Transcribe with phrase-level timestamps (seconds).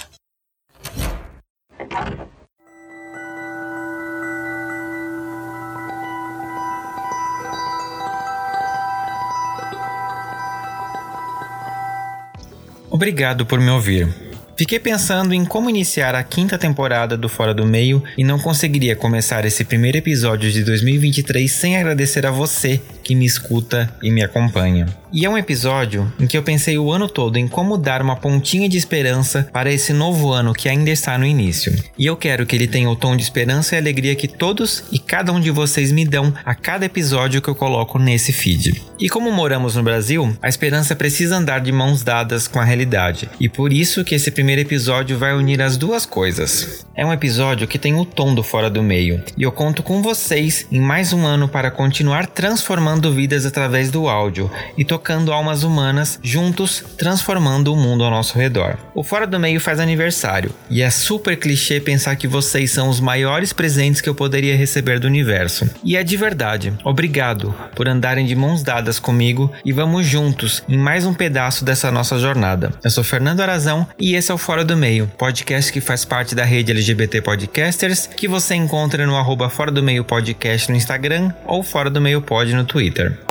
[12.90, 14.29] Obrigado por me ouvir.
[14.60, 18.94] Fiquei pensando em como iniciar a quinta temporada do Fora do Meio e não conseguiria
[18.94, 24.22] começar esse primeiro episódio de 2023 sem agradecer a você que me escuta e me
[24.22, 24.86] acompanha.
[25.12, 28.16] E é um episódio em que eu pensei o ano todo em como dar uma
[28.16, 31.76] pontinha de esperança para esse novo ano que ainda está no início.
[31.98, 35.00] E eu quero que ele tenha o tom de esperança e alegria que todos e
[35.00, 38.84] cada um de vocês me dão a cada episódio que eu coloco nesse feed.
[39.00, 43.28] E como moramos no Brasil, a esperança precisa andar de mãos dadas com a realidade.
[43.40, 46.86] E por isso que esse primeiro episódio vai unir as duas coisas.
[46.96, 50.02] É um episódio que tem o tom do fora do meio, e eu conto com
[50.02, 55.64] vocês em mais um ano para continuar transformando vidas através do áudio e tocando almas
[55.64, 58.78] humanas juntos, transformando o mundo ao nosso redor.
[58.96, 63.00] O Fora do Meio faz aniversário, e é super clichê pensar que vocês são os
[63.00, 65.70] maiores presentes que eu poderia receber do universo.
[65.84, 66.74] E é de verdade.
[66.84, 71.92] Obrigado por andarem de mãos dadas comigo e vamos juntos em mais um pedaço dessa
[71.92, 72.72] nossa jornada.
[72.84, 76.34] Eu sou Fernando Arazão e esse é o Fora do Meio, podcast que faz parte
[76.34, 81.32] da rede LGBT Podcasters, que você encontra no arroba Fora do Meio Podcast no Instagram
[81.46, 82.79] ou Fora do Meio Pod no Twitter.
[82.80, 83.29] Twitter.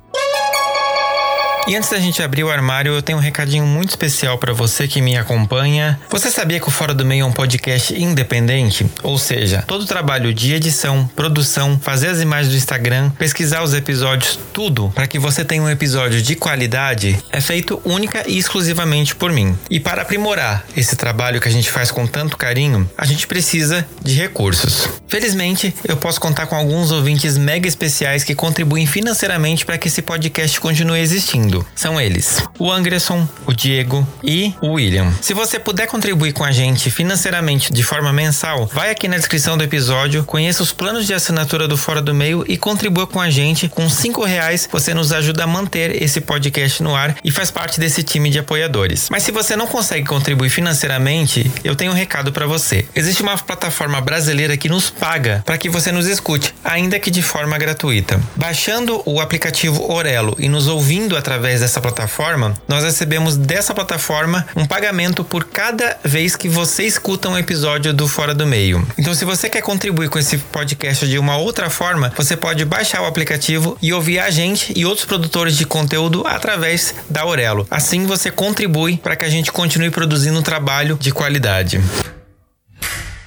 [1.68, 4.88] E antes da gente abrir o armário, eu tenho um recadinho muito especial para você
[4.88, 6.00] que me acompanha.
[6.08, 8.86] Você sabia que o Fora do Meio é um podcast independente?
[9.02, 13.74] Ou seja, todo o trabalho de edição, produção, fazer as imagens do Instagram, pesquisar os
[13.74, 19.14] episódios, tudo para que você tenha um episódio de qualidade é feito única e exclusivamente
[19.14, 19.54] por mim.
[19.68, 23.86] E para aprimorar esse trabalho que a gente faz com tanto carinho, a gente precisa
[24.02, 24.88] de recursos.
[25.06, 30.00] Felizmente, eu posso contar com alguns ouvintes mega especiais que contribuem financeiramente para que esse
[30.00, 35.12] podcast continue existindo são eles: o Anderson, o Diego e o William.
[35.20, 39.56] Se você puder contribuir com a gente financeiramente de forma mensal, vai aqui na descrição
[39.56, 43.30] do episódio, conheça os planos de assinatura do Fora do Meio e contribua com a
[43.30, 43.68] gente.
[43.68, 47.80] Com cinco reais você nos ajuda a manter esse podcast no ar e faz parte
[47.80, 49.08] desse time de apoiadores.
[49.10, 52.86] Mas se você não consegue contribuir financeiramente, eu tenho um recado para você.
[52.94, 57.22] Existe uma plataforma brasileira que nos paga para que você nos escute, ainda que de
[57.22, 58.20] forma gratuita.
[58.36, 64.46] Baixando o aplicativo Orelo e nos ouvindo através através dessa plataforma, nós recebemos dessa plataforma
[64.54, 68.86] um pagamento por cada vez que você escuta um episódio do Fora do Meio.
[68.98, 73.00] Então, se você quer contribuir com esse podcast de uma outra forma, você pode baixar
[73.00, 77.66] o aplicativo e ouvir a gente e outros produtores de conteúdo através da Aurelo.
[77.70, 81.80] Assim, você contribui para que a gente continue produzindo um trabalho de qualidade.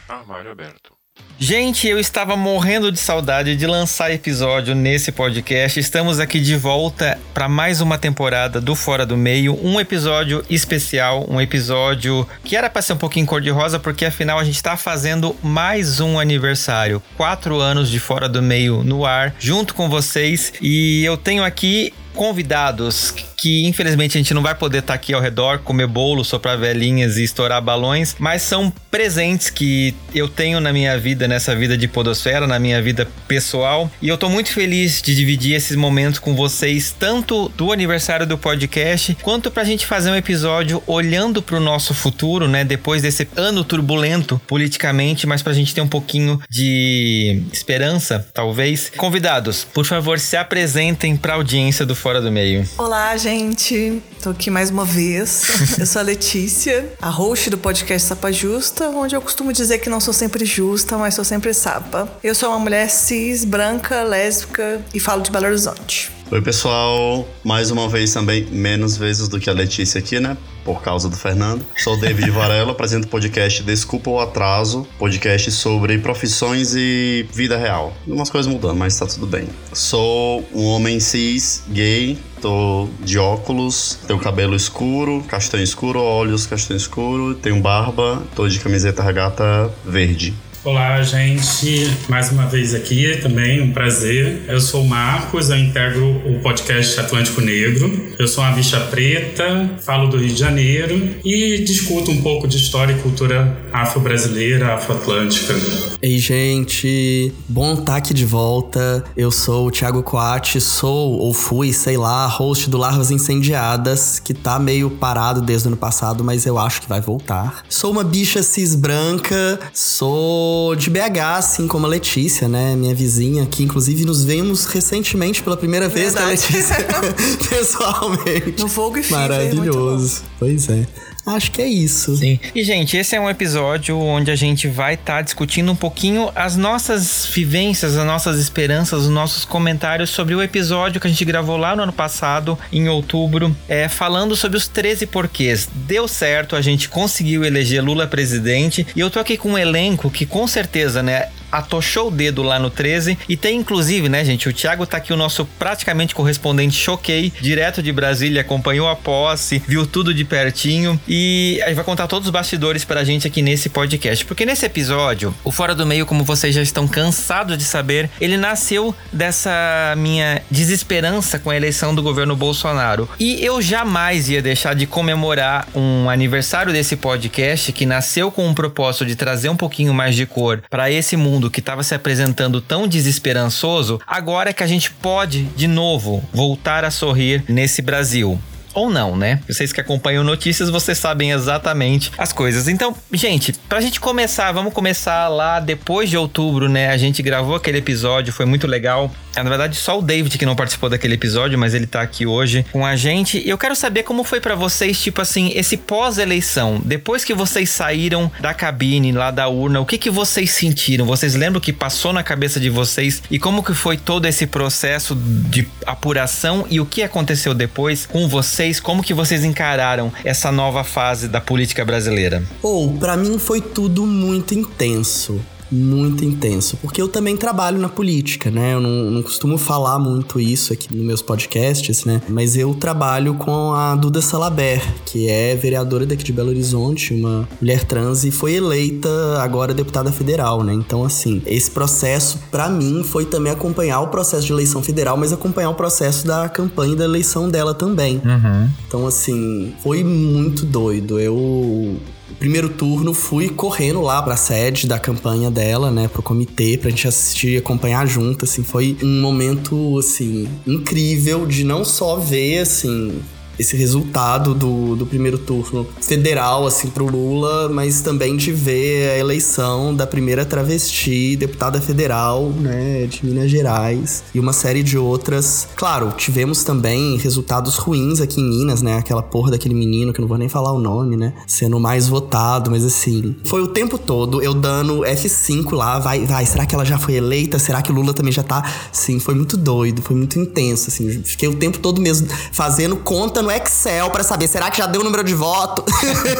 [0.08, 1.01] Armário aberto.
[1.44, 5.80] Gente, eu estava morrendo de saudade de lançar episódio nesse podcast.
[5.80, 11.26] Estamos aqui de volta para mais uma temporada do Fora do Meio, um episódio especial,
[11.28, 15.36] um episódio que era para ser um pouquinho cor-de-rosa, porque afinal a gente está fazendo
[15.42, 20.54] mais um aniversário, quatro anos de Fora do Meio no ar, junto com vocês.
[20.62, 25.14] E eu tenho aqui convidados que infelizmente a gente não vai poder estar tá aqui
[25.14, 30.60] ao redor, comer bolo, soprar velhinhas e estourar balões, mas são presentes que eu tenho
[30.60, 34.52] na minha vida, nessa vida de podosfera, na minha vida pessoal, e eu tô muito
[34.52, 39.88] feliz de dividir esses momentos com vocês, tanto do aniversário do podcast, quanto pra gente
[39.88, 45.54] fazer um episódio olhando pro nosso futuro, né, depois desse ano turbulento politicamente, mas pra
[45.54, 48.92] gente ter um pouquinho de esperança, talvez.
[48.96, 52.68] Convidados, por favor, se apresentem pra audiência do Fora do Meio.
[52.80, 54.02] Olá, gente.
[54.24, 55.44] Tô aqui mais uma vez.
[55.78, 59.88] Eu sou a Letícia, a host do podcast Sapa Justa, onde eu costumo dizer que
[59.88, 62.10] não sou sempre justa, mas sou sempre sapa.
[62.24, 66.12] Eu sou uma mulher cis, branca, lésbica e falo de Belo Horizonte.
[66.32, 67.28] Oi, pessoal.
[67.44, 70.38] Mais uma vez também, menos vezes do que a Letícia aqui, né?
[70.64, 71.66] por causa do Fernando.
[71.76, 77.94] Sou David Varela, apresento o podcast Desculpa o Atraso, podcast sobre profissões e vida real.
[78.08, 79.48] Umas coisas mudando, mas tá tudo bem.
[79.74, 86.78] Sou um homem cis, gay, tô de óculos, tenho cabelo escuro, castanho escuro, olhos castanho
[86.78, 90.34] escuro, tenho barba, tô de camiseta regata verde.
[90.64, 91.90] Olá, gente.
[92.08, 94.44] Mais uma vez aqui também, um prazer.
[94.48, 98.14] Eu sou o Marcos, eu integro o podcast Atlântico Negro.
[98.20, 102.58] Eu sou uma bicha preta, falo do Rio de Janeiro e discuto um pouco de
[102.58, 105.56] história e cultura afro-brasileira, afro-atlântica.
[106.00, 107.34] Ei, gente.
[107.50, 109.04] Bom estar aqui de volta.
[109.18, 114.36] Eu sou o Thiago Coati, sou ou fui, sei lá, host do Larvas Incendiadas, que
[114.36, 117.64] tá meio parado desde o ano passado, mas eu acho que vai voltar.
[117.68, 122.76] Sou uma bicha cis branca, sou de BH, assim como a Letícia, né?
[122.76, 126.76] Minha vizinha, que inclusive nos vemos recentemente pela primeira vez com a Letícia
[127.50, 128.56] pessoalmente.
[128.60, 130.24] No Fogo e Maravilhoso.
[130.40, 130.88] Pois é.
[131.26, 132.18] Acho que é isso.
[132.18, 132.40] Sim.
[132.54, 136.32] E, gente, esse é um episódio onde a gente vai estar tá discutindo um pouquinho
[136.36, 141.24] as nossas vivências, as nossas esperanças, os nossos comentários sobre o episódio que a gente
[141.24, 145.70] gravou lá no ano passado, em outubro, é, falando sobre os 13 porquês.
[145.74, 148.86] Deu certo, a gente conseguiu eleger Lula presidente.
[148.96, 152.60] E eu tô aqui com um elenco que, com certeza, né, atochou o dedo lá
[152.60, 156.76] no 13 e tem inclusive, né, gente, o Thiago tá aqui o nosso praticamente correspondente
[156.76, 161.86] choquei, direto de Brasília, acompanhou a posse, viu tudo de pertinho e a gente vai
[161.86, 165.86] contar todos os bastidores pra gente aqui nesse podcast, porque nesse episódio, o Fora do
[165.86, 171.56] Meio, como vocês já estão cansados de saber, ele nasceu dessa minha desesperança com a
[171.56, 173.10] eleição do governo Bolsonaro.
[173.20, 178.54] E eu jamais ia deixar de comemorar um aniversário desse podcast que nasceu com um
[178.54, 181.96] propósito de trazer um pouquinho mais de cor para esse mundo mundo que estava se
[181.96, 187.82] apresentando tão desesperançoso, agora é que a gente pode, de novo, voltar a sorrir nesse
[187.82, 188.40] Brasil
[188.74, 189.42] ou não, né?
[189.50, 192.68] Vocês que acompanham notícias, vocês sabem exatamente as coisas.
[192.68, 196.90] Então, gente, pra gente começar, vamos começar lá depois de outubro, né?
[196.90, 199.12] A gente gravou aquele episódio, foi muito legal.
[199.36, 202.66] Na verdade, só o David que não participou daquele episódio, mas ele tá aqui hoje
[202.72, 203.40] com a gente.
[203.40, 206.82] E eu quero saber como foi para vocês, tipo assim, esse pós-eleição.
[206.84, 211.06] Depois que vocês saíram da cabine, lá da urna, o que que vocês sentiram?
[211.06, 213.24] Vocês lembram o que passou na cabeça de vocês?
[213.32, 218.28] E como que foi todo esse processo de apuração e o que aconteceu depois com
[218.28, 218.80] vocês?
[218.80, 222.44] como que vocês encararam essa nova fase da política brasileira?
[222.62, 225.42] Oh, para mim foi tudo muito intenso
[225.72, 226.78] muito intenso.
[226.82, 228.74] Porque eu também trabalho na política, né?
[228.74, 232.22] Eu não, não, costumo falar muito isso aqui nos meus podcasts, né?
[232.28, 237.48] Mas eu trabalho com a Duda Salaber, que é vereadora daqui de Belo Horizonte, uma
[237.62, 239.10] mulher trans e foi eleita
[239.40, 240.74] agora deputada federal, né?
[240.74, 245.32] Então, assim, esse processo, para mim, foi também acompanhar o processo de eleição federal, mas
[245.32, 248.22] acompanhar o processo da campanha da eleição dela também.
[248.26, 248.70] Uhum.
[248.88, 251.20] Então, assim, foi muito doido.
[251.20, 251.98] Eu
[252.42, 257.08] primeiro turno, fui correndo lá pra sede da campanha dela, né, pro comitê, pra gente
[257.08, 263.22] assistir e acompanhar junto, assim, foi um momento, assim, incrível de não só ver, assim,
[263.62, 269.18] esse resultado do, do primeiro turno federal, assim, pro Lula, mas também de ver a
[269.18, 275.68] eleição da primeira travesti deputada federal, né, de Minas Gerais e uma série de outras.
[275.76, 280.24] Claro, tivemos também resultados ruins aqui em Minas, né, aquela porra daquele menino, que eu
[280.24, 283.98] não vou nem falar o nome, né, sendo mais votado, mas assim, foi o tempo
[283.98, 287.60] todo eu dando F5 lá, vai, vai, será que ela já foi eleita?
[287.60, 288.64] Será que o Lula também já tá?
[288.92, 293.42] Sim, foi muito doido, foi muito intenso, assim, fiquei o tempo todo mesmo fazendo conta
[293.42, 295.84] no Excel para saber, será que já deu o número de voto?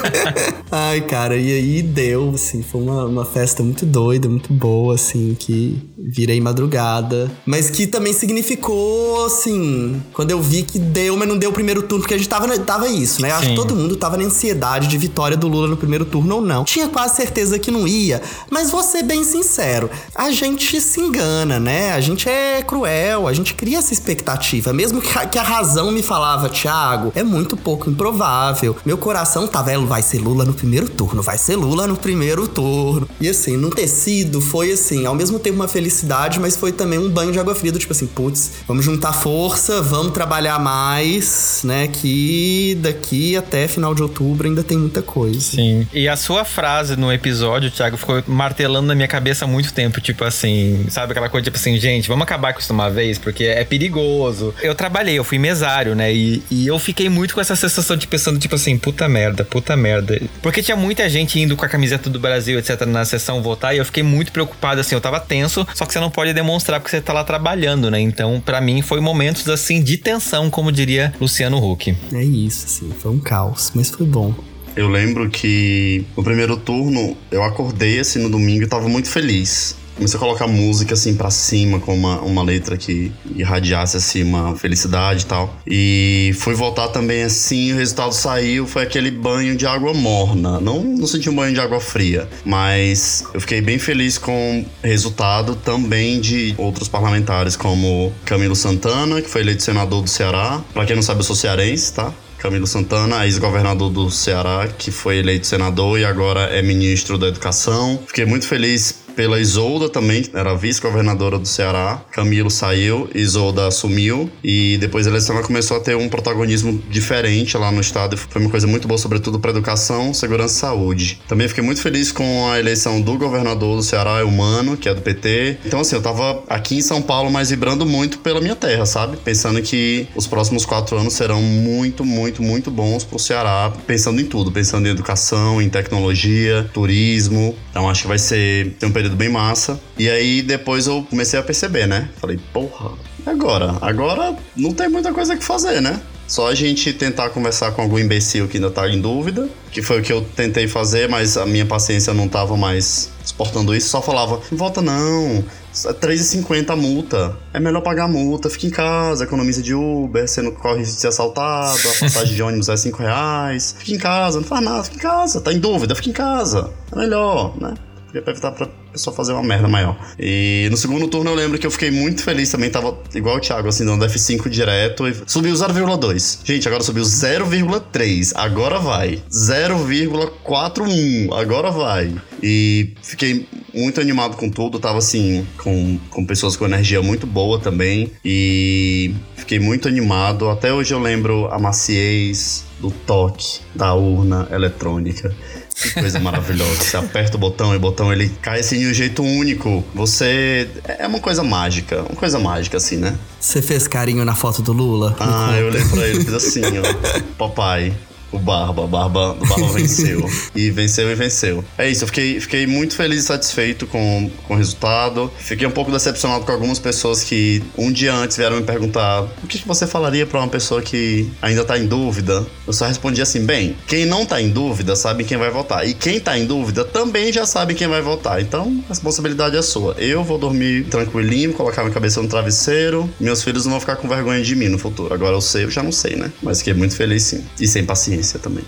[0.72, 5.36] Ai, cara, e aí deu, assim, foi uma, uma festa muito doida, muito boa, assim,
[5.38, 7.32] que virei madrugada.
[7.46, 11.82] Mas que também significou, assim, quando eu vi que deu, mas não deu o primeiro
[11.84, 13.32] turno, porque a gente tava, tava isso, né?
[13.32, 16.36] Eu acho que todo mundo tava na ansiedade de vitória do Lula no primeiro turno
[16.36, 16.64] ou não.
[16.64, 21.60] Tinha quase certeza que não ia, mas vou ser bem sincero, a gente se engana,
[21.60, 21.94] né?
[21.94, 24.74] A gente é cruel, a gente cria essa expectativa.
[24.74, 26.50] Mesmo que a, que a razão me falava,
[26.92, 28.76] Thiago, é muito pouco improvável.
[28.86, 32.48] Meu coração tá velho, vai ser Lula no primeiro turno, vai ser Lula no primeiro
[32.48, 33.08] turno.
[33.20, 37.10] E assim, no tecido foi assim, ao mesmo tempo uma felicidade, mas foi também um
[37.10, 41.88] banho de água fria, do tipo assim, putz, vamos juntar força, vamos trabalhar mais, né,
[41.88, 45.40] que daqui até final de outubro ainda tem muita coisa.
[45.40, 45.88] Sim.
[45.94, 50.02] E a sua frase no episódio, Thiago, ficou martelando na minha cabeça há muito tempo,
[50.02, 53.46] tipo assim, sabe aquela coisa tipo assim, gente, vamos acabar com isso uma vez, porque
[53.46, 54.54] é perigoso.
[54.62, 58.08] Eu trabalhei, eu fui mesário, né, e, e eu fiquei muito com essa sensação de
[58.08, 60.22] pensando, tipo assim, puta merda, puta merda.
[60.42, 63.78] Porque tinha muita gente indo com a camiseta do Brasil, etc., na sessão votar, e
[63.78, 66.92] eu fiquei muito preocupado, assim, eu tava tenso, só que você não pode demonstrar porque
[66.92, 68.00] você tá lá trabalhando, né?
[68.00, 71.96] Então, para mim, foi momentos, assim, de tensão, como diria Luciano Huck.
[72.14, 74.34] É isso, assim, foi um caos, mas foi bom.
[74.76, 79.76] Eu lembro que no primeiro turno eu acordei assim no domingo e tava muito feliz
[80.02, 84.56] comecei a colocar música assim para cima, com uma, uma letra que irradiasse assim uma
[84.56, 85.56] felicidade e tal.
[85.68, 90.60] E fui voltar também assim, o resultado saiu, foi aquele banho de água morna.
[90.60, 94.88] Não, não senti um banho de água fria, mas eu fiquei bem feliz com o
[94.88, 100.64] resultado também de outros parlamentares, como Camilo Santana, que foi eleito senador do Ceará.
[100.74, 102.12] Para quem não sabe, eu sou cearense, tá?
[102.42, 108.00] Camilo Santana, ex-governador do Ceará, que foi eleito senador e agora é ministro da Educação.
[108.08, 112.02] Fiquei muito feliz pela Isolda também, era vice-governadora do Ceará.
[112.12, 117.58] Camilo saiu, Isolda assumiu e depois a eleição ela começou a ter um protagonismo diferente
[117.58, 118.18] lá no estado.
[118.18, 121.22] Foi uma coisa muito boa, sobretudo para educação, segurança e saúde.
[121.28, 125.02] Também fiquei muito feliz com a eleição do governador do Ceará, Humano, que é do
[125.02, 125.58] PT.
[125.66, 129.18] Então, assim, eu tava aqui em São Paulo, mas vibrando muito pela minha terra, sabe?
[129.18, 134.26] Pensando que os próximos quatro anos serão muito, muito, muito bons pro Ceará, pensando em
[134.26, 137.56] tudo, pensando em educação, em tecnologia, turismo.
[137.70, 139.80] Então, acho que vai ser um período bem massa.
[139.98, 142.10] E aí depois eu comecei a perceber, né?
[142.20, 142.92] Falei, porra,
[143.26, 143.76] agora?
[143.82, 146.00] Agora não tem muita coisa que fazer, né?
[146.28, 150.00] Só a gente tentar conversar com algum imbecil que ainda tá em dúvida, que foi
[150.00, 153.90] o que eu tentei fazer, mas a minha paciência não tava mais suportando isso.
[153.90, 155.44] Só falava, volta não,
[155.86, 157.36] é 3,50 a multa.
[157.54, 160.92] É melhor pagar a multa, fica em casa, economiza de Uber, você não corre de
[160.92, 163.76] ser assaltado, a passagem de ônibus é 5 reais.
[163.80, 165.42] Fica em casa, não faz nada, fica em casa.
[165.42, 166.70] Tá em dúvida, fica em casa.
[166.94, 167.74] É melhor, né?
[168.12, 169.98] Pra evitar pra pessoa fazer uma merda maior.
[170.20, 173.40] E no segundo turno eu lembro que eu fiquei muito feliz também, tava igual o
[173.40, 176.40] Thiago, assim, dando F5 direto e subiu 0,2.
[176.44, 178.34] Gente, agora subiu 0,3.
[178.36, 179.24] Agora vai.
[179.32, 181.34] 0,41.
[181.34, 182.14] Agora vai.
[182.44, 187.60] E fiquei muito animado com tudo, tava assim, com, com pessoas com energia muito boa
[187.60, 188.12] também.
[188.26, 190.50] E fiquei muito animado.
[190.50, 195.36] Até hoje eu lembro a maciez do toque da urna eletrônica.
[195.82, 196.76] Que coisa maravilhosa.
[196.76, 199.84] Você aperta o botão e o botão ele cai assim de um jeito único.
[199.96, 200.70] Você.
[200.86, 202.02] É uma coisa mágica.
[202.02, 203.16] Uma coisa mágica, assim, né?
[203.40, 205.16] Você fez carinho na foto do Lula?
[205.20, 207.24] Ah, eu olhei pra ele e fiz assim, ó.
[207.38, 207.94] Papai
[208.32, 208.88] o Barba.
[208.88, 210.30] Barba, o Barba venceu.
[210.56, 211.64] e venceu e venceu.
[211.78, 215.32] É isso, eu fiquei, fiquei muito feliz e satisfeito com, com o resultado.
[215.38, 219.48] Fiquei um pouco decepcionado com algumas pessoas que um dia antes vieram me perguntar o
[219.48, 222.46] que, que você falaria para uma pessoa que ainda tá em dúvida.
[222.66, 225.88] Eu só respondi assim: bem, quem não tá em dúvida sabe quem vai votar.
[225.88, 228.42] E quem tá em dúvida também já sabe quem vai votar.
[228.42, 229.96] Então, a responsabilidade é sua.
[229.98, 233.10] Eu vou dormir tranquilinho, colocar minha cabeça no travesseiro.
[233.20, 235.14] Meus filhos não vão ficar com vergonha de mim no futuro.
[235.14, 236.32] Agora eu sei, eu já não sei, né?
[236.42, 237.44] Mas fiquei muito feliz sim.
[237.60, 238.64] E sem paciência também.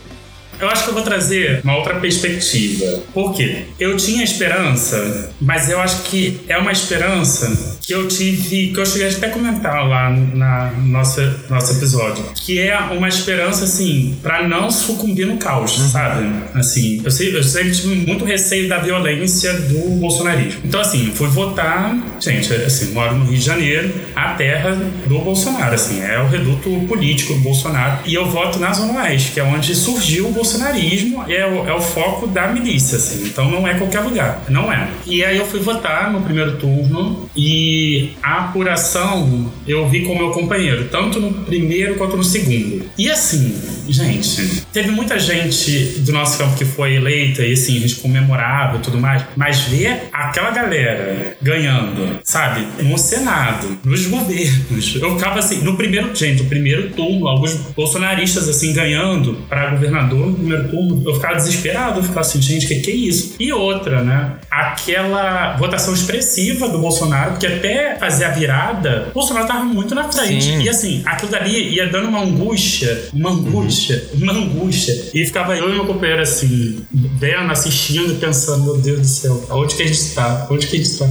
[0.60, 3.02] Eu acho que eu vou trazer uma outra perspectiva.
[3.14, 3.66] Por quê?
[3.80, 8.86] Eu tinha esperança, mas eu acho que é uma esperança que eu tive, que eu
[8.86, 14.48] cheguei até a comentar lá na nossa nosso episódio, que é uma esperança assim para
[14.48, 15.90] não sucumbir no caos, uhum.
[15.90, 16.30] sabe?
[16.56, 20.62] Assim, eu, sei, eu sempre tive muito receio da violência do bolsonarismo.
[20.64, 25.76] Então assim, fui votar, gente, assim, moro no Rio de Janeiro, a terra do Bolsonaro,
[25.76, 29.44] assim, é o reduto político do Bolsonaro, e eu voto na Zona Oeste, que é
[29.44, 33.26] onde surgiu o bolsonarismo, é o, é o foco da milícia, assim.
[33.26, 34.88] Então não é qualquer lugar, não é.
[35.06, 40.32] E aí eu fui votar no primeiro turno e a apuração eu vi com meu
[40.32, 42.86] companheiro, tanto no primeiro quanto no segundo.
[42.98, 43.56] E assim,
[43.90, 48.78] gente, teve muita gente do nosso campo que foi eleita e assim, a gente comemorava
[48.78, 55.40] e tudo mais, mas ver aquela galera ganhando, sabe, no Senado, nos governos, eu ficava
[55.40, 60.70] assim, no primeiro, gente, no primeiro turno, alguns bolsonaristas assim ganhando para governador no primeiro
[60.70, 63.36] turno, eu ficava desesperado, eu ficava assim, gente, que que é isso?
[63.40, 69.48] E outra, né, aquela votação expressiva do Bolsonaro, porque até fazer a virada, o Bolsonaro
[69.48, 70.44] tava muito na frente.
[70.44, 70.62] Sim.
[70.62, 74.24] E assim, aquilo dali ia dando uma angústia, uma angústia, uhum.
[74.24, 74.94] uma angústia.
[75.14, 79.76] E ficava eu e meu companheiro assim, vendo, assistindo, pensando, meu Deus do céu, onde
[79.76, 80.48] que a gente tá?
[80.50, 81.10] Onde que a gente tá?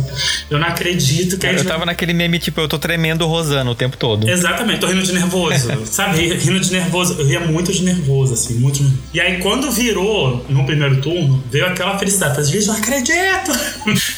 [0.50, 1.64] Eu não acredito que a gente.
[1.64, 4.28] Eu tava naquele meme, tipo, eu tô tremendo rosando o tempo todo.
[4.28, 5.70] Exatamente, tô rindo de nervoso.
[5.86, 6.34] sabe?
[6.34, 7.16] Rindo de nervoso.
[7.18, 8.82] Eu ria muito de nervoso, assim, muito.
[9.12, 12.40] E aí, quando virou no primeiro turno, veio aquela felicidade.
[12.40, 13.52] Às vezes, não acredito!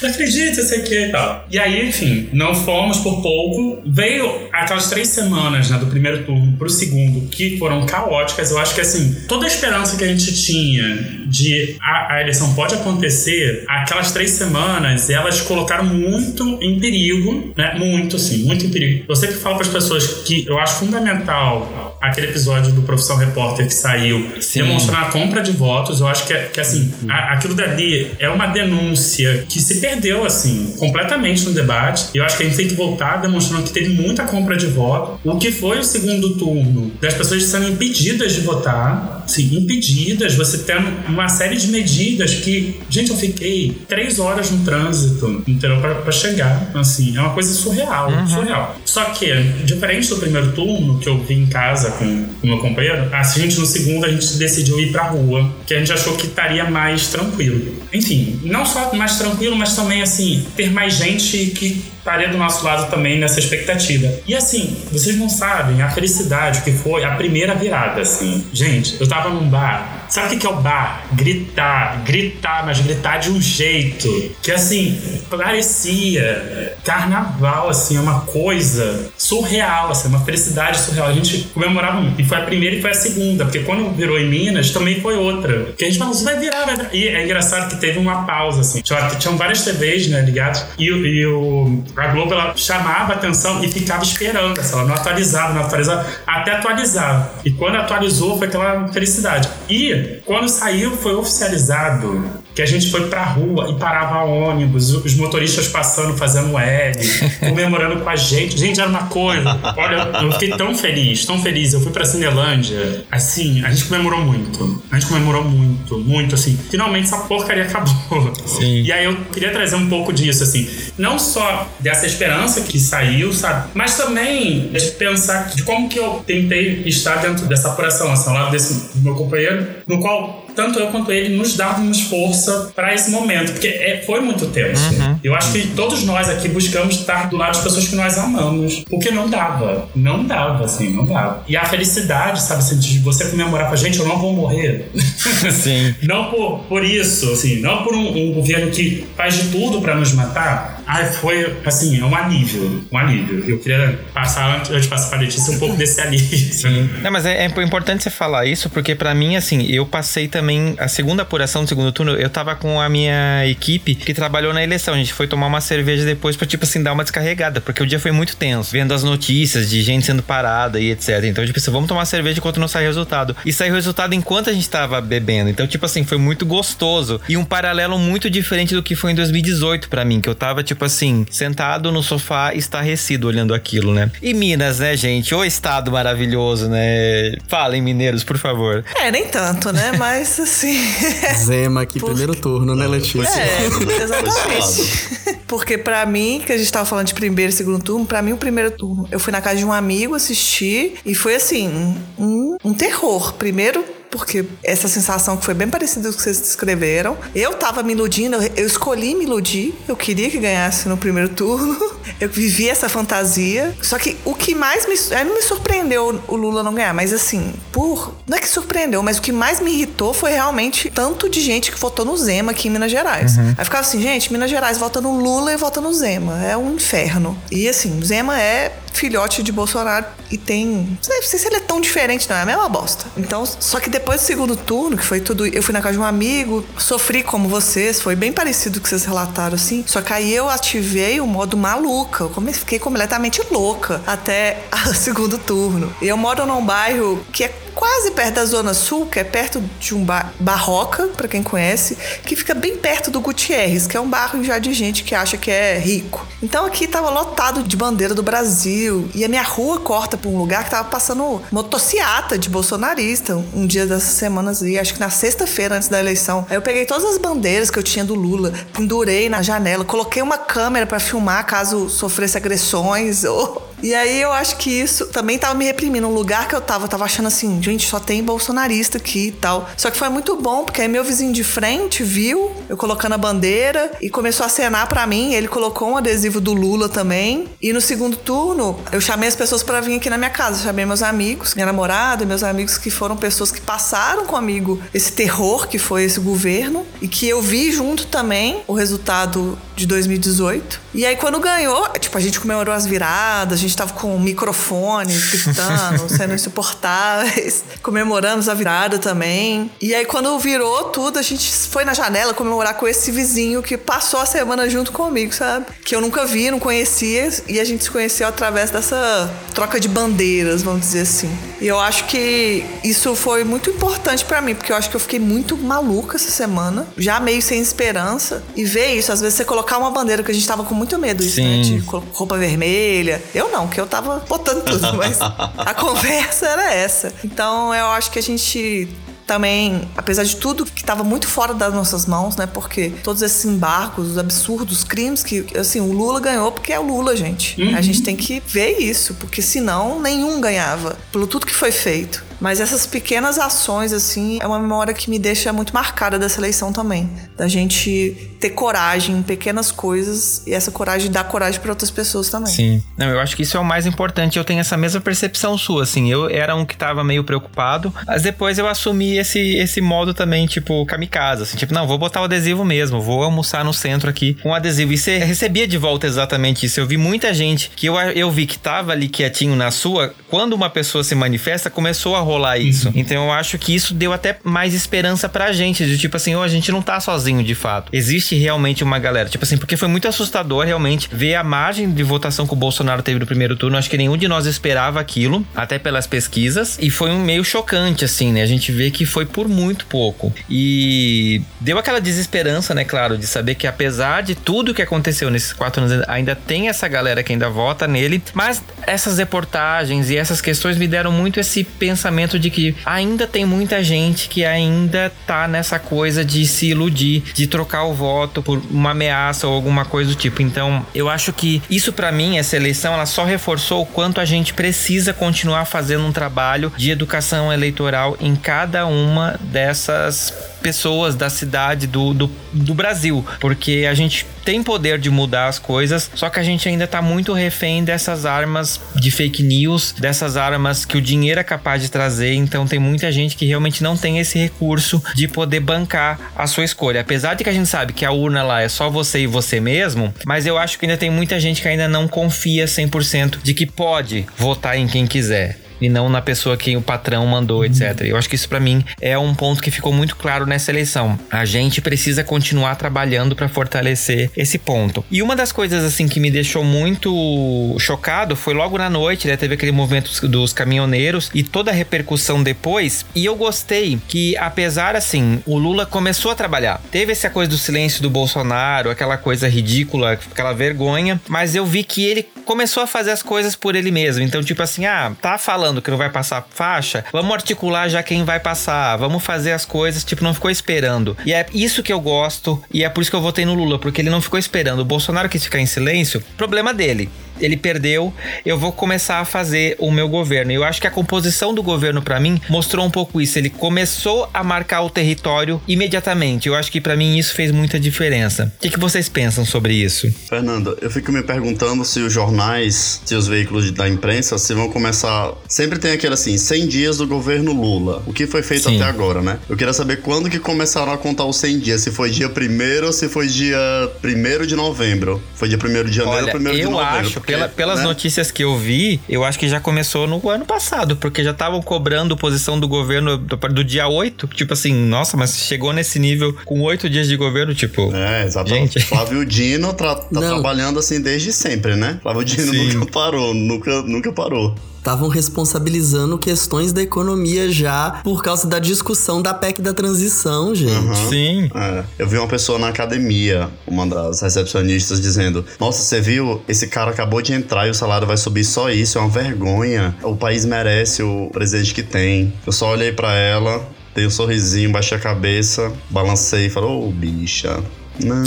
[0.03, 1.47] não acredito, eu sei o que e tal.
[1.51, 3.83] E aí, enfim, não fomos por pouco.
[3.87, 8.51] Veio aquelas três semanas né, do primeiro turno pro segundo, que foram caóticas.
[8.51, 12.55] Eu acho que, assim, toda a esperança que a gente tinha de a, a eleição
[12.55, 17.75] pode acontecer, aquelas três semanas, elas colocaram muito em perigo, né?
[17.79, 19.05] Muito, assim, muito em perigo.
[19.09, 23.67] Eu sempre falo para as pessoas que eu acho fundamental aquele episódio do Profissão Repórter
[23.67, 24.61] que saiu Sim.
[24.63, 26.01] demonstrando a compra de votos.
[26.01, 30.25] Eu acho que, é- que assim, a- aquilo dali é uma denúncia que se perdeu,
[30.25, 31.74] assim, completamente no debate.
[32.15, 34.67] E eu acho que a gente tem que voltar demonstrando que teve muita compra de
[34.67, 35.21] voto.
[35.25, 40.59] O que foi o segundo turno das pessoas sendo impedidas de votar, sim, impedidas, você
[40.59, 45.81] tendo uma série de medidas que, gente, eu fiquei três horas no trânsito, entendeu?
[45.81, 48.77] Pra, pra chegar, assim, é uma coisa surreal, surreal.
[48.85, 49.33] Só que,
[49.65, 52.05] diferente do primeiro turno, que eu vi em casa com
[52.43, 55.79] o meu companheiro, a gente no segundo a gente decidiu ir pra rua, que a
[55.79, 57.84] gente achou que estaria mais tranquilo.
[57.95, 62.65] Enfim, não só mais tranquilo, mas também, assim, ter mais gente que estaria do nosso
[62.65, 64.13] lado também nessa expectativa.
[64.27, 68.45] E assim, vocês não sabem a felicidade que foi a primeira virada, assim.
[68.53, 70.04] Gente, eu tava num bar.
[70.15, 71.09] Sabe o que é o bar?
[71.13, 74.09] Gritar, gritar, mas gritar de um jeito
[74.41, 74.97] que, assim,
[75.29, 81.09] parecia carnaval, assim, é uma coisa surreal, assim, uma felicidade surreal.
[81.09, 82.21] A gente comemorava muito.
[82.21, 85.17] E foi a primeira e foi a segunda, porque quando virou em Minas, também foi
[85.17, 85.65] outra.
[85.65, 86.95] Porque a gente falou, vai virar, vai virar.
[86.95, 88.83] E é engraçado que teve uma pausa, assim.
[88.83, 90.65] Tinha, tinham várias TVs, né, ligadas.
[90.79, 94.95] E, e o, a Globo, ela chamava a atenção e ficava esperando, assim, ela não
[94.95, 97.33] atualizava, não atualizava, até atualizar.
[97.45, 99.49] E quando atualizou, foi aquela felicidade.
[99.69, 105.15] E quando saiu, foi oficializado que a gente foi pra rua e parava ônibus, os
[105.17, 106.99] motoristas passando, fazendo L,
[107.41, 108.57] comemorando com a gente.
[108.57, 109.59] Gente, era uma coisa.
[109.77, 111.73] Olha, eu fiquei tão feliz, tão feliz.
[111.73, 113.05] Eu fui pra Cinelândia.
[113.11, 114.83] Assim, a gente comemorou muito.
[114.91, 116.57] A gente comemorou muito, muito, assim.
[116.71, 118.33] Finalmente essa porcaria acabou.
[118.47, 118.83] Sim.
[118.83, 120.69] E aí eu queria trazer um pouco disso, assim.
[120.97, 123.71] Não só dessa esperança que saiu, sabe?
[123.75, 128.35] Mas também de pensar de como que eu tentei estar dentro dessa apuração, assim, ao
[128.35, 133.11] lado desse meu companheiro, no qual tanto eu quanto ele nos dávamos força para esse
[133.11, 134.83] momento, porque é, foi muito tenso.
[135.23, 138.85] Eu acho que todos nós aqui buscamos estar do lado das pessoas que nós amamos,
[138.89, 141.45] porque não dava, não dava, assim, não dava.
[141.49, 144.91] E a felicidade, sabe, assim, de você comemorar com a gente, eu não vou morrer.
[145.53, 145.95] Sim.
[146.03, 149.95] Não por, por isso, assim, não por um, um governo que faz de tudo para
[149.95, 150.83] nos matar.
[150.87, 153.45] Ai, foi, assim, é um alívio, um alívio.
[153.47, 156.91] Eu queria passar, antes de passar para a Letícia, um pouco desse alívio.
[157.03, 160.75] Não, mas é, é importante você falar isso, porque pra mim, assim, eu passei também
[160.79, 164.63] a segunda apuração do segundo turno, eu tava com a minha equipe que trabalhou na
[164.63, 164.95] eleição.
[164.95, 167.87] A gente foi tomar uma cerveja depois pra, tipo assim, dar uma descarregada, porque o
[167.87, 171.25] dia foi muito tenso, vendo as notícias de gente sendo parada e etc.
[171.25, 173.37] Então, tipo assim, vamos tomar cerveja enquanto não sai resultado.
[173.45, 175.51] E saiu resultado enquanto a gente tava bebendo.
[175.51, 177.21] Então, tipo assim, foi muito gostoso.
[177.29, 180.63] E um paralelo muito diferente do que foi em 2018 pra mim, que eu tava,
[180.63, 184.11] tipo assim, sentado no sofá, estarrecido olhando aquilo, né?
[184.23, 185.35] E Minas, né, gente?
[185.35, 187.37] O estado maravilhoso, né?
[187.49, 188.85] Falem, mineiros, por favor.
[188.97, 189.93] É, nem tanto, né?
[189.99, 190.79] Mas assim.
[191.45, 193.41] Zema aqui, primeiro turno, né, Letícia?
[193.41, 193.67] É,
[194.03, 195.39] exatamente.
[195.47, 198.33] Porque pra mim, que a gente tava falando de primeiro e segundo turno, pra mim
[198.33, 202.57] o primeiro turno, eu fui na casa de um amigo assistir e foi assim, um,
[202.65, 203.35] um terror.
[203.35, 203.85] Primeiro,
[204.17, 207.17] porque essa sensação que foi bem parecida com o que vocês descreveram.
[207.35, 211.77] Eu tava me iludindo, eu- escolhi me iludir, eu queria que ganhasse no primeiro turno.
[212.21, 213.75] Eu vivi essa fantasia.
[213.83, 214.95] Só que o que mais me.
[215.17, 218.15] Aí não me surpreendeu o Lula não ganhar, mas assim, por.
[218.27, 221.73] Não é que surpreendeu, mas o que mais me irritou foi realmente tanto de gente
[221.73, 223.37] que votou no Zema aqui em Minas Gerais.
[223.59, 226.45] Aí ficava assim, gente, Minas Gerais vota no Lula e vota no Zema.
[226.45, 227.37] É um inferno.
[227.51, 230.67] E assim, o Zema é filhote de Bolsonaro e tem.
[230.67, 232.37] Não sei, se ele é tão diferente, não.
[232.37, 233.05] É a mesma bosta.
[233.17, 235.47] Então, só que depois do segundo turno, que foi tudo.
[235.47, 238.89] Eu fui na casa de um amigo, sofri como vocês, foi bem parecido o que
[238.89, 239.85] vocês relataram, assim.
[239.87, 242.25] Só que aí eu ativei o modo maluca.
[242.25, 245.95] Eu come- fiquei completamente louca até o segundo turno.
[246.01, 249.95] Eu moro num bairro que é quase perto da Zona Sul, que é perto de
[249.97, 254.09] um bar Barroca, pra quem conhece, que fica bem perto do Gutierrez, que é um
[254.09, 256.25] bairro já de gente que acha que é rico.
[256.41, 258.84] Então aqui tava lotado de bandeira do Brasil,
[259.15, 263.67] e a minha rua corta pra um lugar que tava passando motociata de bolsonarista um
[263.67, 266.47] dia dessas semanas aí, acho que na sexta-feira antes da eleição.
[266.49, 270.23] Aí eu peguei todas as bandeiras que eu tinha do Lula, pendurei na janela, coloquei
[270.23, 275.37] uma câmera pra filmar caso sofresse agressões ou e aí eu acho que isso também
[275.37, 276.09] tava me reprimindo.
[276.09, 279.33] Um lugar que eu tava, eu tava achando assim, gente, só tem bolsonarista aqui e
[279.33, 279.69] tal.
[279.77, 283.19] Só que foi muito bom, porque aí meu vizinho de frente viu eu colocando a
[283.19, 285.35] bandeira e começou a acenar pra mim.
[285.35, 287.47] Ele colocou um adesivo do Lula também.
[287.61, 290.61] E no segundo turno, eu chamei as pessoas pra vir aqui na minha casa.
[290.61, 295.13] Eu chamei meus amigos, minha namorada, meus amigos que foram pessoas que passaram comigo esse
[295.13, 300.81] terror que foi esse governo e que eu vi junto também o resultado de 2018.
[300.95, 304.21] E aí quando ganhou, tipo, a gente comemorou as viradas, a gente tava com o
[304.21, 307.65] microfone gritando, sendo insuportáveis.
[307.83, 309.71] Comemoramos a virada também.
[309.81, 313.77] E aí, quando virou tudo, a gente foi na janela comemorar com esse vizinho que
[313.77, 315.67] passou a semana junto comigo, sabe?
[315.85, 317.31] Que eu nunca vi, não conhecia.
[317.49, 321.31] E a gente se conheceu através dessa troca de bandeiras, vamos dizer assim.
[321.61, 325.01] E eu acho que isso foi muito importante para mim, porque eu acho que eu
[325.01, 328.43] fiquei muito maluca essa semana, já meio sem esperança.
[328.57, 330.99] E ver isso, às vezes você colocar uma bandeira que a gente tava com muito
[330.99, 331.63] medo, isso, né?
[331.63, 331.79] De
[332.13, 333.23] roupa vermelha.
[333.35, 335.19] Eu não, que eu tava botando tudo, mas
[335.57, 337.13] a conversa era essa.
[337.25, 338.89] Então eu acho que a gente
[339.27, 342.47] também, apesar de tudo que estava muito fora das nossas mãos, né?
[342.47, 346.79] Porque todos esses embargos, os absurdos, os crimes que, assim, o Lula ganhou porque é
[346.79, 347.61] o Lula, gente.
[347.61, 347.77] Uhum.
[347.77, 352.25] A gente tem que ver isso, porque senão nenhum ganhava, pelo tudo que foi feito.
[352.45, 356.75] Mas essas pequenas ações, assim, é uma memória que me deixa muito marcada dessa eleição
[356.75, 357.09] também.
[357.39, 362.29] Da gente ter coragem em pequenas coisas e essa coragem dá coragem para outras pessoas
[362.29, 362.53] também.
[362.53, 362.83] Sim.
[362.99, 364.37] Não, eu acho que isso é o mais importante.
[364.37, 366.13] Eu tenho essa mesma percepção sua, assim.
[366.13, 370.47] Eu era um que tava meio preocupado, mas depois eu assumi esse, esse modo também,
[370.47, 371.45] tipo, kamikaze.
[371.45, 374.93] Assim, tipo, não, vou botar o adesivo mesmo, vou almoçar no centro aqui com adesivo.
[374.93, 376.79] E você recebia de volta exatamente isso.
[376.79, 380.53] Eu vi muita gente que eu, eu vi que tava ali quietinho na sua, quando
[380.53, 382.89] uma pessoa se manifesta, começou a rolar isso.
[382.89, 382.95] Uhum.
[382.97, 386.43] Então eu acho que isso deu até mais esperança pra gente, de tipo assim, oh,
[386.43, 387.91] a gente não tá sozinho de fato.
[387.93, 392.03] Existe realmente uma galera, tipo assim, porque foi muito assustador realmente ver a margem de
[392.03, 393.77] votação que o Bolsonaro teve no primeiro turno.
[393.77, 398.05] Acho que nenhum de nós esperava aquilo, até pelas pesquisas, e foi um meio chocante
[398.05, 398.43] assim, né?
[398.43, 400.33] A gente vê que foi por muito pouco.
[400.49, 405.53] E deu aquela desesperança, né, claro, de saber que apesar de tudo que aconteceu nesses
[405.53, 410.41] quatro anos, ainda tem essa galera que ainda vota nele, mas essas reportagens e essas
[410.41, 415.47] questões me deram muito esse pensamento de que ainda tem muita gente que ainda tá
[415.49, 420.11] nessa coisa de se iludir, de trocar o voto por uma ameaça ou alguma coisa
[420.11, 420.43] do tipo.
[420.43, 424.25] Então, eu acho que isso para mim, essa eleição, ela só reforçou o quanto a
[424.25, 430.33] gente precisa continuar fazendo um trabalho de educação eleitoral em cada uma dessas
[430.65, 433.23] pessoas da cidade, do, do, do, Brasil.
[433.39, 437.03] Porque a gente tem poder de mudar as coisas, só que a gente ainda tá
[437.03, 441.91] muito refém dessas armas de fake news, dessas armas que o dinheiro é capaz de
[441.91, 442.33] trazer.
[442.33, 446.65] Então tem muita gente que realmente não tem esse recurso de poder bancar a sua
[446.65, 447.03] escolha.
[447.03, 449.61] Apesar de que a gente sabe que a urna lá é só você e você
[449.61, 453.53] mesmo, mas eu acho que ainda tem muita gente que ainda não confia 100% de
[453.53, 457.65] que pode votar em quem quiser e não na pessoa que o patrão mandou, uhum.
[457.65, 458.03] etc.
[458.03, 461.19] Eu acho que isso para mim é um ponto que ficou muito claro nessa eleição.
[461.31, 465.05] A gente precisa continuar trabalhando para fortalecer esse ponto.
[465.11, 469.37] E uma das coisas assim que me deixou muito chocado foi logo na noite, né,
[469.37, 473.05] teve aquele movimento dos caminhoneiros e toda a repercussão depois.
[473.15, 476.81] E eu gostei que apesar assim, o Lula começou a trabalhar.
[476.91, 481.85] Teve essa coisa do silêncio do Bolsonaro, aquela coisa ridícula, aquela vergonha, mas eu vi
[481.85, 484.23] que ele começou a fazer as coisas por ele mesmo.
[484.23, 488.03] Então, tipo assim, ah, tá falando falando que não vai passar faixa, vamos articular já
[488.03, 491.17] quem vai passar, vamos fazer as coisas, tipo, não ficou esperando.
[491.25, 493.79] E é isso que eu gosto, e é por isso que eu votei no Lula,
[493.79, 494.81] porque ele não ficou esperando.
[494.81, 498.13] O Bolsonaro quis ficar em silêncio, problema dele ele perdeu,
[498.45, 500.53] eu vou começar a fazer o meu governo.
[500.53, 503.39] E eu acho que a composição do governo, para mim, mostrou um pouco isso.
[503.39, 506.49] Ele começou a marcar o território imediatamente.
[506.49, 508.53] Eu acho que para mim isso fez muita diferença.
[508.57, 510.13] O que, que, vocês pensam sobre isso?
[510.29, 514.71] Fernando, eu fico me perguntando se os jornais, se os veículos da imprensa, se vão
[514.71, 515.33] começar.
[515.49, 518.03] Sempre tem aquele assim, 100 dias do governo Lula.
[518.07, 518.77] O que foi feito Sim.
[518.77, 519.39] até agora, né?
[519.49, 521.81] Eu queria saber quando que começaram a contar os 100 dias.
[521.81, 523.59] Se foi dia 1 ou se foi dia
[524.03, 525.23] 1 de novembro.
[525.35, 526.99] Foi dia 1 de janeiro ou 1 de novembro.
[526.99, 527.85] Acho pela, pelas né?
[527.85, 531.61] notícias que eu vi, eu acho que já começou no ano passado, porque já estavam
[531.63, 534.27] cobrando posição do governo do, do, dia 8.
[534.29, 537.95] Tipo assim, nossa, mas chegou nesse nível com oito dias de governo, tipo.
[537.95, 538.79] É, exatamente.
[538.79, 538.87] Gente.
[538.89, 541.99] Flávio Dino tra tá trabalhando assim desde sempre, né?
[542.03, 542.73] Flávio Dino Sim.
[542.75, 549.23] nunca parou, nunca, nunca parou estavam responsabilizando questões da economia já por causa da discussão
[549.23, 550.75] da PEC da transição, gente.
[550.75, 551.09] Uhum.
[551.09, 551.51] Sim.
[551.55, 551.85] É.
[551.99, 556.43] Eu vi uma pessoa na academia, uma das recepcionistas, dizendo: Nossa, você viu?
[556.47, 559.97] Esse cara acabou de entrar e o salário vai subir só isso, é uma vergonha.
[560.03, 562.35] O país merece o presidente que tem.
[562.47, 566.89] Eu só olhei para ela, dei um sorrisinho, baixei a cabeça, balancei e falei: Ô,
[566.89, 567.59] oh, bicha.
[568.03, 568.25] Não,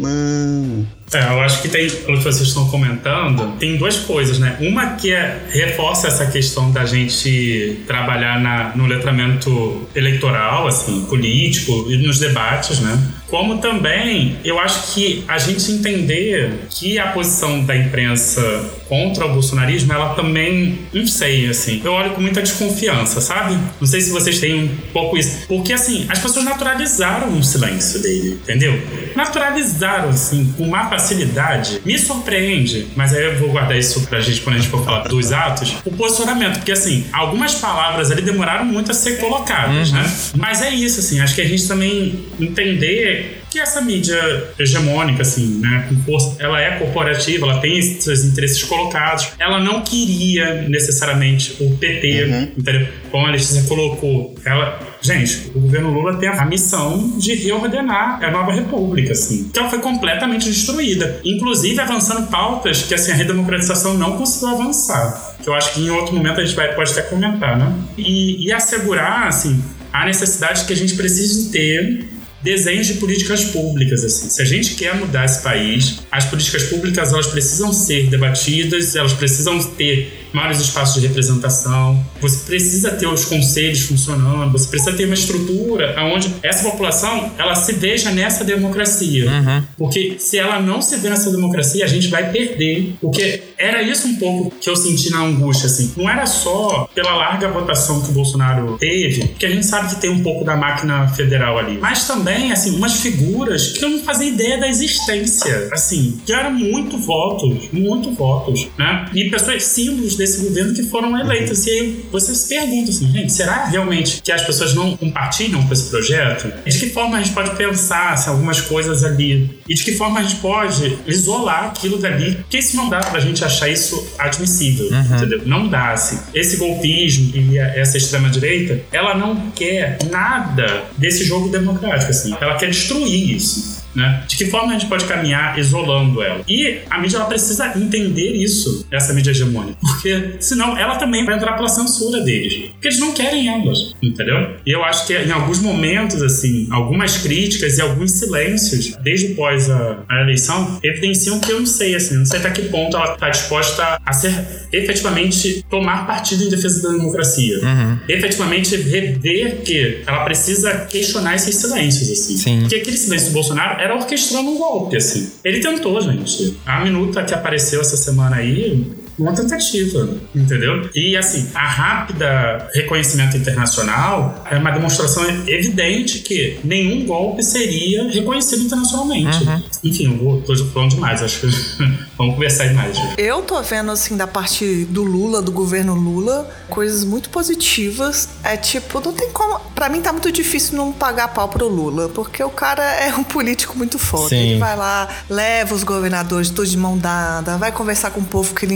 [0.00, 0.86] não.
[1.12, 4.56] É, eu acho que tem, pelo que vocês estão comentando, tem duas coisas, né?
[4.60, 11.86] Uma que é, reforça essa questão da gente trabalhar na, no letramento eleitoral, assim, político
[11.88, 13.12] e nos debates, né?
[13.28, 18.40] como também eu acho que a gente entender que a posição da imprensa
[18.88, 23.58] contra o bolsonarismo, ela também, não sei, assim, eu olho com muita desconfiança, sabe?
[23.80, 25.46] Não sei se vocês têm um pouco isso.
[25.48, 28.80] Porque, assim, as pessoas naturalizaram o silêncio dele, entendeu?
[29.14, 31.80] Naturalizaram, assim, com uma facilidade.
[31.84, 35.08] Me surpreende, mas aí eu vou guardar isso pra gente quando a gente for falar
[35.08, 36.58] dos atos, o posicionamento.
[36.58, 39.96] Porque, assim, algumas palavras ali demoraram muito a ser colocadas, uhum.
[39.96, 40.16] né?
[40.36, 44.18] Mas é isso, assim, acho que a gente também entender que essa mídia
[44.58, 49.82] hegemônica, assim, né, com força, ela é corporativa, ela tem seus interesses colocados, ela não
[49.82, 52.42] queria necessariamente o PT, uhum.
[52.56, 52.88] entendeu?
[53.10, 58.28] Como a Letícia colocou, ela Gente, o governo Lula tem a missão de reordenar a
[58.28, 59.48] nova república, assim.
[59.52, 61.20] Que ela foi completamente destruída.
[61.24, 65.36] Inclusive avançando pautas que, assim, a redemocratização não conseguiu avançar.
[65.40, 67.72] Que eu acho que em outro momento a gente vai, pode até comentar, né?
[67.96, 74.04] E, e assegurar, assim, a necessidade que a gente precisa ter desenhos de políticas públicas
[74.04, 74.28] assim.
[74.28, 79.12] Se a gente quer mudar esse país, as políticas públicas elas precisam ser debatidas, elas
[79.12, 85.04] precisam ter maiores espaços de representação, você precisa ter os conselhos funcionando, você precisa ter
[85.04, 89.30] uma estrutura onde essa população ela se veja nessa democracia.
[89.30, 89.62] Uhum.
[89.76, 92.94] Porque se ela não se vê nessa democracia, a gente vai perder.
[93.00, 95.92] Porque era isso um pouco que eu senti na angústia, assim.
[95.96, 100.00] Não era só pela larga votação que o Bolsonaro teve, que a gente sabe que
[100.00, 104.00] tem um pouco da máquina federal ali, mas também, assim, umas figuras que eu não
[104.00, 109.06] fazia ideia da existência, assim, que eram muito votos, muito votos, né?
[109.14, 111.66] E pessoas símbolos desse governo que foram eleitas.
[111.66, 115.72] E aí você se pergunta assim, gente, será realmente que as pessoas não compartilham com
[115.72, 116.52] esse projeto?
[116.66, 119.58] De que forma a gente pode pensar assim, algumas coisas ali?
[119.68, 122.36] E de que forma a gente pode isolar aquilo dali?
[122.36, 125.16] Porque isso não dá pra gente achar isso admissível, uhum.
[125.16, 125.42] entendeu?
[125.46, 126.18] Não dá, assim.
[126.34, 132.34] Esse golpismo e essa extrema-direita, ela não quer nada desse jogo democrático, assim.
[132.40, 133.75] Ela quer destruir isso.
[133.96, 134.24] Né?
[134.28, 136.42] De que forma a gente pode caminhar isolando ela?
[136.46, 141.36] E a mídia ela precisa entender isso, essa mídia hegemônica, porque senão ela também vai
[141.36, 144.56] entrar pela censura deles, porque eles não querem elas, entendeu?
[144.66, 149.70] E eu acho que em alguns momentos, assim, algumas críticas e alguns silêncios, desde pós
[149.70, 153.14] a, a eleição, evidenciam que eu não sei, assim, não sei até que ponto ela
[153.14, 154.34] está disposta a ser
[154.72, 157.98] efetivamente tomar partido em defesa da democracia, uhum.
[158.08, 162.60] efetivamente rever que ela precisa questionar esses silêncios, assim, Sim.
[162.60, 165.32] porque aquele silêncio do Bolsonaro era orquestrando um golpe, assim.
[165.44, 166.56] Ele tentou, gente.
[166.66, 168.84] A minuta que apareceu essa semana aí,
[169.18, 170.88] uma tentativa, entendeu?
[170.94, 178.62] E assim, a rápida reconhecimento internacional é uma demonstração evidente que nenhum golpe seria reconhecido
[178.62, 179.44] internacionalmente.
[179.44, 179.62] Uhum.
[179.84, 181.46] Enfim, eu vou, tô falando demais, acho que
[182.16, 182.96] vamos conversar mais.
[183.16, 188.28] Eu tô vendo, assim, da parte do Lula, do governo Lula, coisas muito positivas.
[188.42, 189.58] É tipo, não tem como.
[189.74, 193.24] Pra mim tá muito difícil não pagar pau pro Lula, porque o cara é um
[193.24, 194.30] político muito forte.
[194.30, 194.50] Sim.
[194.50, 198.54] Ele vai lá, leva os governadores todos de mão dada, vai conversar com o povo
[198.54, 198.66] que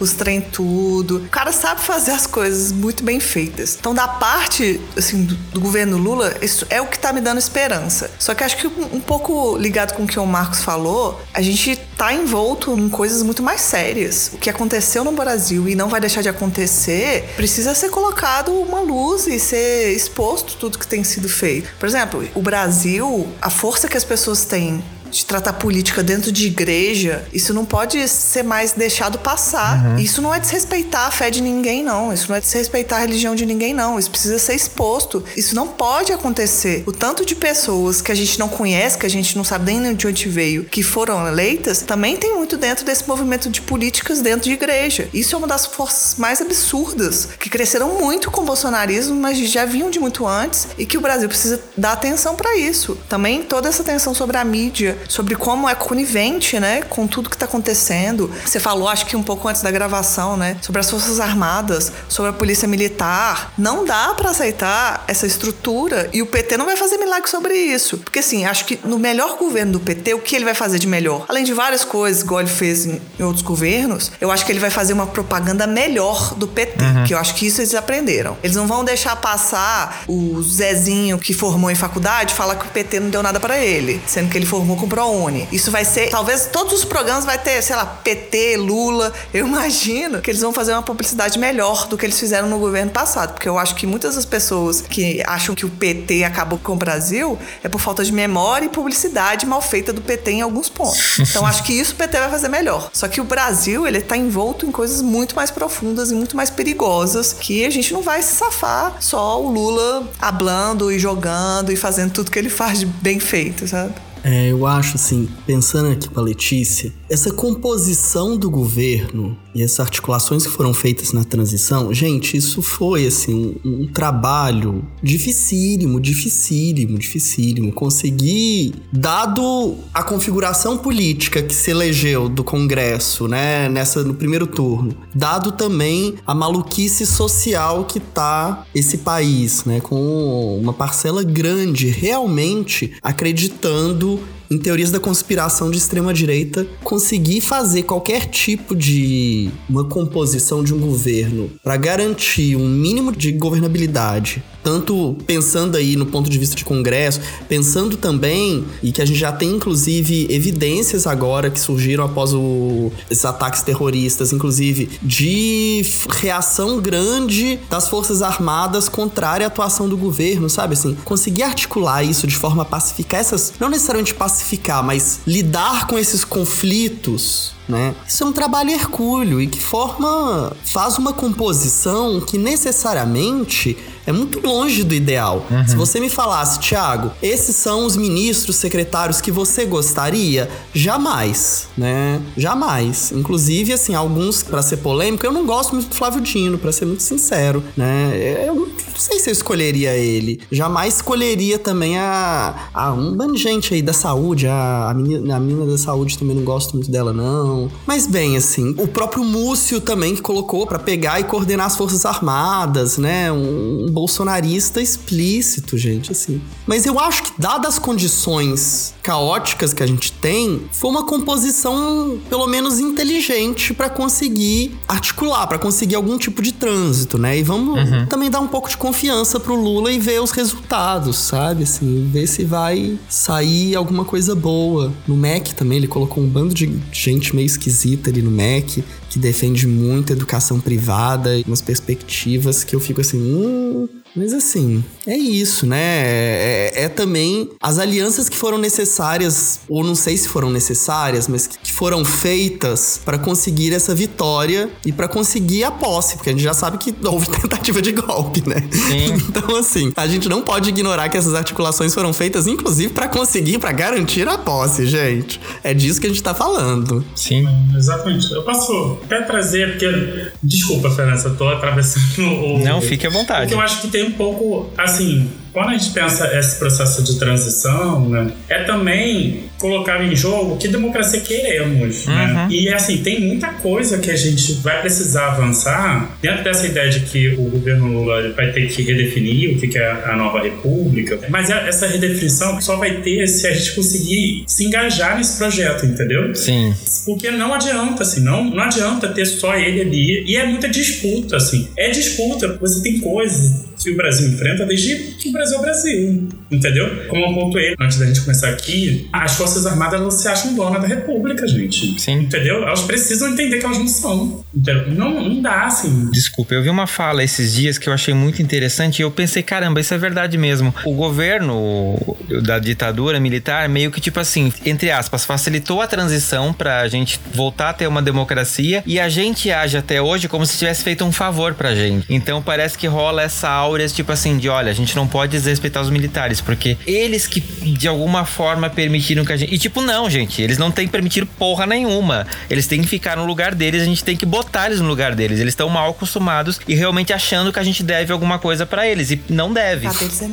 [0.00, 1.18] os trem tudo.
[1.18, 3.76] O cara sabe fazer as coisas muito bem feitas.
[3.78, 7.38] Então, da parte, assim, do, do governo Lula, isso é o que tá me dando
[7.38, 8.10] esperança.
[8.18, 11.42] Só que acho que um, um pouco ligado com o que o Marcos falou, a
[11.42, 14.30] gente tá envolto em coisas muito mais sérias.
[14.32, 18.80] O que aconteceu no Brasil e não vai deixar de acontecer, precisa ser colocado uma
[18.80, 21.70] luz e ser exposto tudo que tem sido feito.
[21.78, 26.46] Por exemplo, o Brasil, a força que as pessoas têm de tratar política dentro de
[26.46, 29.84] igreja, isso não pode ser mais deixado passar.
[29.84, 29.98] Uhum.
[29.98, 32.12] Isso não é desrespeitar a fé de ninguém, não.
[32.12, 33.98] Isso não é desrespeitar a religião de ninguém, não.
[33.98, 35.24] Isso precisa ser exposto.
[35.36, 36.82] Isso não pode acontecer.
[36.86, 39.94] O tanto de pessoas que a gente não conhece, que a gente não sabe nem
[39.94, 44.42] de onde veio, que foram eleitas, também tem muito dentro desse movimento de políticas dentro
[44.42, 45.08] de igreja.
[45.12, 49.64] Isso é uma das forças mais absurdas, que cresceram muito com o bolsonarismo, mas já
[49.64, 52.96] vinham de muito antes e que o Brasil precisa dar atenção para isso.
[53.08, 57.36] Também toda essa atenção sobre a mídia, sobre como é conivente, né, com tudo que
[57.36, 58.30] está acontecendo.
[58.44, 62.30] Você falou, acho que um pouco antes da gravação, né, sobre as Forças Armadas, sobre
[62.30, 63.52] a Polícia Militar.
[63.56, 67.98] Não dá para aceitar essa estrutura e o PT não vai fazer milagre sobre isso.
[67.98, 70.86] Porque, assim, acho que no melhor governo do PT, o que ele vai fazer de
[70.86, 71.24] melhor?
[71.28, 74.60] Além de várias coisas, igual ele fez em, em outros governos, eu acho que ele
[74.60, 77.04] vai fazer uma propaganda melhor do PT, uhum.
[77.04, 78.36] que eu acho que isso eles aprenderam.
[78.42, 83.00] Eles não vão deixar passar o Zezinho que formou em faculdade falar que o PT
[83.00, 85.48] não deu nada para ele, sendo que ele formou com com ProUni.
[85.50, 89.12] Isso vai ser, talvez todos os programas vai ter, sei lá, PT, Lula.
[89.34, 92.92] Eu imagino que eles vão fazer uma publicidade melhor do que eles fizeram no governo
[92.92, 96.72] passado, porque eu acho que muitas das pessoas que acham que o PT acabou com
[96.72, 100.68] o Brasil é por falta de memória e publicidade mal feita do PT em alguns
[100.68, 101.18] pontos.
[101.36, 102.88] Então acho que isso o PT vai fazer melhor.
[102.92, 106.48] Só que o Brasil, ele tá envolto em coisas muito mais profundas e muito mais
[106.48, 111.76] perigosas que a gente não vai se safar só o Lula hablando e jogando e
[111.76, 113.92] fazendo tudo que ele faz de bem feito, sabe?
[114.28, 120.46] É, eu acho assim, pensando aqui pra Letícia, essa composição do governo e essas articulações
[120.46, 127.72] que foram feitas na transição, gente, isso foi assim um, um trabalho dificílimo, dificílimo, dificílimo.
[127.72, 134.94] Conseguir, dado a configuração política que se elegeu do Congresso, né, nessa no primeiro turno,
[135.14, 142.92] dado também a maluquice social que tá esse país, né, com uma parcela grande realmente
[143.02, 150.62] acreditando em teorias da conspiração de extrema direita, conseguir fazer qualquer tipo de uma composição
[150.62, 156.36] de um governo para garantir um mínimo de governabilidade tanto pensando aí no ponto de
[156.36, 161.60] vista de Congresso, pensando também, e que a gente já tem inclusive evidências agora que
[161.60, 165.86] surgiram após o, esses ataques terroristas, inclusive de
[166.20, 170.72] reação grande das Forças Armadas contrária à atuação do governo, sabe?
[170.72, 176.24] Assim, conseguir articular isso de forma pacificar essas, não necessariamente pacificar, mas lidar com esses
[176.24, 177.94] conflitos né?
[178.06, 183.76] Isso é um trabalho hercúleo e que forma, faz uma composição que necessariamente
[184.06, 185.44] é muito longe do ideal.
[185.50, 185.66] Uhum.
[185.66, 192.22] Se você me falasse, Thiago, esses são os ministros, secretários que você gostaria, jamais, né?
[192.36, 193.10] Jamais.
[193.10, 196.86] Inclusive, assim, alguns, para ser polêmico, eu não gosto muito do Flávio Dino, para ser
[196.86, 198.44] muito sincero, né?
[198.46, 200.40] Eu não sei se eu escolheria ele.
[200.52, 205.36] Jamais escolheria também a, a um bando de gente aí da saúde, a, a, menina,
[205.36, 207.55] a menina da saúde também não gosto muito dela, não.
[207.86, 212.04] Mas bem, assim, o próprio Múcio também que colocou para pegar e coordenar as Forças
[212.04, 213.30] Armadas, né?
[213.32, 216.40] Um, bolsonarista explícito, gente, assim.
[216.66, 222.18] Mas eu acho que, dadas as condições caóticas que a gente tem, foi uma composição,
[222.28, 227.38] pelo menos, inteligente para conseguir articular, para conseguir algum tipo de trânsito, né?
[227.38, 228.06] E vamos uhum.
[228.06, 231.64] também dar um pouco de confiança pro Lula e ver os resultados, sabe?
[231.64, 234.92] Assim, ver se vai sair alguma coisa boa.
[235.06, 239.18] No MEC também, ele colocou um bando de gente meio esquisita ali no MEC que
[239.18, 245.66] defende muito educação privada, umas perspectivas que eu fico assim, hum, mas assim, é isso,
[245.66, 245.78] né?
[245.78, 251.28] É, é, é, também as alianças que foram necessárias, ou não sei se foram necessárias,
[251.28, 256.32] mas que foram feitas para conseguir essa vitória e para conseguir a posse, porque a
[256.32, 258.66] gente já sabe que houve tentativa de golpe, né?
[258.70, 259.16] Sim.
[259.36, 263.58] Então, assim, a gente não pode ignorar que essas articulações foram feitas, inclusive, para conseguir,
[263.58, 265.38] para garantir a posse, gente.
[265.62, 267.04] É disso que a gente tá falando.
[267.14, 267.46] Sim.
[267.76, 268.32] Exatamente.
[268.32, 270.30] Eu posso até trazer, porque.
[270.42, 272.58] Desculpa, Fernanda, eu tô atravessando o.
[272.60, 273.42] Não, fique à vontade.
[273.42, 277.18] Porque eu acho que tem um pouco, assim, quando a gente pensa esse processo de
[277.18, 282.26] transição, né, é também colocar em jogo que democracia queremos, né?
[282.26, 282.34] uhum.
[282.34, 282.48] né?
[282.50, 287.00] E assim, tem muita coisa que a gente vai precisar avançar dentro dessa ideia de
[287.00, 291.48] que o governo Lula vai ter que redefinir o que é a nova república, mas
[291.48, 296.34] essa redefinição só vai ter se a gente conseguir se engajar nesse projeto, entendeu?
[296.34, 296.74] Sim.
[297.06, 300.24] Porque não adianta, assim, não, não adianta ter só ele ali.
[300.26, 301.68] E é muita disputa, assim.
[301.78, 305.62] É disputa, você tem coisas que o Brasil enfrenta desde que o Brasil é o
[305.62, 307.06] Brasil, entendeu?
[307.08, 310.82] Como eu pontuei antes da gente começar aqui, as Forças Armadas não se acham donas
[310.82, 312.00] da República, gente.
[312.00, 312.22] Sim.
[312.22, 312.62] Entendeu?
[312.62, 314.44] Elas precisam entender que elas não são.
[314.54, 314.90] Entendeu?
[314.90, 316.10] Não, não dá, assim.
[316.10, 319.42] Desculpa, eu vi uma fala esses dias que eu achei muito interessante e eu pensei,
[319.42, 320.74] caramba, isso é verdade mesmo.
[320.84, 321.96] O governo
[322.42, 327.70] da ditadura militar meio que, tipo assim, entre aspas, facilitou a transição pra gente voltar
[327.70, 331.12] a ter uma democracia e a gente age até hoje como se tivesse feito um
[331.12, 332.06] favor pra gente.
[332.10, 335.32] Então parece que rola essa aura áureas, tipo assim, de olha, a gente não pode
[335.32, 339.54] desrespeitar os militares, porque eles que de alguma forma permitiram que a gente.
[339.54, 342.26] E tipo, não, gente, eles não têm permitido porra nenhuma.
[342.48, 345.14] Eles têm que ficar no lugar deles, a gente tem que botar eles no lugar
[345.14, 345.38] deles.
[345.38, 349.10] Eles estão mal acostumados e realmente achando que a gente deve alguma coisa para eles.
[349.10, 349.88] E não deve.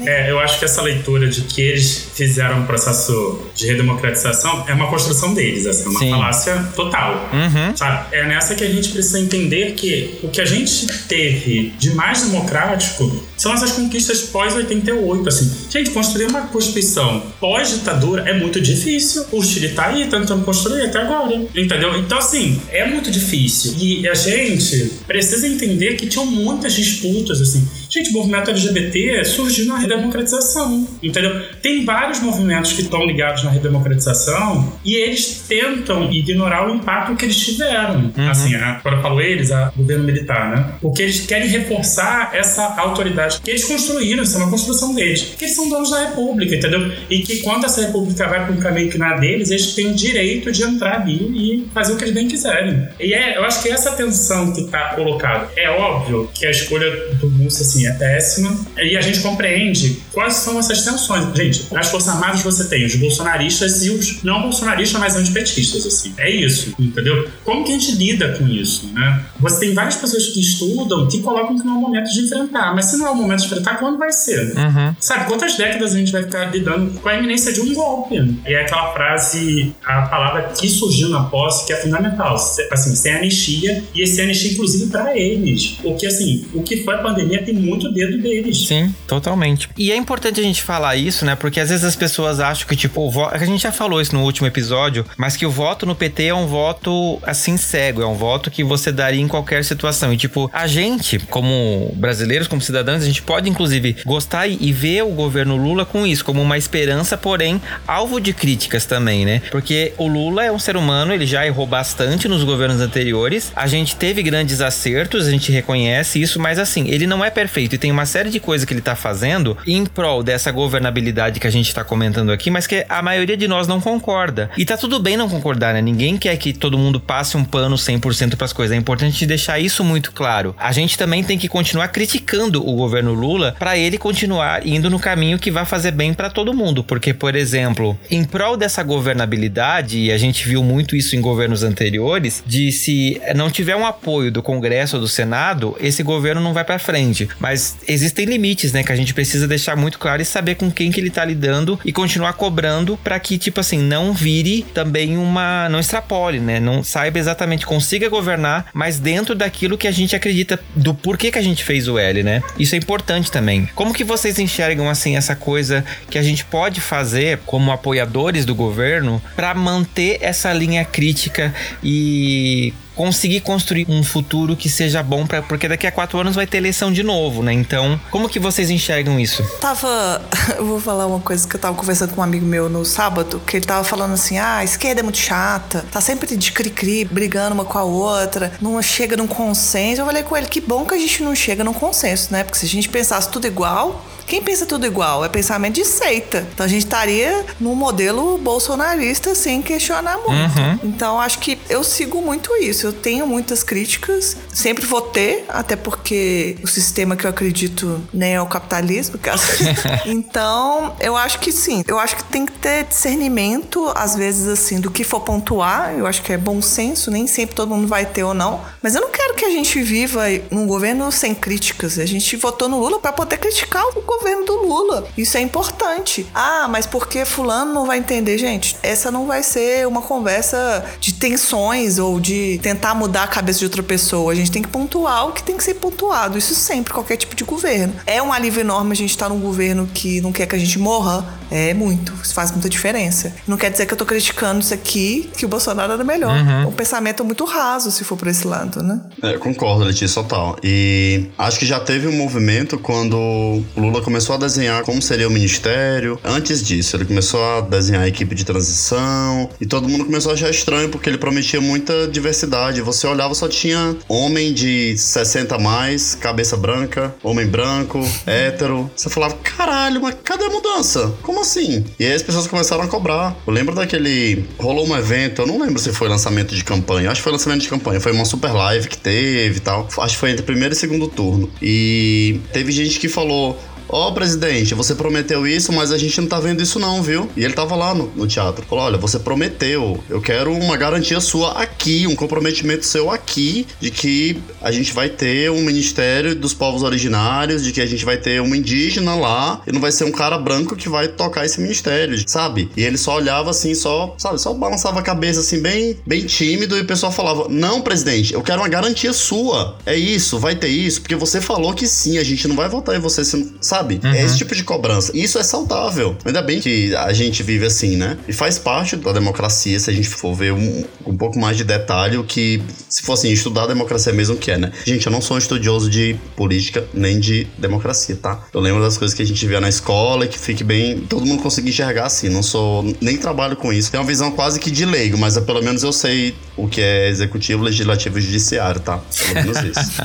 [0.05, 4.73] É, eu acho que essa leitura de que eles fizeram um processo de redemocratização é
[4.73, 6.09] uma construção deles, assim, é uma Sim.
[6.11, 7.29] falácia total.
[7.33, 7.75] Uhum.
[7.75, 8.15] Sabe?
[8.15, 12.23] É nessa que a gente precisa entender que o que a gente teve de mais
[12.23, 15.51] democrático são essas conquistas pós-88, assim.
[15.69, 19.25] Gente, construir uma Constituição pós-ditadura é muito difícil.
[19.33, 21.93] O Chile tá aí tentando construir até agora, entendeu?
[21.99, 23.73] Então, assim, é muito difícil.
[23.77, 27.67] E a gente precisa entender que tinham muitas disputas, assim.
[27.93, 31.43] Gente, o movimento LGBT surgiu na redemocratização, entendeu?
[31.61, 37.25] Tem vários movimentos que estão ligados na redemocratização e eles tentam ignorar o impacto que
[37.25, 38.11] eles tiveram.
[38.17, 38.29] Uhum.
[38.31, 40.73] Assim, a, quando eu falo eles, a governo militar, né?
[40.81, 45.35] Porque eles querem reforçar essa autoridade que eles construíram, isso é uma construção deles.
[45.37, 46.91] Que eles são donos da república, entendeu?
[47.11, 49.91] E que quando essa república vai para um caminho que não é deles, eles têm
[49.91, 52.87] o direito de entrar ali e fazer o que eles bem quiserem.
[52.99, 56.89] E é, eu acho que essa tensão que está colocada, é óbvio que a escolha
[57.19, 58.55] do Múcio, assim, é péssima.
[58.77, 61.35] E a gente compreende quais são essas tensões.
[61.35, 66.13] Gente, nas Forças Armadas você tem os bolsonaristas e os não bolsonaristas, mas antipetistas, assim.
[66.17, 67.27] É isso, entendeu?
[67.43, 69.25] Como que a gente lida com isso, né?
[69.39, 72.73] Você tem várias pessoas que estudam que colocam que não é o momento de enfrentar.
[72.73, 74.55] Mas se não é o momento de enfrentar, quando vai ser?
[74.55, 74.95] Uhum.
[74.99, 78.15] Sabe, quantas décadas a gente vai ficar lidando com a iminência de um golpe?
[78.45, 82.35] E é aquela frase, a palavra que surgiu na posse, que é fundamental.
[82.35, 85.77] Assim, sem anistia, e esse anistia, inclusive, para eles.
[85.81, 88.67] Porque, assim, o que foi a pandemia tem muito dedo deles.
[88.67, 89.69] Sim, totalmente.
[89.77, 91.35] E é importante a gente falar isso, né?
[91.35, 93.35] Porque às vezes as pessoas acham que, tipo, o voto.
[93.35, 96.33] A gente já falou isso no último episódio, mas que o voto no PT é
[96.33, 98.01] um voto, assim, cego.
[98.01, 100.13] É um voto que você daria em qualquer situação.
[100.13, 105.03] E, tipo, a gente, como brasileiros, como cidadãos, a gente pode, inclusive, gostar e ver
[105.03, 109.41] o governo Lula com isso, como uma esperança, porém, alvo de críticas também, né?
[109.51, 113.51] Porque o Lula é um ser humano, ele já errou bastante nos governos anteriores.
[113.55, 117.75] A gente teve grandes acertos, a gente reconhece isso, mas assim, ele não é perfeito
[117.75, 121.47] e tem uma série de coisas que ele tá fazendo em prol dessa governabilidade que
[121.47, 124.49] a gente tá comentando aqui, mas que a maioria de nós não concorda.
[124.57, 125.81] E tá tudo bem não concordar, né?
[125.81, 128.75] Ninguém quer que todo mundo passe um pano 100% para as coisas.
[128.75, 130.55] É importante deixar isso muito claro.
[130.57, 134.99] A gente também tem que continuar criticando o governo Lula para ele continuar indo no
[134.99, 139.99] caminho que vai fazer bem para todo mundo, porque por exemplo, em prol dessa governabilidade,
[139.99, 144.31] e a gente viu muito isso em governos anteriores, de se não tiver um apoio
[144.31, 147.12] do Congresso ou do Senado, esse governo não vai para frente.
[147.39, 150.91] Mas existem limites, né, que a gente precisa deixar muito claro e saber com quem
[150.91, 155.67] que ele tá lidando e continuar cobrando para que tipo assim, não vire também uma,
[155.69, 156.59] não extrapole, né?
[156.59, 161.39] Não saiba exatamente consiga governar, mas dentro daquilo que a gente acredita do porquê que
[161.39, 162.41] a gente fez o L, né?
[162.57, 163.69] Isso é importante também.
[163.75, 168.55] Como que vocês enxergam assim essa coisa que a gente pode fazer como apoiadores do
[168.55, 171.53] governo para manter essa linha crítica
[171.83, 176.47] e conseguir construir um futuro que seja bom para porque daqui a quatro anos vai
[176.47, 177.53] ter eleição de novo, né?
[177.53, 179.43] Então, como que vocês enxergam isso?
[179.59, 180.21] Tava,
[180.57, 183.41] eu vou falar uma coisa que eu tava conversando com um amigo meu no sábado,
[183.45, 187.05] que ele tava falando assim: "Ah, a esquerda é muito chata, tá sempre de cri-cri,
[187.05, 190.01] brigando uma com a outra, não chega num consenso".
[190.01, 192.43] Eu falei com ele: "Que bom que a gente não chega num consenso, né?
[192.43, 195.23] Porque se a gente pensasse tudo igual, quem pensa tudo igual?
[195.23, 196.47] É pensamento de seita.
[196.53, 200.59] Então a gente estaria num modelo bolsonarista sem questionar muito.
[200.59, 200.79] Uhum.
[200.83, 202.87] Então acho que eu sigo muito isso.
[202.87, 208.33] Eu tenho muitas críticas, sempre vou ter, até porque o sistema que eu acredito nem
[208.35, 209.19] é o capitalismo.
[210.05, 211.83] então eu acho que sim.
[211.87, 215.93] Eu acho que tem que ter discernimento, às vezes, assim, do que for pontuar.
[215.97, 218.61] Eu acho que é bom senso, nem sempre todo mundo vai ter ou não.
[218.81, 221.99] Mas eu não quero que a gente viva num governo sem críticas.
[221.99, 224.12] A gente votou no Lula para poder criticar o governo
[224.45, 225.05] do Lula.
[225.17, 226.25] Isso é importante.
[226.33, 228.37] Ah, mas por que fulano não vai entender?
[228.37, 233.59] Gente, essa não vai ser uma conversa de tensões ou de tentar mudar a cabeça
[233.59, 234.31] de outra pessoa.
[234.31, 236.37] A gente tem que pontuar o que tem que ser pontuado.
[236.37, 237.93] Isso sempre, qualquer tipo de governo.
[238.05, 240.59] É um alívio enorme a gente estar tá num governo que não quer que a
[240.59, 241.25] gente morra.
[241.51, 242.13] É muito.
[242.23, 243.33] Isso faz muita diferença.
[243.47, 246.35] Não quer dizer que eu tô criticando isso aqui, que o Bolsonaro era melhor.
[246.35, 246.69] Uhum.
[246.69, 249.01] O pensamento é muito raso se for por esse lado, né?
[249.21, 250.57] É, concordo, Letícia, total.
[250.63, 255.27] E acho que já teve um movimento quando o Lula começou a desenhar como seria
[255.27, 256.19] o ministério.
[256.23, 260.35] Antes disso, ele começou a desenhar a equipe de transição e todo mundo começou a
[260.35, 262.81] achar estranho porque ele prometia muita diversidade.
[262.81, 268.91] Você olhava, só tinha homem de 60 a mais, cabeça branca, homem branco, hétero.
[268.95, 271.13] Você falava, caralho, mas cadê a mudança?
[271.21, 271.83] Como assim?
[271.99, 273.35] E aí as pessoas começaram a cobrar.
[273.45, 274.45] Eu lembro daquele.
[274.57, 277.09] Rolou um evento, eu não lembro se foi lançamento de campanha.
[277.09, 277.99] Acho que foi lançamento de campanha.
[277.99, 279.87] Foi uma super live que teve e tal.
[279.97, 281.49] Acho que foi entre primeiro e segundo turno.
[281.61, 283.57] E teve gente que falou:
[283.93, 287.29] Ó, oh, presidente, você prometeu isso, mas a gente não tá vendo isso não, viu?
[287.37, 288.65] E ele tava lá no, no teatro.
[288.65, 290.03] Falou: olha, você prometeu.
[290.09, 295.09] Eu quero uma garantia sua aqui, um comprometimento seu aqui, de que a gente vai
[295.09, 299.61] ter um ministério dos povos originários, de que a gente vai ter uma indígena lá,
[299.67, 302.71] e não vai ser um cara branco que vai tocar esse ministério, sabe?
[302.75, 306.75] E ele só olhava assim, só, sabe, só balançava a cabeça assim, bem, bem tímido,
[306.75, 309.77] e o pessoal falava: Não, presidente, eu quero uma garantia sua.
[309.85, 312.95] É isso, vai ter isso, porque você falou que sim, a gente não vai votar
[312.95, 313.21] em você,
[313.61, 313.82] sabe?
[313.83, 313.99] Sabe?
[314.03, 315.11] É esse tipo de cobrança.
[315.13, 316.15] E isso é saudável.
[316.25, 318.17] Ainda bem que a gente vive assim, né?
[318.27, 321.63] E faz parte da democracia, se a gente for ver um, um pouco mais de
[321.63, 324.71] detalhe, o que, se for assim, estudar a democracia mesmo que é, né?
[324.85, 328.43] Gente, eu não sou um estudioso de política nem de democracia, tá?
[328.53, 331.01] Eu lembro das coisas que a gente via na escola e que fique bem.
[331.01, 332.29] Todo mundo conseguir enxergar assim.
[332.29, 332.83] Não sou.
[333.01, 333.91] Nem trabalho com isso.
[333.91, 337.09] Tenho uma visão quase que de leigo, mas pelo menos eu sei o que é
[337.09, 338.99] executivo, legislativo e judiciário, tá?
[339.17, 340.01] Pelo menos isso.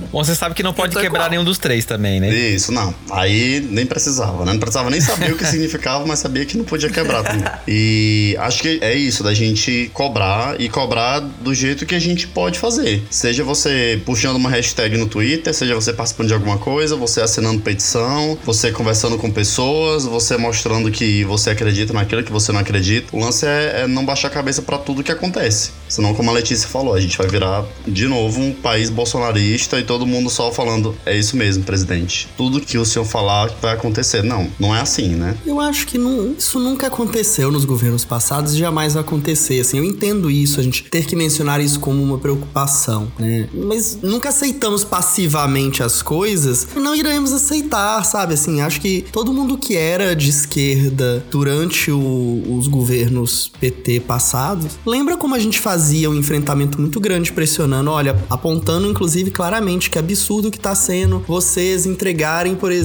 [0.10, 1.30] Bom, você sabe que não pode quebrar igual.
[1.30, 2.32] nenhum dos três também, né?
[2.32, 2.94] Isso, não.
[3.10, 4.52] Aí nem precisava, né?
[4.52, 7.44] Não precisava nem saber o que significava, mas sabia que não podia quebrar também.
[7.66, 12.26] E acho que é isso, da gente cobrar e cobrar do jeito que a gente
[12.28, 13.02] pode fazer.
[13.10, 17.60] Seja você puxando uma hashtag no Twitter, seja você participando de alguma coisa, você assinando
[17.60, 23.08] petição, você conversando com pessoas, você mostrando que você acredita naquilo que você não acredita.
[23.12, 25.70] O lance é, é não baixar a cabeça pra tudo que acontece.
[25.88, 29.82] Senão, como a Letícia falou, a gente vai virar de novo um país bolsonarista e
[29.82, 32.28] todo mundo só falando: é isso mesmo, presidente.
[32.36, 34.22] Tudo que o senhor falar vai acontecer.
[34.22, 35.36] Não, não é assim, né?
[35.46, 39.60] Eu acho que não- isso nunca aconteceu nos governos passados e jamais vai acontecer.
[39.60, 43.48] Assim, eu entendo isso, a gente ter que mencionar isso como uma preocupação, né?
[43.54, 48.34] Mas nunca aceitamos passivamente as coisas e não iremos aceitar, sabe?
[48.34, 54.78] Assim, acho que todo mundo que era de esquerda durante o- os governos PT passados,
[54.86, 59.98] lembra como a gente fazia um enfrentamento muito grande pressionando, olha, apontando inclusive claramente que
[59.98, 62.79] absurdo que tá sendo vocês entregarem, por exemplo,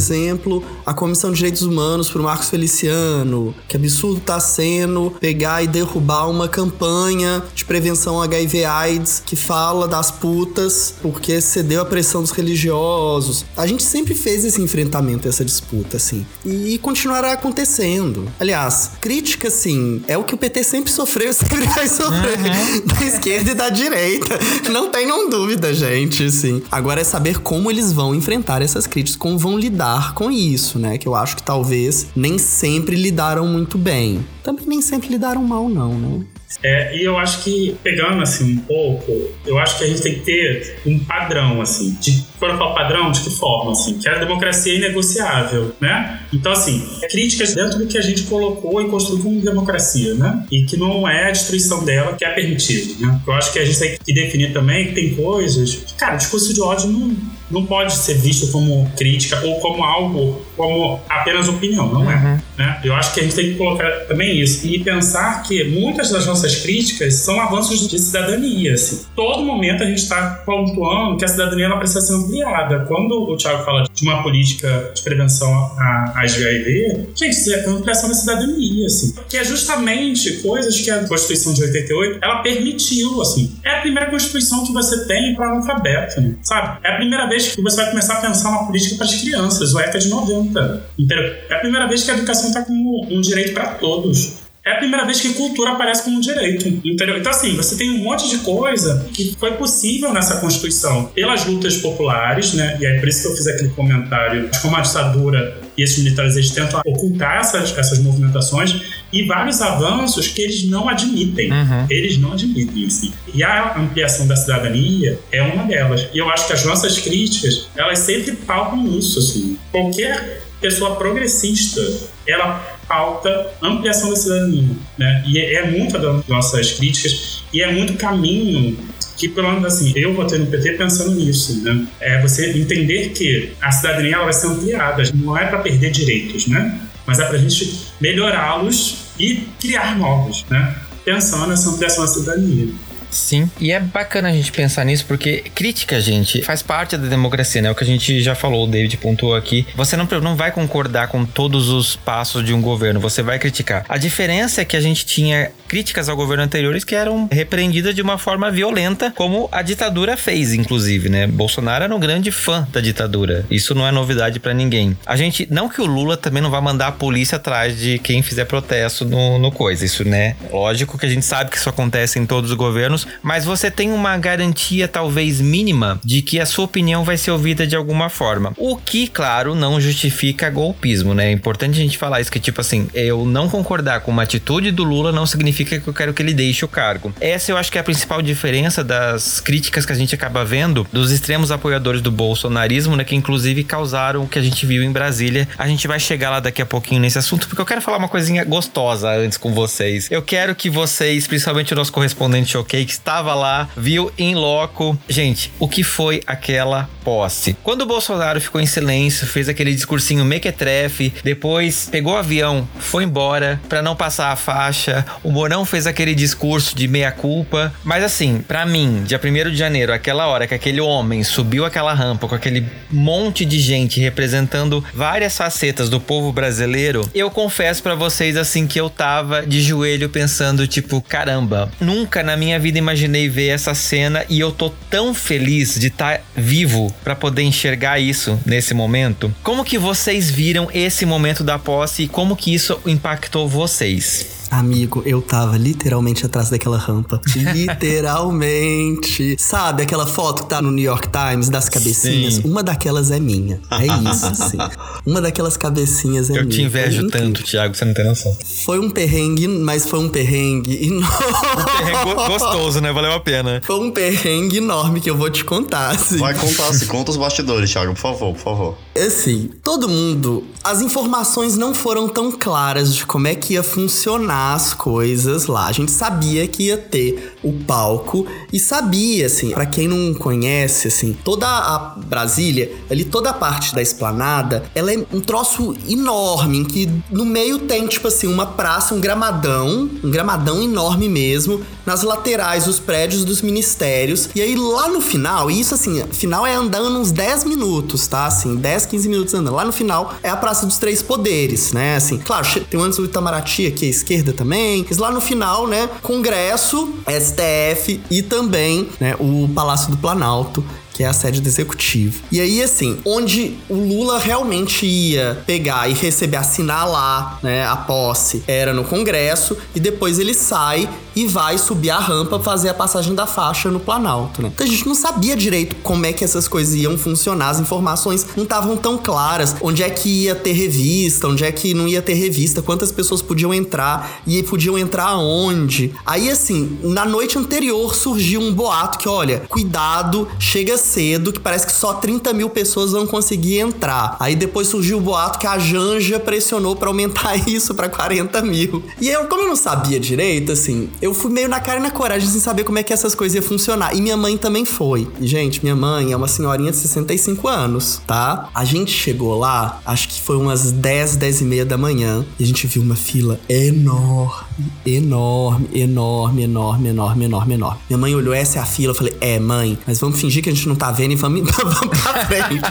[0.86, 6.30] a Comissão de Direitos Humanos pro Marcos Feliciano, que absurdo tá sendo pegar e derrubar
[6.30, 12.32] uma campanha de prevenção HIV AIDS que fala das putas porque cedeu à pressão dos
[12.32, 13.46] religiosos.
[13.56, 16.26] A gente sempre fez esse enfrentamento, essa disputa, assim.
[16.46, 18.28] E continuará acontecendo.
[18.39, 22.38] Aliás, crítica, assim, é o que o PT sempre sofreu sempre vai sofrer.
[22.86, 24.39] Da esquerda e da direita.
[24.72, 26.62] Não tenham dúvida, gente, assim.
[26.72, 29.84] Agora é saber como eles vão enfrentar essas críticas, como vão lidar
[30.15, 30.97] com isso, né?
[30.97, 34.25] Que eu acho que talvez nem sempre lidaram muito bem.
[34.43, 36.25] Também nem sempre lidaram mal, não, né?
[36.63, 39.11] É, e eu acho que, pegando assim um pouco,
[39.45, 41.97] eu acho que a gente tem que ter um padrão, assim.
[41.99, 43.97] De, quando eu falo padrão, de que forma, assim?
[43.97, 46.21] Que a democracia é inegociável, né?
[46.33, 50.45] Então, assim, críticas dentro do que a gente colocou e construiu como democracia, né?
[50.51, 53.19] E que não é a destruição dela que é permitido, né?
[53.25, 55.83] Eu acho que a gente tem que definir também que tem coisas...
[55.97, 57.15] Cara, discurso de ódio não,
[57.50, 62.41] não pode ser visto como crítica ou como algo, como apenas opinião, não é.
[62.58, 62.80] Né?
[62.84, 66.26] Eu acho que a gente tem que colocar também isso e pensar que muitas das
[66.26, 68.74] nossas críticas são avanços de cidadania.
[68.74, 69.06] Assim.
[69.16, 72.86] Todo momento a gente está pontuando que a cidadania ela precisa ser ampliada.
[72.88, 78.10] Quando o Thiago fala de uma política de prevenção a HIV, gente, isso é ampliação
[78.10, 79.16] da cidadania, assim.
[79.30, 83.56] Que é justamente coisas que a Constituição de 88 ela permitiu, assim.
[83.64, 86.36] É a primeira Constituição que você tem para analfabeto, né?
[86.41, 86.80] sabe?
[86.84, 89.73] É a primeira vez que você vai começar a pensar uma política para as crianças,
[89.73, 90.83] o ECA de 90.
[90.97, 91.36] Entendeu?
[91.49, 94.45] É a primeira vez que a educação está como um direito para todos.
[94.66, 97.16] É a primeira vez que cultura aparece como um direito, entendeu?
[97.20, 101.78] Então, assim, você tem um monte de coisa que foi possível nessa Constituição pelas lutas
[101.78, 102.76] populares, né?
[102.82, 106.03] E é por isso que eu fiz aquele comentário de como a ditadura e esses
[106.03, 108.82] militares eles tentam ocultar essas, essas movimentações
[109.13, 111.49] e vários avanços que eles não admitem.
[111.89, 113.13] Eles não admitem, assim.
[113.34, 116.07] E a ampliação da cidadania é uma delas.
[116.11, 119.57] E eu acho que as nossas críticas, elas sempre pautam isso, assim.
[119.72, 121.82] Qualquer pessoa progressista,
[122.28, 125.24] ela pauta ampliação da cidadania, né?
[125.28, 128.78] E é, é muita das nossas críticas e é muito caminho
[129.18, 131.88] que, pelo menos assim, eu votei no PT pensando nisso, né?
[131.99, 136.47] É você entender que a cidadania ela vai ser ampliada, não é para perder direitos,
[136.47, 136.80] né?
[137.06, 140.76] Mas é para a gente melhorá-los e criar novos, né?
[141.03, 142.68] Pensando nessa ampliação da cidadania.
[143.16, 147.61] Sim, e é bacana a gente pensar nisso porque crítica, gente, faz parte da democracia,
[147.61, 147.72] né?
[147.72, 149.66] O que a gente já falou, o David pontuou aqui.
[149.74, 153.86] Você não, não vai concordar com todos os passos de um governo, você vai criticar.
[153.88, 158.01] A diferença é que a gente tinha críticas ao governo anteriores que eram repreendidas de
[158.01, 161.28] uma forma violenta, como a ditadura fez, inclusive, né?
[161.28, 163.45] Bolsonaro era um grande fã da ditadura.
[163.51, 164.97] Isso não é novidade pra ninguém.
[165.05, 168.23] A gente, não que o Lula também não vai mandar a polícia atrás de quem
[168.23, 170.38] fizer protesto no, no coisa, isso, né?
[170.49, 173.91] Lógico que a gente sabe que isso acontece em todos os governos, mas você tem
[173.91, 178.53] uma garantia talvez mínima de que a sua opinião vai ser ouvida de alguma forma.
[178.55, 181.28] O que, claro, não justifica golpismo, né?
[181.28, 184.71] É importante a gente falar isso que tipo assim, eu não concordar com uma atitude
[184.71, 187.13] do Lula não significa que eu quero que ele deixe o cargo.
[187.20, 190.88] Essa eu acho que é a principal diferença das críticas que a gente acaba vendo
[190.91, 194.91] dos extremos apoiadores do bolsonarismo, né, que inclusive causaram o que a gente viu em
[194.91, 195.47] Brasília.
[195.57, 198.07] A gente vai chegar lá daqui a pouquinho nesse assunto porque eu quero falar uma
[198.07, 200.09] coisinha gostosa antes com vocês.
[200.11, 204.97] Eu quero que vocês, principalmente o nosso correspondente OK, que estava lá, viu em loco.
[205.07, 207.55] Gente, o que foi aquela posse?
[207.63, 213.03] Quando o Bolsonaro ficou em silêncio, fez aquele discursinho mequetrefe, depois pegou o avião, foi
[213.03, 215.05] embora para não passar a faixa.
[215.24, 219.56] O Mourão fez aquele discurso de meia culpa, mas assim, para mim, dia 1 de
[219.56, 224.84] janeiro, aquela hora que aquele homem subiu aquela rampa com aquele monte de gente representando
[224.91, 230.10] várias facetas do povo brasileiro, eu confesso para vocês assim que eu tava de joelho
[230.10, 235.14] pensando tipo, caramba, nunca na minha vida imaginei ver essa cena e eu tô tão
[235.14, 239.32] feliz de estar tá vivo para poder enxergar isso nesse momento.
[239.43, 244.34] Como que vocês viram esse momento da posse e como que isso impactou vocês?
[244.58, 247.22] Amigo, eu tava literalmente atrás daquela rampa.
[247.53, 249.36] literalmente.
[249.38, 252.36] Sabe aquela foto que tá no New York Times das cabecinhas?
[252.36, 252.41] Sim.
[252.45, 253.60] Uma daquelas é minha.
[253.70, 254.58] É isso, assim.
[255.06, 256.45] Uma daquelas cabecinhas é eu minha.
[256.45, 258.36] Eu te invejo tanto, Thiago, você não tem noção.
[258.64, 261.06] Foi um perrengue, mas foi um perrengue enorme.
[261.06, 262.93] Um perrengue gostoso, né?
[262.93, 263.62] Valeu a pena.
[263.64, 266.18] Foi um perrengue enorme que eu vou te contar, assim.
[266.18, 268.78] Vai contar, se conta os bastidores, Thiago, por favor, por favor.
[268.98, 270.46] Assim, todo mundo.
[270.64, 275.68] As informações não foram tão claras de como é que ia funcionar as coisas lá.
[275.68, 280.88] A gente sabia que ia ter o palco e sabia, assim, para quem não conhece,
[280.88, 286.60] assim, toda a Brasília, ali toda a parte da esplanada, ela é um troço enorme,
[286.60, 291.62] em que no meio tem, tipo assim, uma praça, um gramadão, um gramadão enorme mesmo,
[291.86, 294.30] nas laterais os prédios dos ministérios.
[294.34, 298.26] E aí lá no final, isso assim, final é andando uns 10 minutos, tá?
[298.26, 299.55] Assim, 10 15 minutos andando.
[299.55, 301.95] Lá no final é a Praça dos Três Poderes, né?
[301.95, 304.86] Assim, claro, tem antes o Itamaraty aqui à esquerda também.
[304.88, 305.89] Mas lá no final, né?
[306.01, 309.15] Congresso, STF e também, né?
[309.19, 310.63] O Palácio do Planalto
[310.95, 312.23] que é a sede do executivo.
[312.31, 317.75] E aí, assim, onde o Lula realmente ia pegar e receber, assinar lá, né, a
[317.75, 322.74] posse, era no Congresso, e depois ele sai e vai subir a rampa fazer a
[322.74, 324.51] passagem da faixa no Planalto, né?
[324.53, 328.26] Então a gente não sabia direito como é que essas coisas iam funcionar, as informações
[328.36, 332.01] não estavam tão claras, onde é que ia ter revista, onde é que não ia
[332.01, 335.93] ter revista, quantas pessoas podiam entrar e podiam entrar aonde.
[336.05, 341.66] Aí, assim, na noite anterior surgiu um boato que, olha, cuidado, chega cedo que parece
[341.66, 344.18] que só 30 mil pessoas vão conseguir entrar.
[344.20, 348.84] Aí depois surgiu o boato que a Janja pressionou para aumentar isso para 40 mil.
[348.99, 351.91] E eu, como eu não sabia direito, assim, eu fui meio na cara e na
[351.91, 353.95] coragem sem saber como é que essas coisas iam funcionar.
[353.95, 355.08] E minha mãe também foi.
[355.22, 358.49] Gente, minha mãe é uma senhorinha de 65 anos, tá?
[358.53, 362.43] A gente chegou lá, acho que foi umas 10, 10 e meia da manhã, e
[362.43, 364.45] a gente viu uma fila enorme,
[364.86, 367.80] enorme, enorme, enorme, enorme, enorme, enorme.
[367.89, 368.91] Minha mãe olhou, essa é a fila.
[368.91, 371.41] Eu falei, é, mãe, mas vamos fingir que a gente não tá vendo e vamos,
[371.51, 372.62] vamos pra frente.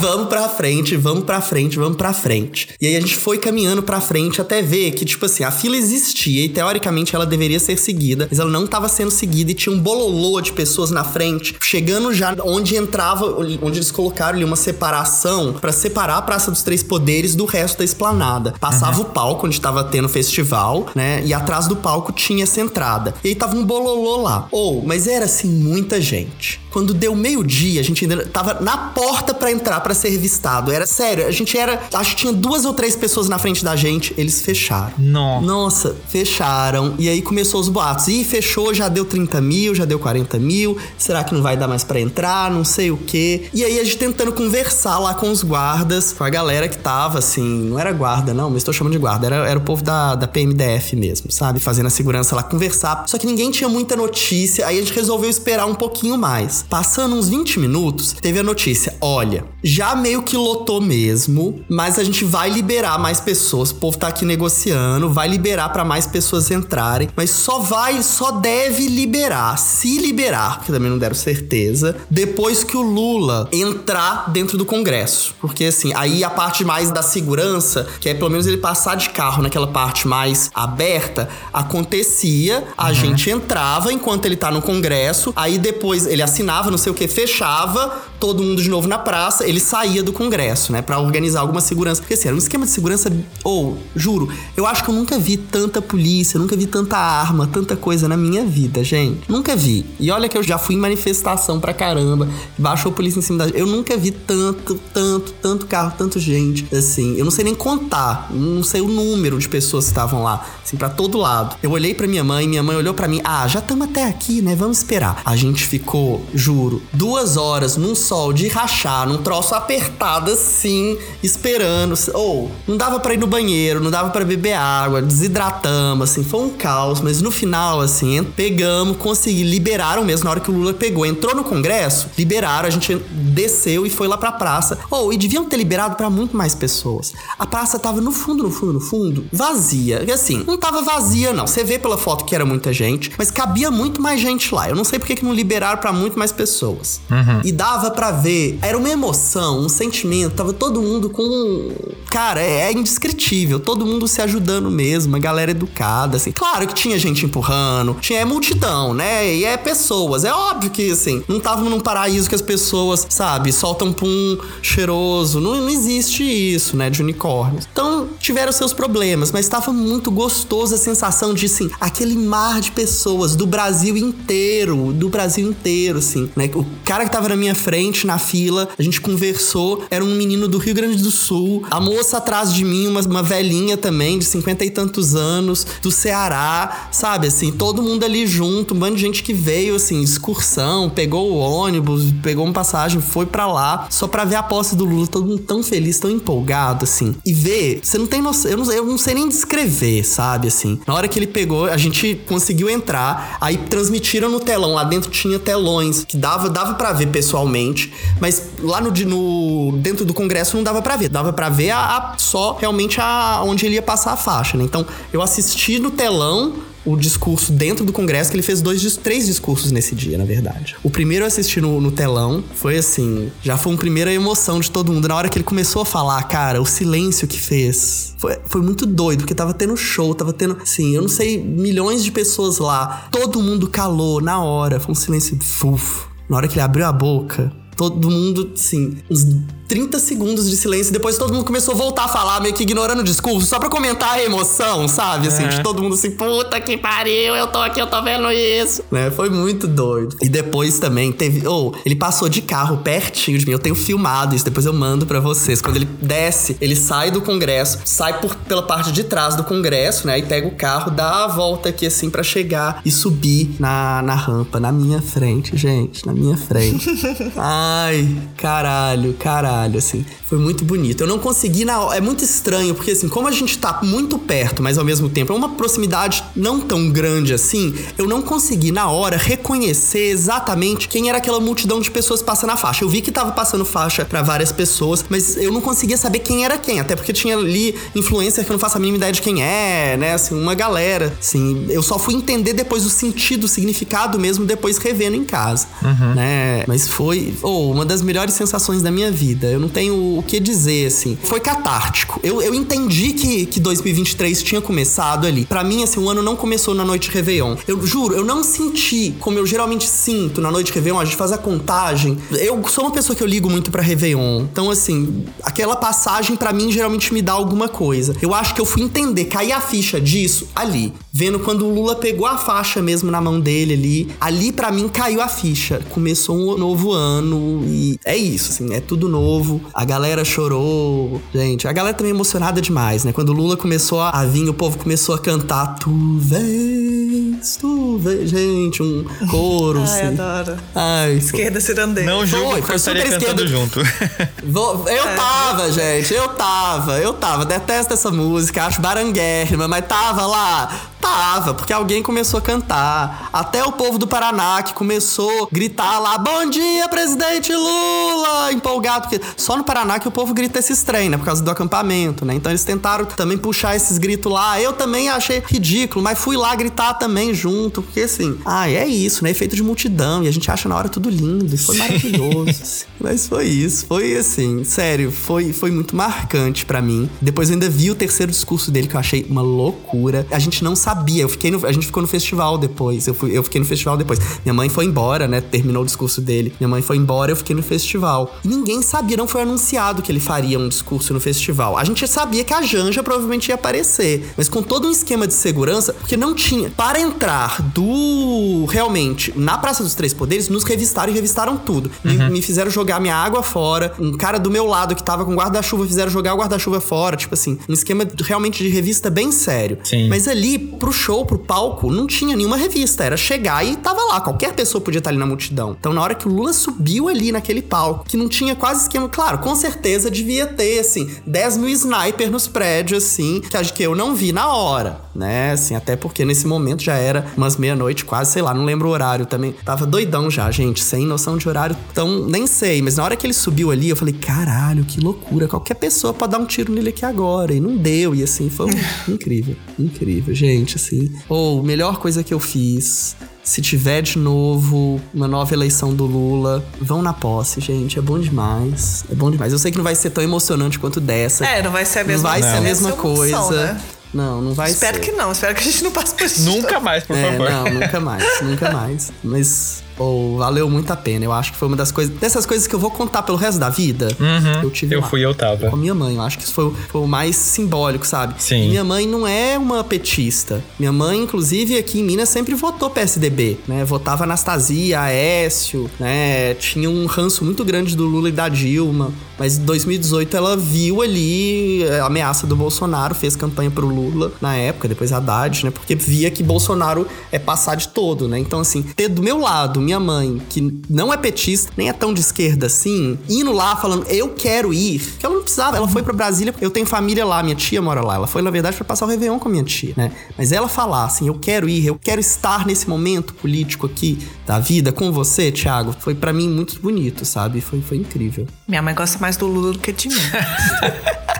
[0.00, 2.68] vamos pra frente, vamos pra frente, vamos pra frente.
[2.80, 5.76] E aí a gente foi caminhando pra frente até ver que, tipo assim, a fila
[5.76, 9.74] existia e teoricamente ela deveria ser seguida, mas ela não tava sendo seguida e tinha
[9.74, 13.26] um bololô de pessoas na frente, chegando já onde entrava,
[13.62, 17.78] onde eles colocaram ali uma separação para separar a Praça dos Três Poderes do resto
[17.78, 18.54] da esplanada.
[18.60, 19.06] Passava uhum.
[19.06, 21.23] o palco onde tava tendo festival, né?
[21.24, 23.14] E atrás do palco tinha essa entrada.
[23.22, 24.48] E aí tava um bololô lá.
[24.50, 26.60] Ou, oh, mas era assim muita gente.
[26.74, 30.72] Quando deu meio-dia, a gente ainda tava na porta para entrar para ser revistado.
[30.72, 31.80] Era sério, a gente era.
[31.94, 34.92] Acho que tinha duas ou três pessoas na frente da gente, eles fecharam.
[34.98, 35.46] Nossa.
[35.46, 36.94] Nossa, fecharam.
[36.98, 38.08] E aí começou os boatos.
[38.08, 40.76] Ih, fechou, já deu 30 mil, já deu 40 mil.
[40.98, 42.50] Será que não vai dar mais para entrar?
[42.50, 43.48] Não sei o quê.
[43.54, 47.20] E aí a gente tentando conversar lá com os guardas, com a galera que tava
[47.20, 47.68] assim.
[47.68, 49.26] Não era guarda, não, mas tô chamando de guarda.
[49.26, 51.60] Era, era o povo da, da PMDF mesmo, sabe?
[51.60, 53.04] Fazendo a segurança lá, conversar.
[53.06, 54.66] Só que ninguém tinha muita notícia.
[54.66, 56.64] Aí a gente resolveu esperar um pouquinho mais.
[56.68, 62.04] Passando uns 20 minutos, teve a notícia: olha, já meio que lotou mesmo, mas a
[62.04, 63.70] gente vai liberar mais pessoas.
[63.70, 68.30] O povo tá aqui negociando, vai liberar para mais pessoas entrarem, mas só vai, só
[68.32, 74.58] deve liberar, se liberar, que também não deram certeza, depois que o Lula entrar dentro
[74.58, 75.34] do Congresso.
[75.40, 79.10] Porque assim, aí a parte mais da segurança, que é pelo menos ele passar de
[79.10, 81.03] carro naquela parte mais aberta,
[81.52, 82.94] acontecia, a uhum.
[82.94, 86.94] gente entrava enquanto ele tá no Congresso, aí depois ele assinava assinava, não sei o
[86.94, 91.40] que, fechava, todo mundo de novo na praça, ele saía do Congresso, né, para organizar
[91.40, 92.00] alguma segurança.
[92.00, 95.18] Porque assim, era um esquema de segurança, ou, oh, juro, eu acho que eu nunca
[95.18, 99.22] vi tanta polícia, nunca vi tanta arma, tanta coisa na minha vida, gente.
[99.28, 99.84] Nunca vi.
[99.98, 103.46] E olha que eu já fui em manifestação pra caramba, baixou a polícia em cima
[103.46, 103.56] da.
[103.56, 107.16] Eu nunca vi tanto, tanto, tanto carro, tanto gente, assim.
[107.16, 110.76] Eu não sei nem contar, não sei o número de pessoas que estavam lá, assim,
[110.76, 111.56] pra todo lado.
[111.62, 113.20] Eu olhei para minha mãe, minha mãe olhou para mim.
[113.24, 114.54] Ah, já estamos até aqui, né?
[114.54, 115.20] Vamos esperar.
[115.24, 121.94] A gente ficou, juro, duas horas num sol de rachar, num troço apertado assim, esperando.
[122.14, 126.24] Ou, oh, não dava para ir no banheiro, não dava para beber água, desidratamos, assim,
[126.24, 127.00] foi um caos.
[127.00, 131.34] Mas no final, assim, pegamos, consegui, liberaram mesmo na hora que o Lula pegou, entrou
[131.34, 134.78] no Congresso, liberaram, a gente desceu e foi lá pra praça.
[134.90, 137.12] Ou, oh, e deviam ter liberado para muito mais pessoas.
[137.38, 140.04] A praça tava no fundo, no fundo, no fundo, vazia.
[140.06, 141.46] E assim, não tava vazia, não.
[141.46, 144.68] Você vê pela foto que era muita gente, mas cabia muito mais gente lá.
[144.68, 147.00] Eu não sei porque que não liberaram para muito mais pessoas.
[147.10, 147.40] Uhum.
[147.44, 151.72] E dava para ver, era uma emoção, um sentimento, tava todo mundo com.
[152.10, 153.58] Cara, é, é indescritível.
[153.58, 156.32] Todo mundo se ajudando mesmo, a galera educada, assim.
[156.32, 159.34] Claro que tinha gente empurrando, tinha é multidão, né?
[159.34, 160.24] E é pessoas.
[160.24, 165.40] É óbvio que, assim, não tava num paraíso que as pessoas, sabe, soltam pum cheiroso.
[165.40, 166.90] Não, não existe isso, né?
[166.90, 167.66] De unicórnios.
[167.72, 172.70] Então, tiveram seus problemas, mas estava muito gostoso a sensação de, assim, aquele mar de
[172.72, 176.50] pessoas do Brasil inteiro, do Brasil inteiro, assim, né?
[176.54, 180.48] O cara que tava na minha frente, na fila, a gente conversou, era um menino
[180.48, 184.24] do Rio Grande do Sul, a moça atrás de mim, uma, uma velhinha também, de
[184.24, 189.02] cinquenta e tantos anos, do Ceará, sabe, assim, todo mundo ali junto, um bando de
[189.02, 194.06] gente que veio, assim, excursão, pegou o ônibus, pegou uma passagem, foi para lá, só
[194.06, 197.80] para ver a posse do Lula, todo mundo tão feliz, tão empolgado, assim, e ver,
[197.82, 201.08] você não tem noção, eu não, eu não sei nem descrever, sabe, assim, na hora
[201.08, 206.04] que ele pegou, a gente conseguiu entrar, aí transmitiram no telão, lá dentro tinha telões,
[206.04, 210.80] que dava, dava para ver pessoalmente, mas lá no, no dentro do Congresso não dava
[210.80, 214.16] para ver, dava para ver a, a, só realmente a, onde ele ia passar a
[214.16, 214.64] faixa, né?
[214.64, 216.54] Então eu assisti no telão
[216.84, 220.76] o discurso dentro do Congresso, que ele fez dois, três discursos nesse dia, na verdade.
[220.82, 224.70] O primeiro eu assisti no, no, telão, foi assim, já foi uma primeira emoção de
[224.70, 225.08] todo mundo.
[225.08, 228.84] Na hora que ele começou a falar, cara, o silêncio que fez, foi, foi muito
[228.84, 233.08] doido, porque tava tendo show, tava tendo, assim, eu não sei, milhões de pessoas lá.
[233.10, 236.10] Todo mundo calou na hora, foi um silêncio fufo.
[236.28, 239.24] Na hora que ele abriu a boca, todo mundo, assim, uns
[239.66, 242.62] 30 segundos de silêncio e depois todo mundo começou a voltar a falar, meio que
[242.62, 245.28] ignorando o discurso, só pra comentar a emoção, sabe?
[245.28, 245.48] Assim, é.
[245.48, 248.82] de todo mundo assim, puta que pariu, eu tô aqui, eu tô vendo isso.
[248.90, 249.10] Né?
[249.10, 250.16] Foi muito doido.
[250.20, 251.46] E depois também teve.
[251.46, 253.52] Ou, oh, ele passou de carro pertinho de mim.
[253.52, 255.60] Eu tenho filmado isso, depois eu mando para vocês.
[255.62, 260.06] Quando ele desce, ele sai do Congresso, sai por, pela parte de trás do Congresso,
[260.06, 260.18] né?
[260.18, 264.14] E pega o carro, dá a volta aqui assim para chegar e subir na, na
[264.14, 266.86] rampa, na minha frente, gente, na minha frente.
[267.36, 270.04] Ai, caralho, caralho caralho, assim.
[270.34, 271.00] Foi muito bonito.
[271.02, 274.64] Eu não consegui na É muito estranho, porque assim, como a gente tá muito perto,
[274.64, 278.90] mas ao mesmo tempo é uma proximidade não tão grande assim, eu não consegui na
[278.90, 282.82] hora reconhecer exatamente quem era aquela multidão de pessoas passando a faixa.
[282.82, 286.44] Eu vi que tava passando faixa para várias pessoas, mas eu não conseguia saber quem
[286.44, 289.22] era quem, até porque tinha ali influencer que eu não faço a mínima ideia de
[289.22, 290.14] quem é, né?
[290.14, 291.16] Assim, uma galera.
[291.20, 295.68] Assim, eu só fui entender depois o sentido, o significado mesmo, depois revendo em casa,
[295.80, 296.14] uhum.
[296.14, 296.64] né?
[296.66, 299.50] Mas foi oh, uma das melhores sensações da minha vida vida.
[299.50, 301.16] Eu não tenho o que dizer, assim.
[301.22, 302.20] Foi catártico.
[302.22, 305.44] Eu, eu entendi que, que 2023 tinha começado ali.
[305.44, 307.56] Para mim, assim, o ano não começou na noite de Réveillon.
[307.66, 311.16] Eu juro, eu não senti como eu geralmente sinto na noite de Réveillon, a gente
[311.16, 312.18] faz a contagem.
[312.32, 314.42] Eu sou uma pessoa que eu ligo muito para Réveillon.
[314.42, 318.14] Então, assim, aquela passagem para mim geralmente me dá alguma coisa.
[318.20, 320.92] Eu acho que eu fui entender, cair a ficha disso ali.
[321.12, 324.08] Vendo quando o Lula pegou a faixa mesmo na mão dele ali.
[324.20, 325.80] Ali para mim caiu a ficha.
[325.90, 329.60] Começou um novo ano e é isso, assim, é tudo novo.
[329.72, 331.22] A galera chorou.
[331.34, 333.12] Gente, a galera também emocionada demais, né?
[333.12, 338.28] Quando o Lula começou a vir, o povo começou a cantar Tu vês, tu vês.
[338.28, 339.80] Gente, um coro.
[339.80, 340.20] Ai, assim.
[340.20, 340.56] adoro.
[340.74, 342.10] Ai, esquerda cirandeira.
[342.10, 343.80] Não julgo foi, foi eu estaria cantando junto.
[343.80, 345.14] eu é.
[345.16, 346.12] tava, gente.
[346.12, 347.46] Eu tava, eu tava.
[347.46, 353.28] Detesto essa música, acho baranguérrima, mas tava lá Tava, porque alguém começou a cantar.
[353.30, 358.50] Até o povo do Paraná que começou a gritar lá: Bom dia, presidente Lula!
[358.54, 361.18] Empolgado, porque só no Paraná que o povo grita esses trem, né?
[361.18, 362.34] Por causa do acampamento, né?
[362.34, 364.58] Então eles tentaram também puxar esses gritos lá.
[364.58, 369.22] Eu também achei ridículo, mas fui lá gritar também junto, porque assim, ah, é isso,
[369.22, 369.30] né?
[369.30, 370.24] Efeito de multidão.
[370.24, 371.54] E a gente acha na hora tudo lindo.
[371.54, 372.86] E foi maravilhoso.
[373.04, 373.84] Mas foi isso.
[373.86, 377.06] Foi assim, sério, foi, foi muito marcante para mim.
[377.20, 380.26] Depois eu ainda vi o terceiro discurso dele que eu achei uma loucura.
[380.30, 381.20] A gente não sabia.
[381.20, 383.06] Eu fiquei no, a gente ficou no festival depois.
[383.06, 384.18] Eu, fui, eu fiquei no festival depois.
[384.42, 385.42] Minha mãe foi embora, né?
[385.42, 386.54] Terminou o discurso dele.
[386.58, 388.34] Minha mãe foi embora, eu fiquei no festival.
[388.42, 391.76] E ninguém sabia, não foi anunciado que ele faria um discurso no festival.
[391.76, 395.34] A gente sabia que a Janja provavelmente ia aparecer, mas com todo um esquema de
[395.34, 396.70] segurança, porque não tinha.
[396.70, 401.90] Para entrar do realmente na Praça dos Três Poderes, nos revistaram e revistaram tudo.
[402.02, 402.12] Uhum.
[402.12, 403.92] Me, me, fizeram jogar jogar minha água fora.
[403.98, 407.16] Um cara do meu lado que tava com guarda-chuva fizeram jogar o guarda-chuva fora.
[407.16, 409.78] Tipo assim, um esquema realmente de revista bem sério.
[409.82, 410.08] Sim.
[410.08, 413.04] Mas ali, pro show, pro palco, não tinha nenhuma revista.
[413.04, 414.20] Era chegar e tava lá.
[414.20, 415.76] Qualquer pessoa podia estar ali na multidão.
[415.78, 419.08] Então, na hora que o Lula subiu ali naquele palco, que não tinha quase esquema.
[419.08, 423.82] Claro, com certeza devia ter, assim, 10 mil sniper nos prédios, assim, que acho que
[423.82, 425.52] eu não vi na hora, né?
[425.52, 428.90] Assim, até porque nesse momento já era umas meia-noite, quase, sei lá, não lembro o
[428.90, 429.52] horário também.
[429.64, 431.76] Tava doidão já, gente, sem noção de horário.
[431.92, 432.82] Então, nem sei.
[432.82, 435.46] Mas na hora que ele subiu ali, eu falei, caralho, que loucura.
[435.48, 437.52] Qualquer pessoa pode dar um tiro nele aqui agora.
[437.54, 438.14] E não deu.
[438.14, 438.70] E assim, foi
[439.08, 439.56] incrível.
[439.78, 441.10] Incrível, gente, assim.
[441.28, 443.16] Ou, melhor coisa que eu fiz.
[443.42, 447.98] Se tiver de novo uma nova eleição do Lula, vão na posse, gente.
[447.98, 449.04] É bom demais.
[449.12, 449.52] É bom demais.
[449.52, 451.44] Eu sei que não vai ser tão emocionante quanto dessa.
[451.44, 453.12] É, não vai ser a mesma Não vai ser a mesma uma opção,
[453.48, 453.66] coisa.
[453.74, 453.80] né?
[454.14, 455.00] Não, não vai Espero ser.
[455.02, 456.42] que não, espero que a gente não passe por isso.
[456.42, 457.50] Nunca mais, por é, favor.
[457.50, 459.12] Não, nunca mais, nunca mais.
[459.22, 461.24] Mas, pô, valeu muito a pena.
[461.24, 462.14] Eu acho que foi uma das coisas.
[462.16, 464.08] Dessas coisas que eu vou contar pelo resto da vida.
[464.20, 465.06] Uhum, eu tive eu lá.
[465.06, 465.68] fui, eu tava.
[465.70, 468.34] Com a minha mãe, eu acho que isso foi, o- foi o mais simbólico, sabe?
[468.38, 468.68] Sim.
[468.68, 470.62] Minha mãe não é uma petista.
[470.78, 473.84] Minha mãe, inclusive, aqui em Minas, sempre votou PSDB, né?
[473.84, 476.54] Votava Anastasia, Aécio, né?
[476.54, 479.12] Tinha um ranço muito grande do Lula e da Dilma.
[479.38, 484.54] Mas em 2018 ela viu ali a ameaça do Bolsonaro, fez campanha pro Lula na
[484.56, 485.70] época, depois Haddad, né?
[485.72, 488.38] Porque via que Bolsonaro é passar de todo, né?
[488.38, 492.12] Então, assim, ter do meu lado minha mãe, que não é petista, nem é tão
[492.12, 496.02] de esquerda assim, indo lá falando, eu quero ir, que ela não precisava, ela foi
[496.02, 498.84] pra Brasília, eu tenho família lá, minha tia mora lá, ela foi, na verdade, pra
[498.84, 500.10] passar o Réveillon com a minha tia, né?
[500.36, 504.58] Mas ela falar assim, eu quero ir, eu quero estar nesse momento político aqui da
[504.58, 507.60] vida com você, Thiago, foi pra mim muito bonito, sabe?
[507.60, 508.46] Foi, foi incrível.
[508.66, 510.14] Minha mãe gosta mais do Lula do que de mim.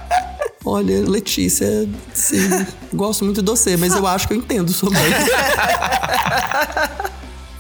[0.66, 2.48] Olha, Letícia, sim,
[2.92, 5.02] gosto muito de você, mas eu acho que eu entendo sua mãe.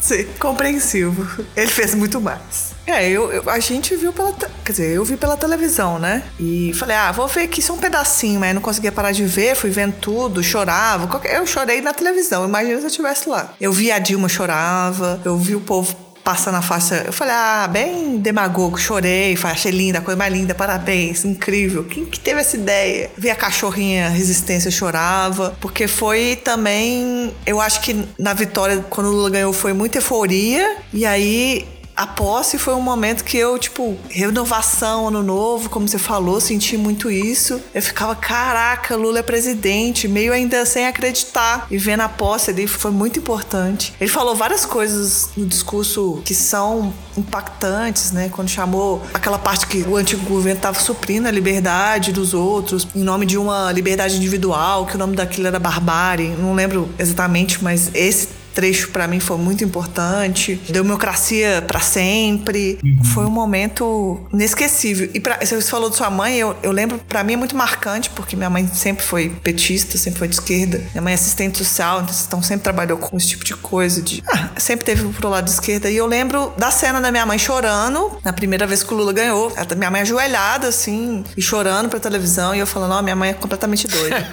[0.04, 1.46] Sim, compreensivo.
[1.56, 2.74] Ele fez muito mais.
[2.86, 4.34] É, eu, eu- a gente viu pela.
[4.62, 6.22] Quer dizer, eu vi pela televisão, né?
[6.38, 9.54] E falei, ah, vou ver aqui só um pedacinho, mas não conseguia parar de ver,
[9.56, 11.06] fui vendo tudo, chorava.
[11.06, 13.54] qualquer- Eu chorei na televisão, imagina se eu estivesse lá.
[13.58, 17.04] Eu vi a Dilma chorava, eu vi o povo passando a faixa.
[17.06, 21.84] Eu falei, ah, bem demagogo, chorei, achei linda, coisa mais linda, parabéns, incrível.
[21.84, 23.10] Quem que teve essa ideia?
[23.16, 29.10] Vi a cachorrinha Resistência, chorava, porque foi também, eu acho que na vitória, quando o
[29.10, 33.96] Lula ganhou, foi muita euforia, e aí a posse foi um momento que eu, tipo,
[34.08, 37.60] renovação, ano novo, como você falou, senti muito isso.
[37.72, 41.66] Eu ficava, caraca, Lula é presidente, meio ainda sem acreditar.
[41.70, 43.94] E vendo a posse dele foi muito importante.
[44.00, 48.28] Ele falou várias coisas no discurso que são impactantes, né?
[48.28, 53.02] Quando chamou aquela parte que o antigo governo estava suprindo a liberdade dos outros, em
[53.02, 56.30] nome de uma liberdade individual, que o nome daquilo era barbárie.
[56.30, 60.60] Não lembro exatamente, mas esse trecho pra mim foi muito importante.
[60.68, 62.78] Democracia pra sempre.
[63.12, 65.10] Foi um momento inesquecível.
[65.14, 68.10] E pra, você falou de sua mãe, eu, eu lembro, pra mim é muito marcante,
[68.10, 70.78] porque minha mãe sempre foi petista, sempre foi de esquerda.
[70.92, 74.00] Minha mãe é assistente social, então sempre trabalhou com esse tipo de coisa.
[74.00, 75.90] De, ah, sempre teve pro lado de esquerda.
[75.90, 79.12] E eu lembro da cena da minha mãe chorando, na primeira vez que o Lula
[79.12, 79.52] ganhou.
[79.76, 82.54] Minha mãe ajoelhada, assim, e chorando pra televisão.
[82.54, 84.26] E eu falando, ó, minha mãe é completamente doida.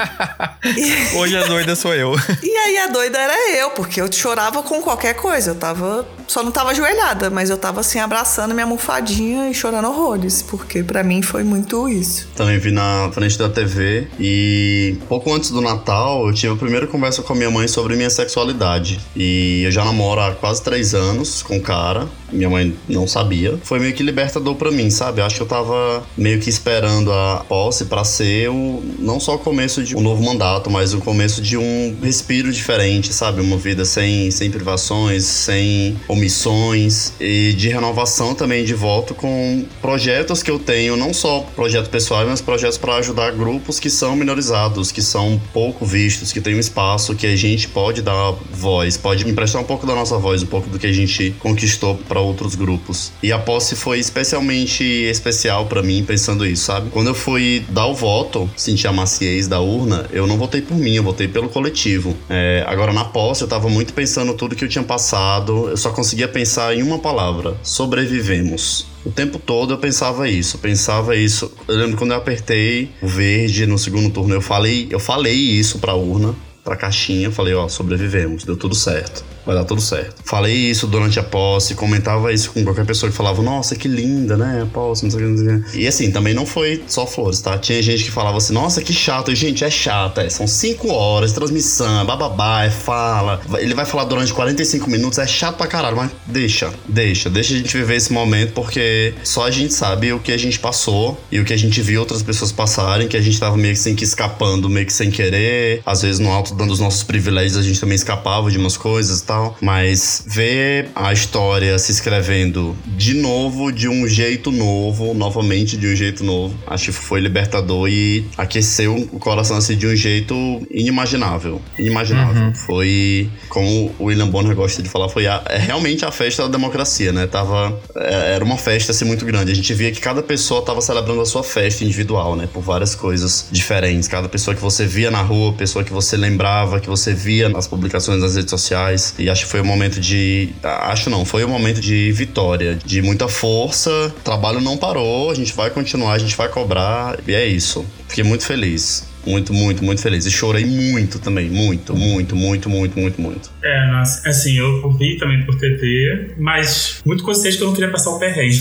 [0.65, 2.13] E- Hoje a doida sou eu.
[2.43, 5.51] e aí a doida era eu, porque eu chorava com qualquer coisa.
[5.51, 6.07] Eu tava.
[6.27, 10.41] Só não tava ajoelhada, mas eu tava assim, abraçando minha almofadinha e chorando horrores.
[10.41, 12.27] Porque pra mim foi muito isso.
[12.35, 16.87] Também vi na frente da TV e pouco antes do Natal eu tive a primeira
[16.87, 18.99] conversa com a minha mãe sobre minha sexualidade.
[19.15, 23.57] E eu já namoro há quase três anos com um cara, minha mãe não sabia.
[23.63, 25.21] Foi meio que libertador pra mim, sabe?
[25.21, 29.39] Acho que eu tava meio que esperando a posse pra ser o, não só o
[29.39, 33.41] começo de um novo mandato, mas o começo de um respiro diferente, sabe?
[33.41, 40.43] Uma vida sem, sem privações, sem omissões e de renovação também de voto com projetos
[40.43, 44.91] que eu tenho, não só projeto pessoal, mas projetos para ajudar grupos que são minorizados,
[44.91, 49.27] que são pouco vistos, que tem um espaço que a gente pode dar voz, pode
[49.27, 52.55] emprestar um pouco da nossa voz, um pouco do que a gente conquistou para outros
[52.55, 53.11] grupos.
[53.21, 56.89] E a posse foi especialmente especial para mim pensando isso, sabe?
[56.89, 60.77] Quando eu fui dar o voto, senti a maciez da urna, eu não votei por
[60.77, 62.15] mim, eu votei pelo coletivo.
[62.29, 65.91] É, agora na posse eu tava muito pensando tudo que eu tinha passado, eu só
[65.91, 68.87] conseguia pensar em uma palavra: sobrevivemos.
[69.03, 71.51] O tempo todo eu pensava isso, pensava isso.
[71.67, 75.79] Eu lembro quando eu apertei o verde no segundo turno, eu falei, eu falei isso
[75.79, 79.25] pra urna, pra caixinha, falei, ó, sobrevivemos, deu tudo certo.
[79.45, 80.15] Vai dar tudo certo.
[80.25, 84.37] Falei isso durante a posse, comentava isso com qualquer pessoa que falava, nossa, que linda,
[84.37, 84.61] né?
[84.63, 85.79] A posse, não sei o que.
[85.79, 87.57] E assim, também não foi só flores, tá?
[87.57, 89.31] Tinha gente que falava assim, nossa, que chato.
[89.31, 90.29] E, gente, é chato, é.
[90.29, 93.41] São cinco horas de transmissão, é bababá, é fala.
[93.57, 97.57] Ele vai falar durante 45 minutos, é chato pra caralho, mas deixa, deixa, deixa a
[97.57, 101.39] gente viver esse momento, porque só a gente sabe o que a gente passou e
[101.39, 103.95] o que a gente viu outras pessoas passarem, que a gente tava meio que sem
[103.95, 105.81] que escapando, meio que sem querer.
[105.85, 109.21] Às vezes, no alto dando os nossos privilégios, a gente também escapava de umas coisas
[109.31, 109.57] tal.
[109.61, 115.95] Mas ver a história se escrevendo de novo, de um jeito novo, novamente de um
[115.95, 120.35] jeito novo, acho que foi libertador e aqueceu o coração assim de um jeito
[120.69, 121.61] inimaginável.
[121.79, 122.43] Inimaginável.
[122.43, 122.55] Uhum.
[122.55, 126.49] Foi, como o William Bonner gosta de falar, foi a, é realmente a festa da
[126.49, 127.25] democracia, né?
[127.25, 129.51] Tava, é, era uma festa assim muito grande.
[129.51, 132.49] A gente via que cada pessoa tava celebrando a sua festa individual, né?
[132.51, 134.07] Por várias coisas diferentes.
[134.07, 137.67] Cada pessoa que você via na rua, pessoa que você lembrava, que você via nas
[137.67, 139.13] publicações nas redes sociais.
[139.21, 140.49] E acho que foi um momento de.
[140.63, 143.89] Acho não, foi um momento de vitória, de muita força.
[144.17, 147.19] O trabalho não parou, a gente vai continuar, a gente vai cobrar.
[147.27, 147.85] E é isso.
[148.07, 149.10] Fiquei muito feliz.
[149.25, 150.25] Muito, muito, muito feliz.
[150.25, 151.49] E chorei muito também.
[151.49, 153.51] Muito, muito, muito, muito, muito, muito.
[153.63, 157.91] É, nossa, assim, eu vi também por TV, mas muito consciente que eu não queria
[157.91, 158.59] passar o perrengue.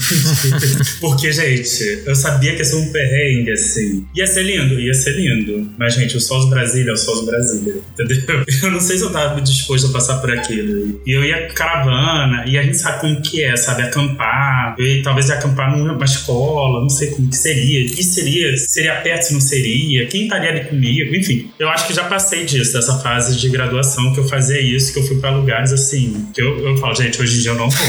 [1.00, 4.06] Porque, gente, eu sabia que ia ser um perrengue, assim.
[4.14, 5.70] Ia ser lindo, ia ser lindo.
[5.78, 8.44] Mas, gente, o Sol de Brasília é o Sol de Brasília, entendeu?
[8.62, 11.00] Eu não sei se eu tava disposto a passar por aquilo.
[11.06, 13.82] E eu ia caravana, e a gente sabe como que é, sabe?
[13.82, 14.74] Acampar.
[14.78, 17.88] Eu ia, talvez ia acampar numa escola, não sei como que seria.
[17.88, 18.56] Que seria?
[18.56, 20.06] Seria perto se não seria?
[20.06, 21.14] Quem estaria comigo?
[21.14, 24.92] Enfim, eu acho que já passei disso, dessa fase de graduação que eu fazia isso
[24.92, 27.57] que eu fui pra lugares assim, que eu, eu falo, gente, hoje em dia eu
[27.57, 27.86] não vou.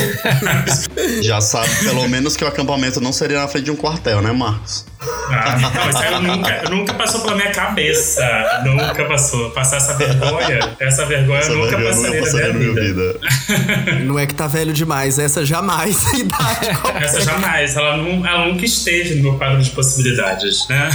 [1.21, 4.31] Já sabe, pelo menos, que o acampamento não seria na frente de um quartel, né,
[4.31, 4.85] Marcos?
[5.01, 8.61] Ah, não, isso aí nunca, nunca passou pela minha cabeça.
[8.63, 9.49] Nunca passou.
[9.51, 13.13] Passar essa vergonha, essa vergonha essa eu nunca vergonha passaria, nunca passaria na minha vida.
[13.13, 13.99] vida.
[14.05, 16.67] Não é que tá velho demais, essa jamais idade.
[17.01, 17.75] essa jamais.
[17.75, 20.89] Ela, não, ela nunca esteve no meu quadro de possibilidades, né?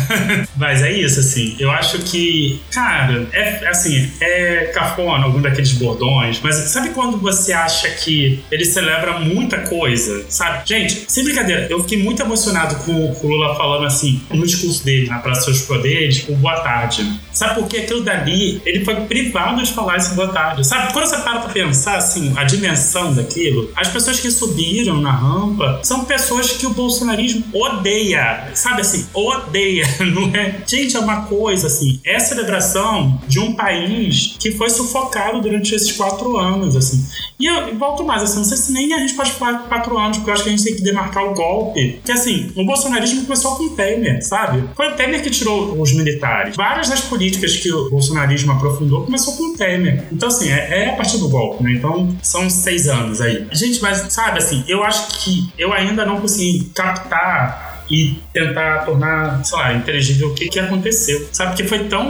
[0.57, 1.56] Mas é isso, assim.
[1.59, 7.53] Eu acho que, cara, é assim, é cafona algum daqueles bordões, mas sabe quando você
[7.53, 10.63] acha que ele celebra muita coisa, sabe?
[10.67, 15.09] Gente, sem brincadeira, eu fiquei muito emocionado com o Lula falando assim, no discurso dele
[15.09, 17.21] na Praça dos Poderes, o boa tarde.
[17.33, 20.67] Sabe por que aquilo dali, ele foi privado de falar esse boa tarde.
[20.67, 25.13] Sabe, quando você para pra pensar, assim, a dimensão daquilo, as pessoas que subiram na
[25.13, 28.51] rampa são pessoas que o bolsonarismo odeia.
[28.55, 30.57] Sabe assim, odeia, não é?
[30.67, 35.93] Gente, é uma coisa, assim, é celebração de um país que foi sufocado durante esses
[35.93, 37.05] quatro anos, assim.
[37.39, 40.17] E eu volto mais, assim, não sei se nem a gente pode falar quatro anos,
[40.17, 42.01] porque eu acho que a gente tem que demarcar o golpe.
[42.05, 44.65] Que, assim, o bolsonarismo começou com o Temer, sabe?
[44.75, 46.57] Foi o Temer que tirou os militares.
[46.57, 50.07] Várias das políticas que o bolsonarismo aprofundou começou com o Temer.
[50.11, 51.73] Então, assim, é, é a partir do golpe, né?
[51.73, 53.47] Então, são seis anos aí.
[53.53, 59.45] Gente, mas, sabe, assim, eu acho que eu ainda não consegui captar e tentar tornar,
[59.45, 61.29] sei lá, inteligível o que, que aconteceu.
[61.33, 61.57] Sabe?
[61.57, 62.07] Que foi tão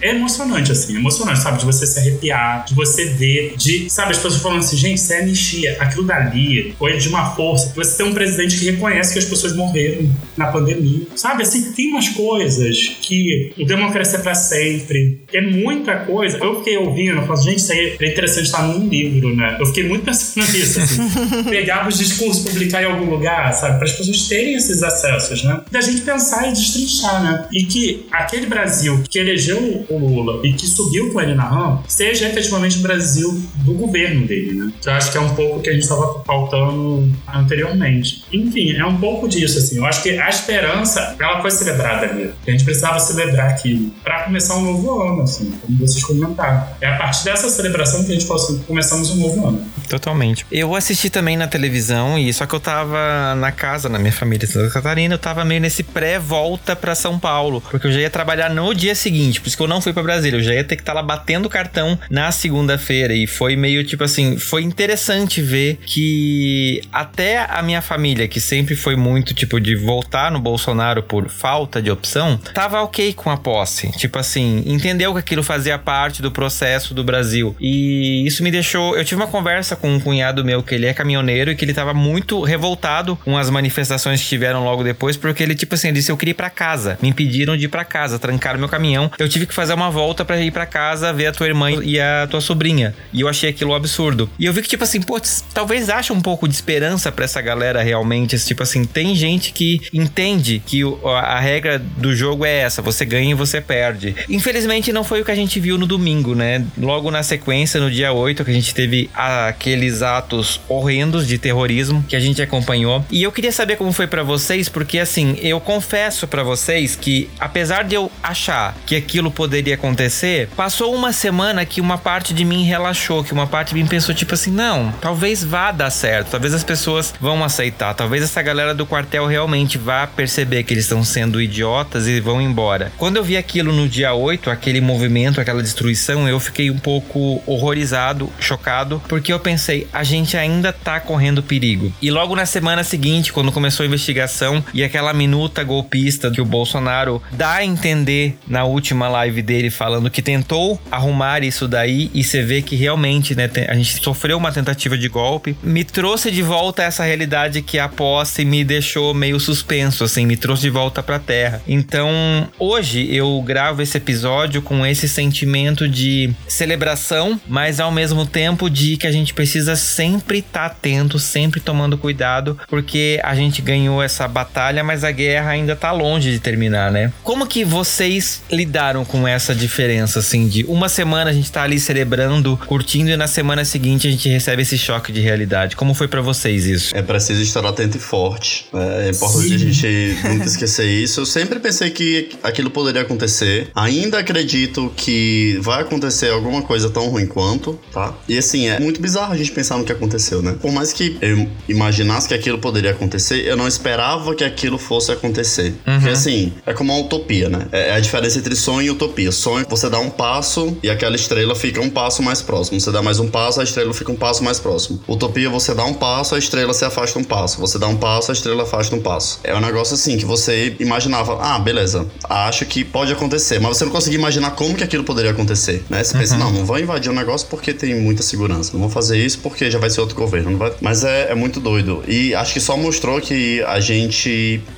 [0.00, 1.58] é emocionante, assim, emocionante, sabe?
[1.58, 5.12] De você se arrepiar, de você ver, de, sabe, as pessoas falando assim, gente, isso
[5.12, 7.72] é anistia, aquilo dali foi de uma força.
[7.74, 11.42] Você tem um presidente que reconhece que as pessoas morreram na pandemia, sabe?
[11.42, 16.38] Assim, tem umas coisas que o democracia é pra sempre, é muita coisa.
[16.38, 19.56] Eu fiquei ouvindo, eu falo, gente, isso aí é interessante estar num livro, né?
[19.58, 21.44] Eu fiquei muito pensando nisso, assim.
[21.48, 23.78] Pegar os discursos, publicar em algum lugar, sabe?
[23.78, 25.60] Para as pessoas terem esses acessos processos, né?
[25.70, 27.46] Da gente pensar e destrinchar, né?
[27.52, 31.82] E que aquele Brasil que elegeu o Lula e que subiu com ele na RAM
[31.86, 34.72] seja efetivamente o Brasil do governo dele, né?
[34.84, 38.24] Eu acho que é um pouco que a gente estava pautando anteriormente.
[38.32, 39.76] Enfim, é um pouco disso, assim.
[39.76, 42.30] Eu acho que a esperança, ela foi celebrada ali.
[42.46, 46.66] A gente precisava celebrar aquilo para começar um novo ano, assim, como vocês comentaram.
[46.80, 49.64] É a partir dessa celebração que a gente falou assim, começamos um novo ano.
[49.88, 50.44] Totalmente.
[50.50, 54.46] Eu assisti também na televisão, e só que eu tava na casa, na minha família,
[54.46, 58.08] Santa Catarina, Catarina, eu tava meio nesse pré-volta para São Paulo, porque eu já ia
[58.08, 60.64] trabalhar no dia seguinte, por isso que eu não fui para Brasília, eu já ia
[60.64, 64.62] ter que estar tá lá batendo cartão na segunda-feira e foi meio tipo assim, foi
[64.62, 70.40] interessante ver que até a minha família, que sempre foi muito tipo de voltar no
[70.40, 75.42] Bolsonaro por falta de opção, tava ok com a posse, tipo assim, entendeu que aquilo
[75.42, 77.54] fazia parte do processo do Brasil.
[77.60, 80.94] E isso me deixou, eu tive uma conversa com um cunhado meu que ele é
[80.94, 85.42] caminhoneiro e que ele tava muito revoltado com as manifestações que tiveram logo depois, porque
[85.42, 86.98] ele, tipo assim, ele disse: Eu queria ir pra casa.
[87.02, 89.10] Me impediram de ir pra casa, trancaram meu caminhão.
[89.18, 92.00] Eu tive que fazer uma volta para ir para casa ver a tua irmã e
[92.00, 92.94] a tua sobrinha.
[93.12, 94.30] E eu achei aquilo absurdo.
[94.38, 95.20] E eu vi que, tipo assim, pô,
[95.52, 98.38] talvez ache um pouco de esperança para essa galera realmente.
[98.38, 103.30] Tipo assim, tem gente que entende que a regra do jogo é essa: você ganha
[103.30, 104.14] e você perde.
[104.28, 106.64] Infelizmente, não foi o que a gente viu no domingo, né?
[106.78, 112.04] Logo na sequência, no dia 8, que a gente teve aqueles atos horrendos de terrorismo
[112.08, 113.04] que a gente acompanhou.
[113.10, 117.30] E eu queria saber como foi para vocês, porque assim, eu confesso para vocês que
[117.40, 122.44] apesar de eu achar que aquilo poderia acontecer, passou uma semana que uma parte de
[122.44, 126.32] mim relaxou, que uma parte de mim pensou tipo assim, não, talvez vá dar certo,
[126.32, 130.84] talvez as pessoas vão aceitar, talvez essa galera do quartel realmente vá perceber que eles
[130.84, 132.92] estão sendo idiotas e vão embora.
[132.98, 137.42] Quando eu vi aquilo no dia 8, aquele movimento, aquela destruição, eu fiquei um pouco
[137.46, 141.90] horrorizado, chocado, porque eu pensei, a gente ainda tá correndo perigo.
[142.02, 146.44] E logo na semana seguinte, quando começou a investigação e aquela minuta golpista que o
[146.44, 152.22] Bolsonaro dá a entender na última live dele falando que tentou arrumar isso daí e
[152.22, 156.42] você vê que realmente, né, a gente sofreu uma tentativa de golpe, me trouxe de
[156.42, 161.02] volta essa realidade que a posse me deixou meio suspenso, assim, me trouxe de volta
[161.02, 161.62] pra terra.
[161.66, 168.68] Então, hoje eu gravo esse episódio com esse sentimento de celebração, mas ao mesmo tempo
[168.68, 173.62] de que a gente precisa sempre estar tá atento, sempre tomando cuidado, porque a gente
[173.62, 174.45] ganhou essa batalha,
[174.84, 177.12] mas a guerra ainda tá longe de terminar, né?
[177.22, 181.78] Como que vocês lidaram com essa diferença, assim, de uma semana a gente tá ali
[181.78, 185.76] celebrando, curtindo, e na semana seguinte a gente recebe esse choque de realidade?
[185.76, 186.96] Como foi para vocês isso?
[186.96, 188.66] É preciso estar atento e forte.
[188.72, 189.54] É importante Sim.
[189.54, 191.20] a gente nunca esquecer isso.
[191.20, 193.68] Eu sempre pensei que aquilo poderia acontecer.
[193.74, 198.14] Ainda acredito que vai acontecer alguma coisa tão ruim quanto, tá?
[198.28, 200.56] E assim, é muito bizarro a gente pensar no que aconteceu, né?
[200.60, 205.10] Por mais que eu imaginasse que aquilo poderia acontecer, eu não esperava que aquilo fosse
[205.10, 205.74] acontecer.
[205.86, 205.94] Uhum.
[205.94, 207.66] Porque assim, é como uma utopia, né?
[207.72, 209.32] É, é a diferença entre sonho e utopia.
[209.32, 212.78] Sonho, você dá um passo e aquela estrela fica um passo mais próximo.
[212.80, 215.00] Você dá mais um passo, a estrela fica um passo mais próximo.
[215.08, 217.60] Utopia, você dá um passo, a estrela se afasta um passo.
[217.60, 219.40] Você dá um passo, a estrela afasta um passo.
[219.42, 223.84] É um negócio assim que você imaginava, ah, beleza, acho que pode acontecer, mas você
[223.84, 226.02] não conseguia imaginar como que aquilo poderia acontecer, né?
[226.04, 226.20] Você uhum.
[226.20, 228.70] pensa, não, não vou invadir um negócio porque tem muita segurança.
[228.72, 230.56] Não vou fazer isso porque já vai ser outro governo.
[230.56, 230.72] Vai...
[230.80, 232.02] Mas é, é muito doido.
[232.06, 234.25] E acho que só mostrou que a gente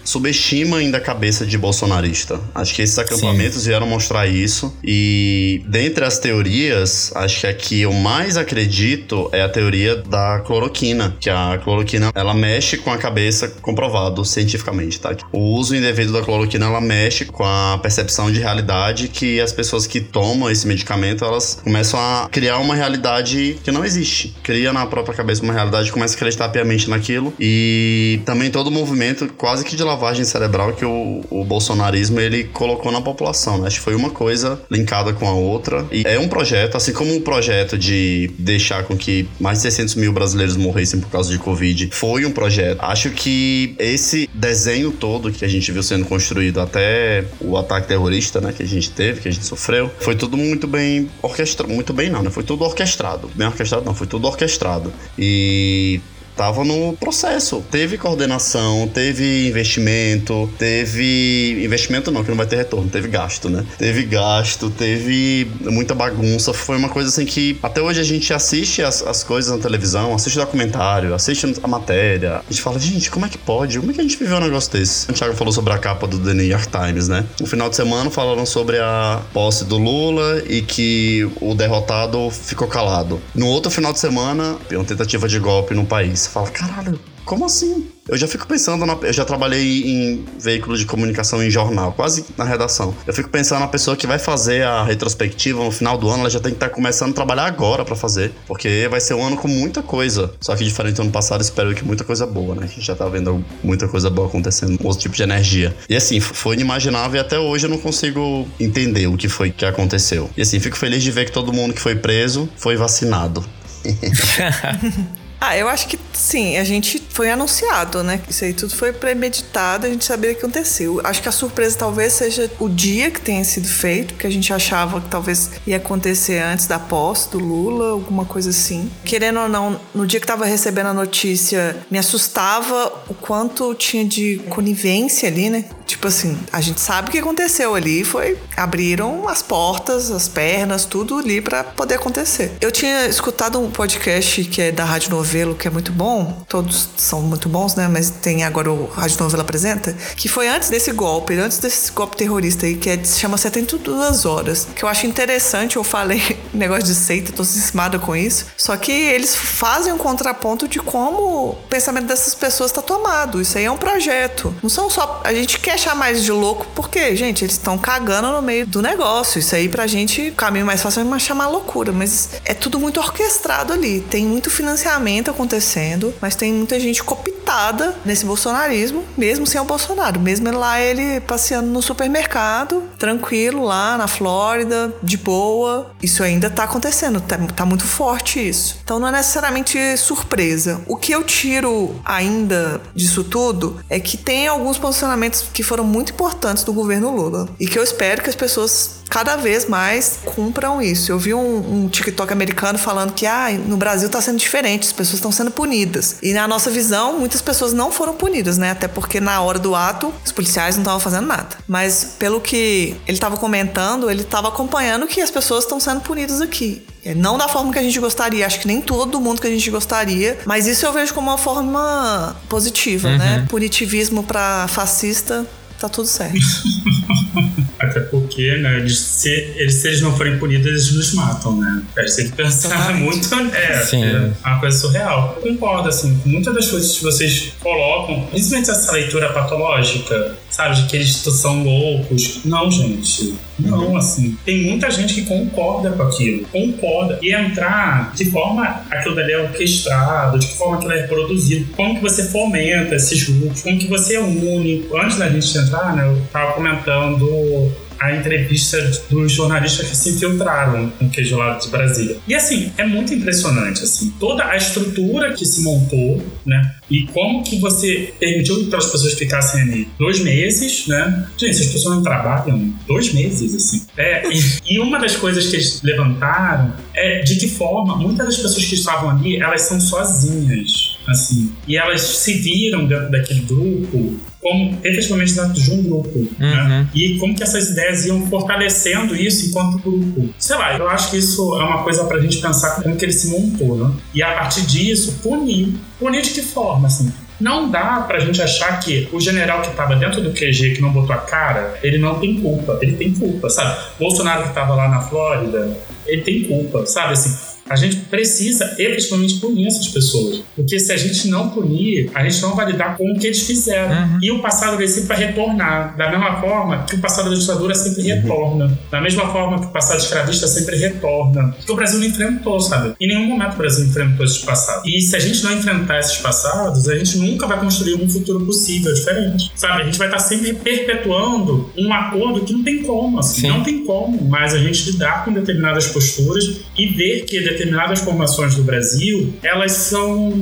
[0.05, 2.41] subestima ainda a cabeça de bolsonarista.
[2.55, 3.69] Acho que esses acampamentos Sim.
[3.69, 4.75] vieram mostrar isso.
[4.83, 10.41] E dentre as teorias, acho que a que eu mais acredito é a teoria da
[10.41, 15.15] cloroquina, que a cloroquina ela mexe com a cabeça, comprovado cientificamente, tá?
[15.33, 19.87] O uso indevido da cloroquina ela mexe com a percepção de realidade que as pessoas
[19.87, 24.35] que tomam esse medicamento elas começam a criar uma realidade que não existe.
[24.43, 28.71] Cria na própria cabeça uma realidade, começa a acreditar piamente naquilo e também todo o
[28.71, 33.59] movimento quase que de lavagem cerebral que o, o bolsonarismo ele colocou na população.
[33.59, 33.68] Né?
[33.68, 35.86] Acho que foi uma coisa linkada com a outra.
[35.93, 39.95] E é um projeto, assim como o projeto de deixar com que mais de 600
[39.95, 42.78] mil brasileiros morressem por causa de Covid foi um projeto.
[42.82, 48.41] Acho que esse desenho todo que a gente viu sendo construído até o ataque terrorista,
[48.41, 51.72] né, que a gente teve, que a gente sofreu, foi tudo muito bem orquestrado.
[51.72, 52.30] Muito bem, não, né?
[52.30, 53.30] Foi tudo orquestrado.
[53.34, 54.93] Bem orquestrado, não, foi tudo orquestrado.
[55.18, 56.01] E
[56.39, 57.64] tava no processo.
[57.68, 61.61] Teve coordenação, teve investimento, teve.
[61.64, 63.66] Investimento não, que não vai ter retorno, teve gasto, né?
[63.76, 66.55] Teve gasto, teve muita bagunça.
[66.55, 70.14] Foi uma coisa assim que até hoje a gente assiste as, as coisas na televisão,
[70.14, 72.36] assiste o documentário, assiste a matéria.
[72.36, 73.80] A gente fala, gente, como é que pode?
[73.80, 75.11] Como é que a gente viveu um negócio desse?
[75.11, 77.24] O Thiago falou sobre a capa do The New York Times, né?
[77.41, 82.68] No final de semana falaram sobre a posse do Lula e que o derrotado ficou
[82.68, 83.20] calado.
[83.34, 86.28] No outro final de semana, uma tentativa de golpe no país.
[86.29, 87.87] Você fala, caralho, como assim?
[88.07, 88.93] Eu já fico pensando na.
[89.01, 92.95] Eu já trabalhei em veículo de comunicação em jornal, quase na redação.
[93.07, 96.31] Eu fico pensando na pessoa que vai fazer a retrospectiva no final do ano, ela
[96.31, 98.33] já tem que estar tá começando a trabalhar agora para fazer.
[98.47, 100.33] Porque vai ser um ano com muita coisa.
[100.39, 102.64] Só que diferente do ano passado, espero que muita coisa boa, né?
[102.64, 105.74] A gente já tá vendo muita coisa boa acontecendo, outro tipo de energia.
[105.89, 109.64] E assim, foi inimaginável e até hoje eu não consigo entender o que foi que
[109.64, 110.29] aconteceu.
[110.37, 113.45] E assim, fico feliz de ver que todo mundo que foi preso foi vacinado.
[115.41, 118.21] Ah, eu acho que sim, a gente foi anunciado, né?
[118.31, 121.01] Isso aí tudo foi premeditado, a gente sabia o que aconteceu.
[121.03, 124.53] Acho que a surpresa talvez seja o dia que tenha sido feito, que a gente
[124.53, 128.89] achava que talvez ia acontecer antes da posse do Lula, alguma coisa assim.
[129.05, 134.05] Querendo ou não, no dia que tava recebendo a notícia, me assustava o quanto tinha
[134.05, 135.64] de conivência ali, né?
[135.89, 140.85] Tipo assim, a gente sabe o que aconteceu ali, foi abriram as portas, as pernas,
[140.85, 142.53] tudo ali para poder acontecer.
[142.61, 146.89] Eu tinha escutado um podcast que é da Rádio Novelo, que é muito bom, todos
[147.09, 147.89] são muito bons, né?
[147.89, 152.17] Mas tem agora o Rádio Novelo apresenta, que foi antes desse golpe, antes desse golpe
[152.17, 156.95] terrorista aí, que é, chama 72 horas, que eu acho interessante, eu falei negócio de
[156.95, 162.07] seita, tô cismada com isso, só que eles fazem um contraponto de como o pensamento
[162.07, 163.41] dessas pessoas tá tomado.
[163.41, 164.55] Isso aí é um projeto.
[164.63, 165.21] Não são só.
[165.25, 168.83] A gente quer achar mais de louco, porque, gente, eles estão cagando no meio do
[168.83, 169.39] negócio.
[169.39, 171.93] Isso aí pra gente, o caminho mais fácil é chamar loucura.
[171.93, 174.01] Mas é tudo muito orquestrado ali.
[174.01, 180.21] Tem muito financiamento acontecendo, mas tem muita gente cooptada nesse bolsonarismo, mesmo sem o Bolsonaro.
[180.21, 185.91] Mesmo lá ele passeando no supermercado, tranquilo lá na Flórida, de boa.
[186.03, 188.79] Isso ainda tá acontecendo, tá, tá muito forte isso.
[188.83, 190.81] Então não é necessariamente surpresa.
[190.87, 196.13] O que eu tiro ainda disso tudo é que tem alguns posicionamentos que foram muito
[196.13, 200.81] importantes do governo Lula e que eu espero que as pessoas cada vez mais cumpram
[200.81, 201.11] isso.
[201.11, 204.93] Eu vi um, um TikTok americano falando que ah, no Brasil está sendo diferente, as
[204.93, 206.17] pessoas estão sendo punidas.
[206.23, 208.70] E na nossa visão, muitas pessoas não foram punidas, né?
[208.70, 211.57] Até porque na hora do ato, os policiais não estavam fazendo nada.
[211.66, 216.41] Mas pelo que ele estava comentando, ele estava acompanhando que as pessoas estão sendo punidas
[216.41, 216.87] aqui.
[217.05, 219.51] É, não da forma que a gente gostaria, acho que nem todo mundo que a
[219.51, 223.14] gente gostaria, mas isso eu vejo como uma forma positiva, né?
[223.14, 223.41] uhum.
[223.41, 223.47] né?
[223.49, 225.47] Punitivismo para fascista
[225.79, 226.39] tá tudo certo.
[227.79, 231.83] Até porque, né, eles, se, eles, se eles não forem punidos, eles nos matam, né?
[231.97, 233.33] A gente tem que pensar muito.
[233.55, 234.05] É, Sim.
[234.05, 235.39] é uma coisa surreal.
[235.41, 240.75] Eu concordo, assim, com muitas das coisas que vocês colocam, principalmente essa leitura patológica, sabe,
[240.75, 242.41] de que eles são loucos.
[242.45, 243.35] Não, gente.
[243.61, 244.37] Não, assim.
[244.45, 246.45] Tem muita gente que concorda com aquilo.
[246.47, 247.19] Concorda.
[247.23, 251.95] E entrar de forma aquilo dali é orquestrado, de que forma aquilo é produzido, como
[251.95, 254.85] que você fomenta esses grupos, como que você une.
[255.01, 258.79] Antes da gente entrar, né, eu tava comentando a entrevista
[259.11, 262.17] dos jornalistas que se infiltraram no queijo lado de Brasília.
[262.27, 266.75] E assim, é muito impressionante, assim, toda a estrutura que se montou, né?
[266.91, 271.28] E como que você permitiu que as pessoas ficassem ali dois meses, né?
[271.36, 273.86] Gente, as pessoas não trabalham dois meses, assim.
[273.97, 278.36] É, e, e uma das coisas que eles levantaram é de que forma muitas das
[278.36, 281.52] pessoas que estavam ali, elas são sozinhas, assim.
[281.66, 286.28] E elas se viram dentro daquele grupo como efetivamente dentro de um grupo.
[286.39, 286.62] Né?
[286.62, 286.69] Uhum.
[286.69, 286.89] Né?
[286.94, 290.32] E como que essas ideias iam fortalecendo isso enquanto grupo.
[290.39, 293.12] Sei lá, eu acho que isso é uma coisa pra gente pensar como que ele
[293.12, 293.94] se montou, né?
[294.15, 295.74] E a partir disso, punir.
[295.99, 297.12] Punir de que forma, assim?
[297.41, 300.91] Não dá pra gente achar que o general que tava dentro do QG, que não
[300.91, 302.79] botou a cara, ele não tem culpa.
[302.83, 303.79] Ele tem culpa, sabe?
[303.99, 305.77] Bolsonaro que tava lá na Flórida,
[306.07, 307.12] ele tem culpa, sabe?
[307.12, 307.37] Assim,
[307.69, 310.43] a gente precisa efetivamente punir essas pessoas.
[310.55, 313.43] Porque se a gente não punir, a gente não vai lidar com o que eles
[313.43, 313.95] fizeram.
[313.95, 314.19] Uhum.
[314.23, 315.97] E o passado dele sempre vai retornar.
[315.97, 318.09] Da mesma forma que o passado da ditadura sempre uhum.
[318.09, 318.78] retorna.
[318.90, 321.55] Da mesma forma que o passado escravista sempre retorna.
[321.57, 322.95] Porque o Brasil não enfrentou, sabe?
[323.01, 324.82] Em nenhum momento o Brasil enfrentou esses passados.
[324.86, 328.45] E se a gente não enfrentar esses passados, a gente nunca vai construir um futuro
[328.45, 329.51] possível diferente.
[329.55, 329.82] Sabe?
[329.82, 333.43] A gente vai estar sempre perpetuando um acordo que não tem como, assim.
[333.43, 333.49] Sim.
[333.49, 338.55] Não tem como mais a gente lidar com determinadas posturas e ver que determinadas formações
[338.55, 340.32] do Brasil, elas são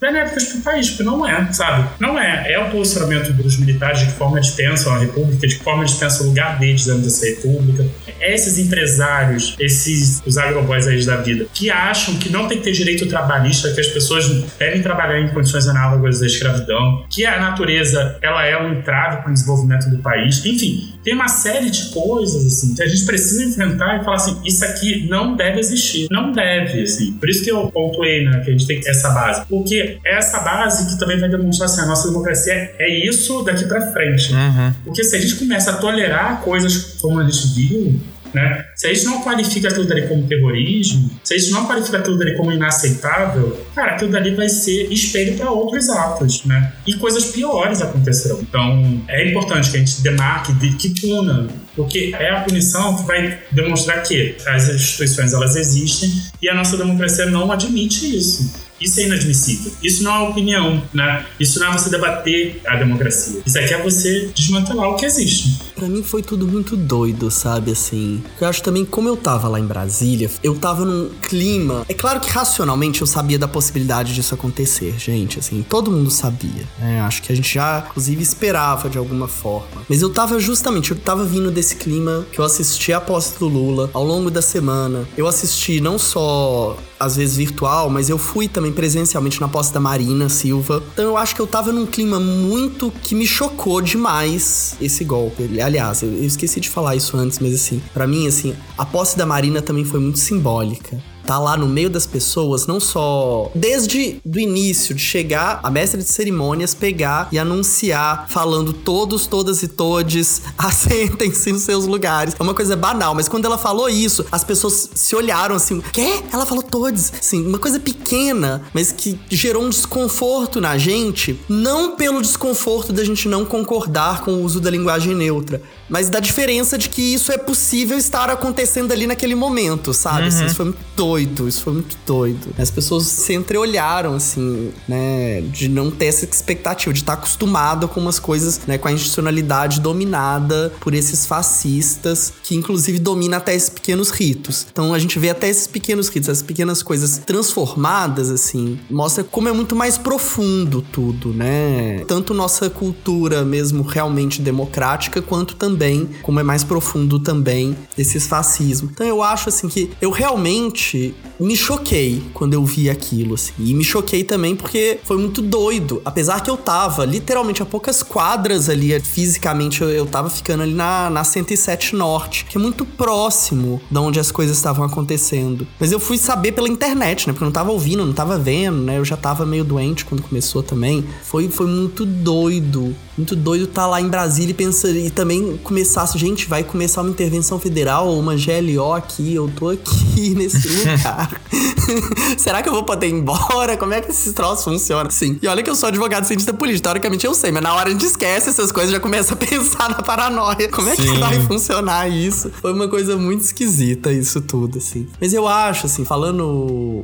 [0.00, 1.88] benéficas para o país, porque não é, sabe?
[2.00, 2.52] Não é.
[2.52, 5.82] É o posicionamento dos militares de que forma eles pensam a república, de que forma
[5.82, 7.86] eles pensam o lugar deles dentro dessa república.
[8.18, 12.64] É esses empresários, esses os agroboys aí da vida, que acham que não tem que
[12.64, 14.26] ter direito trabalhista, que as pessoas
[14.58, 19.30] devem trabalhar em condições análogas à escravidão, que a natureza ela é um entrave para
[19.30, 20.44] o desenvolvimento do país.
[20.46, 24.36] Enfim, tem uma série de coisas assim que a gente precisa enfrentar e falar assim,
[24.44, 27.12] isso aqui não deve existir, não deve, assim.
[27.14, 30.40] Por isso que eu pontuei, né, que a gente tem essa base, porque é essa
[30.40, 34.32] base que também vai demonstrar assim, a nossa democracia é isso daqui para frente.
[34.32, 34.74] Uhum.
[34.84, 38.00] Porque se a gente começa a tolerar coisas como a gente viu,
[38.34, 38.66] né?
[38.74, 42.18] Se a gente não qualifica aquilo dali como terrorismo, se a gente não qualifica aquilo
[42.18, 46.72] dali como inaceitável, cara, aquilo dali vai ser espelho para outros atos, né?
[46.86, 48.40] E coisas piores acontecerão.
[48.40, 53.06] Então, é importante que a gente demarque, de, que puna, porque é a punição que
[53.06, 56.10] vai demonstrar que as instituições elas existem
[56.42, 58.70] e a nossa democracia não admite isso.
[58.80, 59.72] Isso é inadmissível.
[59.82, 61.26] Isso não é opinião, né?
[61.38, 63.42] Isso não é você debater a democracia.
[63.44, 65.58] Isso aqui é você desmantelar o que existe.
[65.80, 67.72] Pra mim foi tudo muito doido, sabe?
[67.72, 68.22] Assim.
[68.38, 71.86] Eu acho também, como eu tava lá em Brasília, eu tava num clima.
[71.88, 75.38] É claro que racionalmente eu sabia da possibilidade disso acontecer, gente.
[75.38, 76.68] Assim, todo mundo sabia.
[76.78, 77.00] Né?
[77.00, 79.86] Acho que a gente já, inclusive, esperava de alguma forma.
[79.88, 83.48] Mas eu tava justamente, eu tava vindo desse clima que eu assisti a posse do
[83.48, 85.08] Lula ao longo da semana.
[85.16, 89.80] Eu assisti não só às vezes virtual, mas eu fui também presencialmente na posse da
[89.80, 90.82] Marina Silva.
[90.92, 95.48] Então eu acho que eu tava num clima muito que me chocou demais esse golpe.
[95.70, 99.24] Aliás, eu, esqueci de falar isso antes, mas assim, para mim assim, a posse da
[99.24, 101.00] Marina também foi muito simbólica
[101.30, 106.02] tá lá no meio das pessoas, não só desde do início de chegar a mestre
[106.02, 112.34] de cerimônias pegar e anunciar falando todos, todas e todes, assentem-se nos seus lugares.
[112.36, 116.20] É uma coisa banal, mas quando ela falou isso, as pessoas se olharam assim, quê?
[116.32, 117.12] Ela falou todos.
[117.20, 123.04] Sim, uma coisa pequena, mas que gerou um desconforto na gente, não pelo desconforto da
[123.04, 127.32] gente não concordar com o uso da linguagem neutra, mas da diferença de que isso
[127.32, 130.22] é possível estar acontecendo ali naquele momento, sabe?
[130.22, 130.28] Uhum.
[130.28, 132.54] Assim, isso foi muito doido, isso foi muito doido.
[132.56, 135.40] As pessoas se entreolharam, assim, né?
[135.42, 138.78] De não ter essa expectativa, de estar acostumado com umas coisas, né?
[138.78, 144.66] Com a institucionalidade dominada por esses fascistas, que inclusive domina até esses pequenos ritos.
[144.70, 149.48] Então a gente vê até esses pequenos ritos, essas pequenas coisas transformadas, assim, mostra como
[149.48, 152.04] é muito mais profundo tudo, né?
[152.06, 158.26] Tanto nossa cultura mesmo realmente democrática, quanto também também, como é mais profundo também esses
[158.26, 158.92] fascismos.
[158.92, 163.54] Então eu acho assim que eu realmente me choquei quando eu vi aquilo, assim.
[163.58, 166.02] E me choquei também porque foi muito doido.
[166.04, 170.74] Apesar que eu tava literalmente a poucas quadras ali, fisicamente, eu, eu tava ficando ali
[170.74, 175.66] na, na 107 Norte, que é muito próximo de onde as coisas estavam acontecendo.
[175.78, 177.32] Mas eu fui saber pela internet, né?
[177.32, 178.98] Porque eu não tava ouvindo, não tava vendo, né?
[178.98, 181.06] Eu já tava meio doente quando começou também.
[181.22, 182.94] Foi, foi muito doido.
[183.16, 184.90] Muito doido estar tá lá em Brasília e pensar.
[184.90, 190.30] E também começasse, gente, vai começar uma intervenção federal, uma GLO aqui, eu tô aqui
[190.34, 191.40] nesse lugar.
[192.36, 193.76] Será que eu vou poder ir embora?
[193.76, 195.08] Como é que esses troços funcionam?
[195.12, 195.38] Sim.
[195.40, 197.92] E olha que eu sou advogado cientista político, teoricamente eu sei, mas na hora a
[197.92, 200.68] gente esquece essas coisas, já começa a pensar na paranoia.
[200.68, 201.04] Como é Sim.
[201.04, 202.50] que vai funcionar isso?
[202.60, 205.06] Foi uma coisa muito esquisita isso tudo, assim.
[205.20, 206.44] Mas eu acho, assim, falando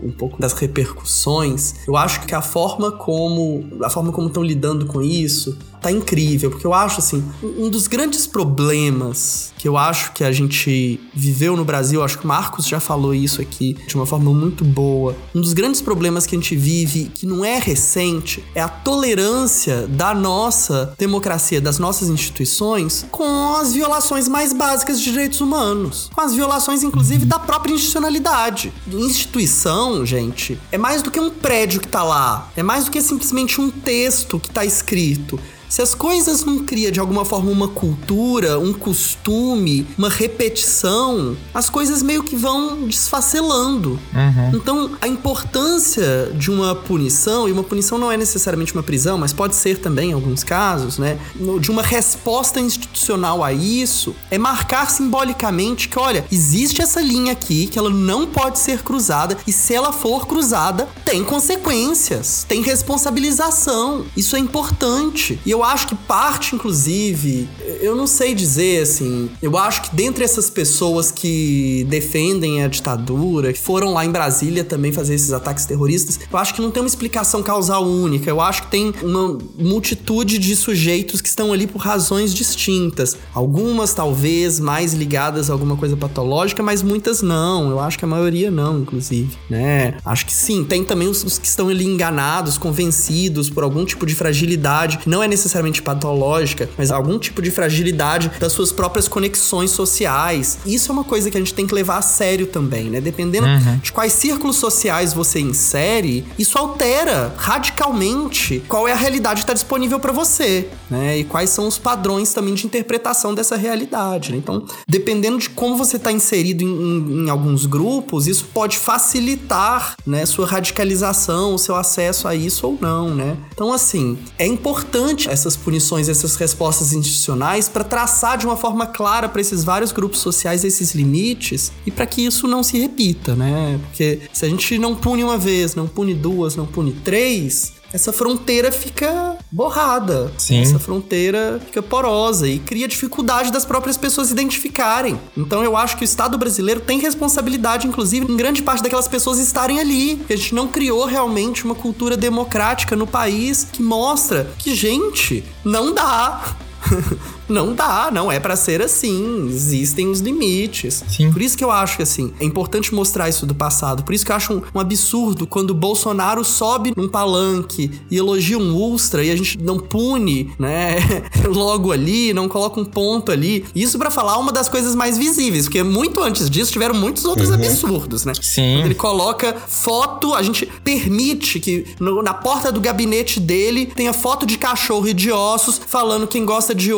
[0.03, 4.87] um pouco das repercussões, eu acho que a forma como a forma como estão lidando
[4.87, 10.13] com isso tá incrível, porque eu acho assim, um dos grandes problemas que eu acho
[10.13, 13.95] que a gente viveu no Brasil, acho que o Marcos já falou isso aqui de
[13.95, 15.17] uma forma muito boa.
[15.35, 19.87] Um dos grandes problemas que a gente vive, que não é recente, é a tolerância
[19.87, 26.21] da nossa democracia, das nossas instituições com as violações mais básicas de direitos humanos, com
[26.21, 28.73] as violações inclusive da própria institucionalidade.
[28.93, 33.01] Instituição, gente, é mais do que um prédio que tá lá, é mais do que
[33.01, 35.39] simplesmente um texto que tá escrito.
[35.69, 41.69] Se as coisas não criam de alguma forma uma cultura, um costume, uma repetição, as
[41.69, 43.99] coisas meio que vão desfacelando.
[44.15, 44.51] Uhum.
[44.55, 49.33] Então, a importância de uma punição, e uma punição não é necessariamente uma prisão, mas
[49.33, 51.19] pode ser também em alguns casos, né?
[51.61, 57.67] De uma resposta institucional a isso, é marcar simbolicamente que, olha, existe essa linha aqui
[57.67, 64.05] que ela não pode ser cruzada, e se ela for cruzada, tem consequências, tem responsabilização.
[64.17, 65.39] Isso é importante.
[65.45, 67.49] E eu acho que parte, inclusive,
[67.81, 69.31] eu não sei dizer assim.
[69.41, 74.63] Eu acho que dentre essas pessoas que defendem a ditadura, que foram lá em Brasília
[74.63, 78.29] também fazer esses ataques terroristas, eu acho que não tem uma explicação causal única.
[78.29, 83.17] Eu acho que tem uma multitude de sujeitos que estão ali por razões distintas.
[83.33, 87.71] Algumas, talvez, mais ligadas a alguma coisa patológica, mas muitas não.
[87.71, 89.97] Eu acho que a maioria não, inclusive, né?
[90.05, 94.05] Acho que sim, tem também os, os que estão ali enganados, convencidos por algum tipo
[94.05, 99.09] de fragilidade, não é necessário necessariamente patológica, mas algum tipo de fragilidade das suas próprias
[99.09, 100.59] conexões sociais.
[100.67, 103.01] Isso é uma coisa que a gente tem que levar a sério também, né?
[103.01, 103.79] Dependendo uhum.
[103.83, 109.55] de quais círculos sociais você insere, isso altera radicalmente qual é a realidade que está
[109.55, 111.19] disponível para você, né?
[111.19, 114.33] E quais são os padrões também de interpretação dessa realidade.
[114.33, 114.39] Né?
[114.39, 119.95] Então, dependendo de como você está inserido em, em, em, alguns grupos, isso pode facilitar,
[120.07, 123.37] né, sua radicalização, o seu acesso a isso ou não, né?
[123.53, 129.29] Então, assim, é importante essas punições, essas respostas institucionais para traçar de uma forma clara
[129.29, 133.79] para esses vários grupos sociais esses limites e para que isso não se repita, né?
[133.83, 138.13] Porque se a gente não pune uma vez, não pune duas, não pune três, essa
[138.13, 140.33] fronteira fica borrada.
[140.37, 140.61] Sim.
[140.61, 145.19] Essa fronteira fica porosa e cria dificuldade das próprias pessoas identificarem.
[145.37, 149.39] Então eu acho que o Estado brasileiro tem responsabilidade, inclusive, em grande parte daquelas pessoas
[149.39, 150.21] estarem ali.
[150.29, 155.95] a gente não criou realmente uma cultura democrática no país que mostra que, gente, não
[155.95, 156.57] dá.
[157.49, 159.49] não dá, não é para ser assim.
[159.49, 161.05] Existem os limites.
[161.09, 161.33] Sim.
[161.33, 164.03] Por isso que eu acho que assim, é importante mostrar isso do passado.
[164.05, 168.17] Por isso que eu acho um, um absurdo quando o Bolsonaro sobe num palanque e
[168.17, 170.97] elogia um Ustra e a gente não pune, né?
[171.49, 173.65] Logo ali, não coloca um ponto ali.
[173.75, 177.51] Isso para falar uma das coisas mais visíveis, porque muito antes disso tiveram muitos outros
[177.51, 178.33] absurdos, né?
[178.41, 178.77] Sim.
[178.77, 184.13] Quando ele coloca foto, a gente permite que no- na porta do gabinete dele tenha
[184.13, 186.93] foto de cachorro e de ossos, falando quem gosta de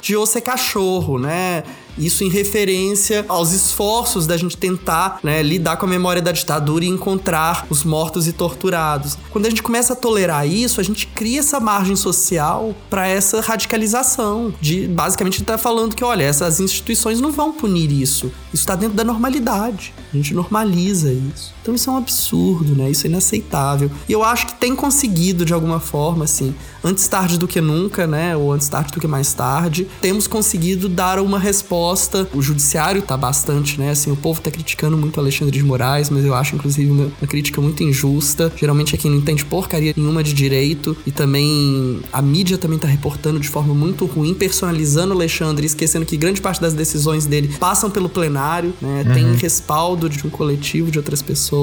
[0.00, 1.62] de osso é cachorro, né?
[1.98, 6.84] Isso em referência aos esforços da gente tentar né, lidar com a memória da ditadura
[6.84, 9.16] e encontrar os mortos e torturados.
[9.30, 13.40] Quando a gente começa a tolerar isso, a gente cria essa margem social para essa
[13.40, 14.52] radicalização.
[14.60, 18.26] De basicamente tá falando que, olha, essas instituições não vão punir isso.
[18.52, 19.94] Isso está dentro da normalidade.
[20.12, 21.55] A gente normaliza isso.
[21.66, 22.88] Então isso é um absurdo, né?
[22.88, 23.90] Isso é inaceitável.
[24.08, 28.06] E eu acho que tem conseguido de alguma forma, assim, antes tarde do que nunca,
[28.06, 28.36] né?
[28.36, 32.28] Ou antes tarde do que mais tarde, temos conseguido dar uma resposta.
[32.32, 33.90] O judiciário tá bastante, né?
[33.90, 37.26] Assim, o povo tá criticando muito Alexandre de Moraes, mas eu acho, inclusive, uma, uma
[37.26, 38.52] crítica muito injusta.
[38.54, 40.96] Geralmente é quem não entende porcaria nenhuma de direito.
[41.04, 46.06] E também a mídia também tá reportando de forma muito ruim, personalizando o Alexandre, esquecendo
[46.06, 49.04] que grande parte das decisões dele passam pelo plenário, né?
[49.12, 51.55] Tem respaldo de um coletivo, de outras pessoas,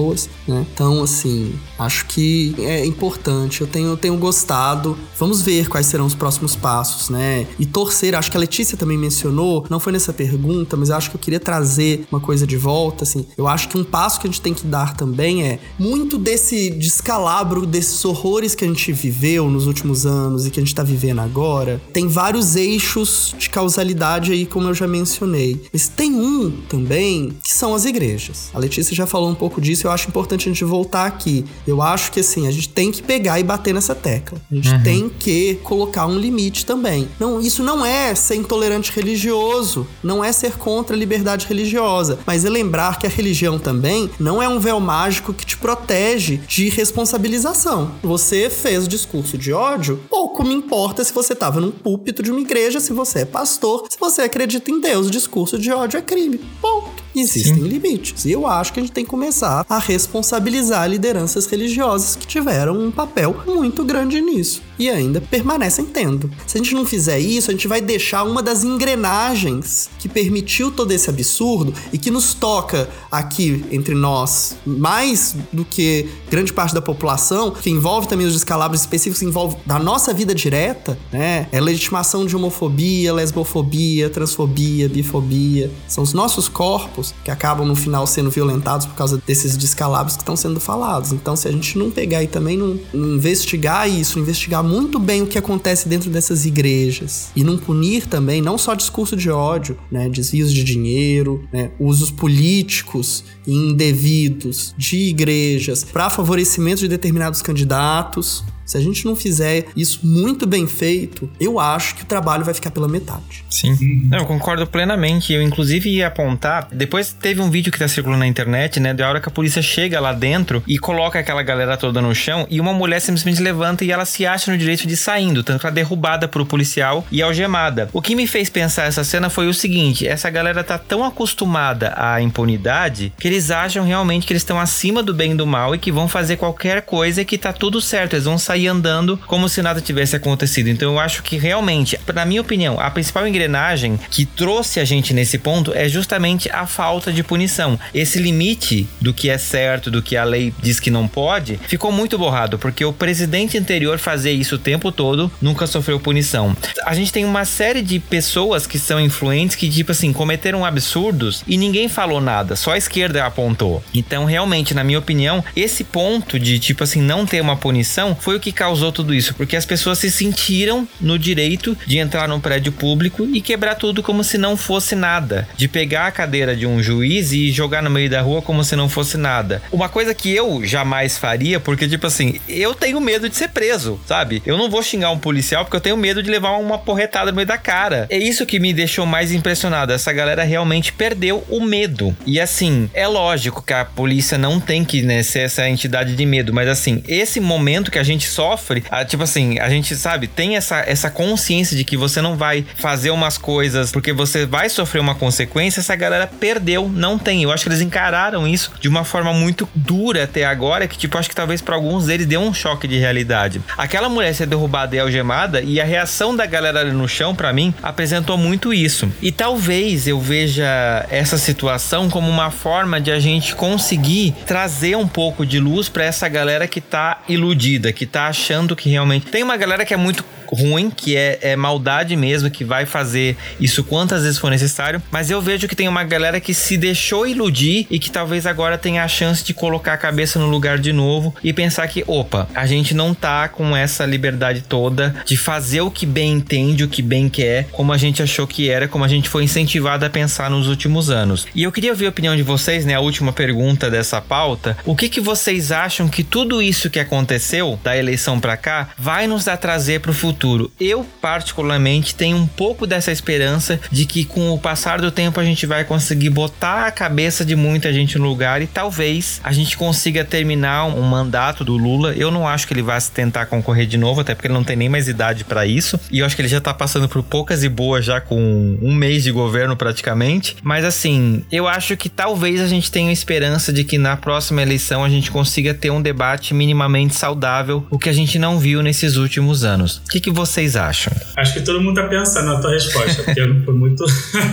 [0.47, 0.65] né?
[0.73, 3.61] Então, assim, acho que é importante.
[3.61, 4.97] Eu tenho, eu tenho gostado.
[5.17, 7.47] Vamos ver quais serão os próximos passos, né?
[7.59, 11.15] E torcer, acho que a Letícia também mencionou, não foi nessa pergunta, mas acho que
[11.15, 13.25] eu queria trazer uma coisa de volta, assim.
[13.37, 16.69] Eu acho que um passo que a gente tem que dar também é muito desse
[16.69, 20.83] descalabro, desses horrores que a gente viveu nos últimos anos e que a gente tá
[20.83, 25.61] vivendo agora, tem vários eixos de causalidade aí, como eu já mencionei.
[25.71, 28.49] Mas tem um também que são as igrejas.
[28.53, 31.45] A Letícia já falou um pouco disso, eu acho importante a gente voltar aqui.
[31.67, 34.37] Eu acho que assim, a gente tem que pegar e bater nessa tecla.
[34.51, 37.07] A gente tem que colocar um limite também.
[37.19, 42.45] Não, isso não é ser intolerante religioso, não é ser contra a liberdade religiosa, mas
[42.45, 46.69] é lembrar que a religião também não é um véu mágico que te protege de
[46.69, 47.91] responsabilização.
[48.01, 52.41] Você fez discurso de ódio, pouco me importa se você estava num púlpito de uma
[52.41, 56.39] igreja, se você é pastor, se você acredita em Deus, discurso de ódio é crime.
[56.61, 57.03] Ponto.
[57.15, 58.25] Existem limites.
[58.25, 62.77] E eu acho que a gente tem que começar a responsabilizar lideranças religiosas que tiveram
[62.77, 64.61] um papel muito grande nisso.
[64.79, 66.29] E ainda permanecem tendo.
[66.47, 70.71] Se a gente não fizer isso, a gente vai deixar uma das engrenagens que permitiu
[70.71, 76.73] todo esse absurdo e que nos toca aqui entre nós, mais do que grande parte
[76.73, 81.47] da população, que envolve também os descalabros específicos, que envolve da nossa vida direta, né?
[81.51, 85.71] É legitimação de homofobia, lesbofobia, transfobia, bifobia.
[85.87, 90.21] São os nossos corpos que acabam no final sendo violentados por causa desses descalabros que
[90.21, 91.11] estão sendo falados.
[91.11, 95.21] Então, se a gente não pegar e também não, não investigar isso, investigar muito bem
[95.21, 99.77] o que acontece dentro dessas igrejas e não punir também, não só discurso de ódio,
[99.91, 108.43] né, desvios de dinheiro, né, usos políticos indevidos de igrejas para favorecimento de determinados candidatos.
[108.65, 112.53] Se a gente não fizer isso muito bem feito, eu acho que o trabalho vai
[112.53, 113.43] ficar pela metade.
[113.49, 113.75] Sim.
[114.09, 115.33] Não, eu concordo plenamente.
[115.33, 116.67] Eu, inclusive, ia apontar.
[116.71, 118.93] Depois teve um vídeo que tá circulando na internet, né?
[118.93, 122.47] Da hora que a polícia chega lá dentro e coloca aquela galera toda no chão
[122.49, 125.43] e uma mulher simplesmente levanta e ela se acha no direito de ir saindo.
[125.43, 127.89] Tanto que ela é derrubada pro policial e algemada.
[127.93, 131.93] O que me fez pensar essa cena foi o seguinte: essa galera tá tão acostumada
[131.97, 135.75] à impunidade que eles acham realmente que eles estão acima do bem e do mal
[135.75, 138.13] e que vão fazer qualquer coisa e que tá tudo certo.
[138.13, 140.69] Eles vão sair andando como se nada tivesse acontecido.
[140.69, 145.13] Então eu acho que realmente, na minha opinião, a principal engrenagem que trouxe a gente
[145.13, 147.79] nesse ponto é justamente a falta de punição.
[147.93, 151.91] Esse limite do que é certo, do que a lei diz que não pode, ficou
[151.91, 156.55] muito borrado, porque o presidente anterior fazia isso o tempo todo, nunca sofreu punição.
[156.85, 161.43] A gente tem uma série de pessoas que são influentes que, tipo assim, cometeram absurdos
[161.47, 163.83] e ninguém falou nada, só a esquerda apontou.
[163.93, 168.35] Então, realmente, na minha opinião, esse ponto de, tipo assim, não ter uma punição foi
[168.35, 172.41] o que causou tudo isso, porque as pessoas se sentiram no direito de entrar num
[172.41, 176.67] prédio público e quebrar tudo como se não fosse nada, de pegar a cadeira de
[176.67, 179.61] um juiz e jogar no meio da rua como se não fosse nada.
[179.71, 183.97] Uma coisa que eu jamais faria, porque tipo assim, eu tenho medo de ser preso,
[184.05, 184.43] sabe?
[184.45, 187.37] Eu não vou xingar um policial porque eu tenho medo de levar uma porretada no
[187.37, 188.07] meio da cara.
[188.09, 189.93] É isso que me deixou mais impressionado.
[189.93, 192.15] Essa galera realmente perdeu o medo.
[192.25, 196.25] E assim, é lógico que a polícia não tem que né, ser essa entidade de
[196.25, 200.27] medo, mas assim, esse momento que a gente sofre, a, tipo assim, a gente sabe,
[200.27, 204.69] tem essa, essa consciência de que você não vai fazer umas coisas porque você vai
[204.69, 207.43] sofrer uma consequência, essa galera perdeu, não tem.
[207.43, 211.17] Eu acho que eles encararam isso de uma forma muito dura até agora, que tipo,
[211.17, 213.61] acho que talvez para alguns deles deu um choque de realidade.
[213.77, 217.53] Aquela mulher ser derrubada e algemada e a reação da galera ali no chão, para
[217.53, 219.11] mim, apresentou muito isso.
[219.21, 225.07] E talvez eu veja essa situação como uma forma de a gente conseguir trazer um
[225.07, 229.27] pouco de luz para essa galera que tá iludida, que tá achando que realmente.
[229.27, 230.23] Tem uma galera que é muito
[230.53, 235.01] ruim, que é, é, maldade mesmo, que vai fazer isso quantas vezes for necessário.
[235.11, 238.77] Mas eu vejo que tem uma galera que se deixou iludir e que talvez agora
[238.77, 242.47] tenha a chance de colocar a cabeça no lugar de novo e pensar que, opa,
[242.53, 246.87] a gente não tá com essa liberdade toda de fazer o que bem entende, o
[246.87, 250.09] que bem quer, como a gente achou que era, como a gente foi incentivado a
[250.09, 251.47] pensar nos últimos anos.
[251.55, 252.93] E eu queria ouvir a opinião de vocês, né?
[252.93, 254.77] A última pergunta dessa pauta.
[254.85, 259.27] O que, que vocês acham que tudo isso que aconteceu da eleição para cá vai
[259.27, 260.42] nos dar trazer para o futuro?
[260.43, 260.69] Futuro.
[260.79, 265.43] Eu, particularmente, tenho um pouco dessa esperança de que com o passar do tempo a
[265.43, 269.77] gente vai conseguir botar a cabeça de muita gente no lugar e talvez a gente
[269.77, 272.13] consiga terminar um mandato do Lula.
[272.13, 274.75] Eu não acho que ele vá tentar concorrer de novo, até porque ele não tem
[274.75, 275.99] nem mais idade para isso.
[276.11, 278.93] E eu acho que ele já tá passando por poucas e boas já com um
[278.93, 280.57] mês de governo praticamente.
[280.61, 285.03] Mas assim, eu acho que talvez a gente tenha esperança de que na próxima eleição
[285.03, 289.15] a gente consiga ter um debate minimamente saudável, o que a gente não viu nesses
[289.15, 290.01] últimos anos.
[290.05, 291.13] O que, que vocês acham?
[291.35, 294.03] Acho que todo mundo tá pensando na tua resposta, porque não foi muito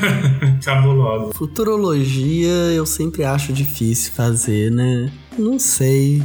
[0.65, 1.33] cabuloso.
[1.35, 5.11] Futurologia eu sempre acho difícil fazer, né?
[5.39, 6.23] Não sei.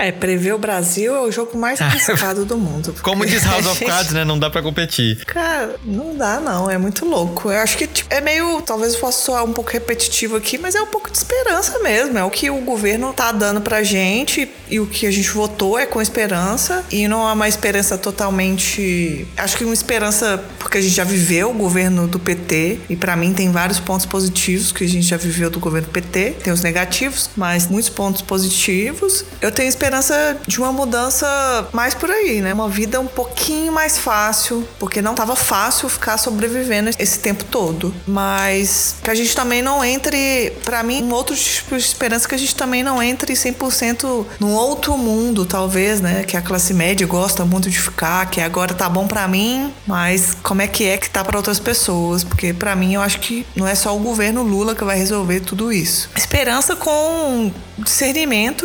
[0.00, 0.12] É.
[0.12, 2.94] prever o Brasil é o jogo mais arriscado do mundo.
[3.02, 4.24] Como diz House of Cards, né?
[4.24, 5.24] Não dá pra competir.
[5.24, 7.50] Cara, não dá não, é muito louco.
[7.50, 10.74] Eu acho que tipo, é meio, talvez eu possa soar um pouco repetitivo aqui, mas
[10.74, 12.18] é um pouco de esperança mesmo.
[12.18, 15.78] É o que o governo tá dando pra gente e o que a gente votou
[15.78, 16.84] é com esperança.
[16.90, 19.26] E não é uma esperança totalmente.
[19.36, 23.16] Acho que uma esperança porque a gente já viveu o governo do PT e para
[23.16, 26.36] mim tem vários pontos positivos que a gente já viveu do governo PT.
[26.42, 29.26] Tem os negativos, mas muitos pontos positivos.
[29.42, 32.54] Eu tenho esperança de uma mudança mais por aí, né?
[32.54, 37.94] Uma vida um pouquinho mais fácil, porque não estava fácil ficar sobrevivendo esse tempo todo.
[38.06, 42.34] Mas que a gente também não entre, para mim, um outro tipo de esperança que
[42.34, 46.24] a gente também não entre 100% num outro mundo, talvez, né?
[46.24, 50.34] Que a classe média gosta muito de ficar, que agora tá bom para mim, mas
[50.42, 52.24] como é que é que tá para outras pessoas?
[52.24, 55.40] Porque para mim eu acho que não é só o governo Lula que vai resolver
[55.40, 56.08] tudo isso.
[56.16, 58.21] Esperança com discernimento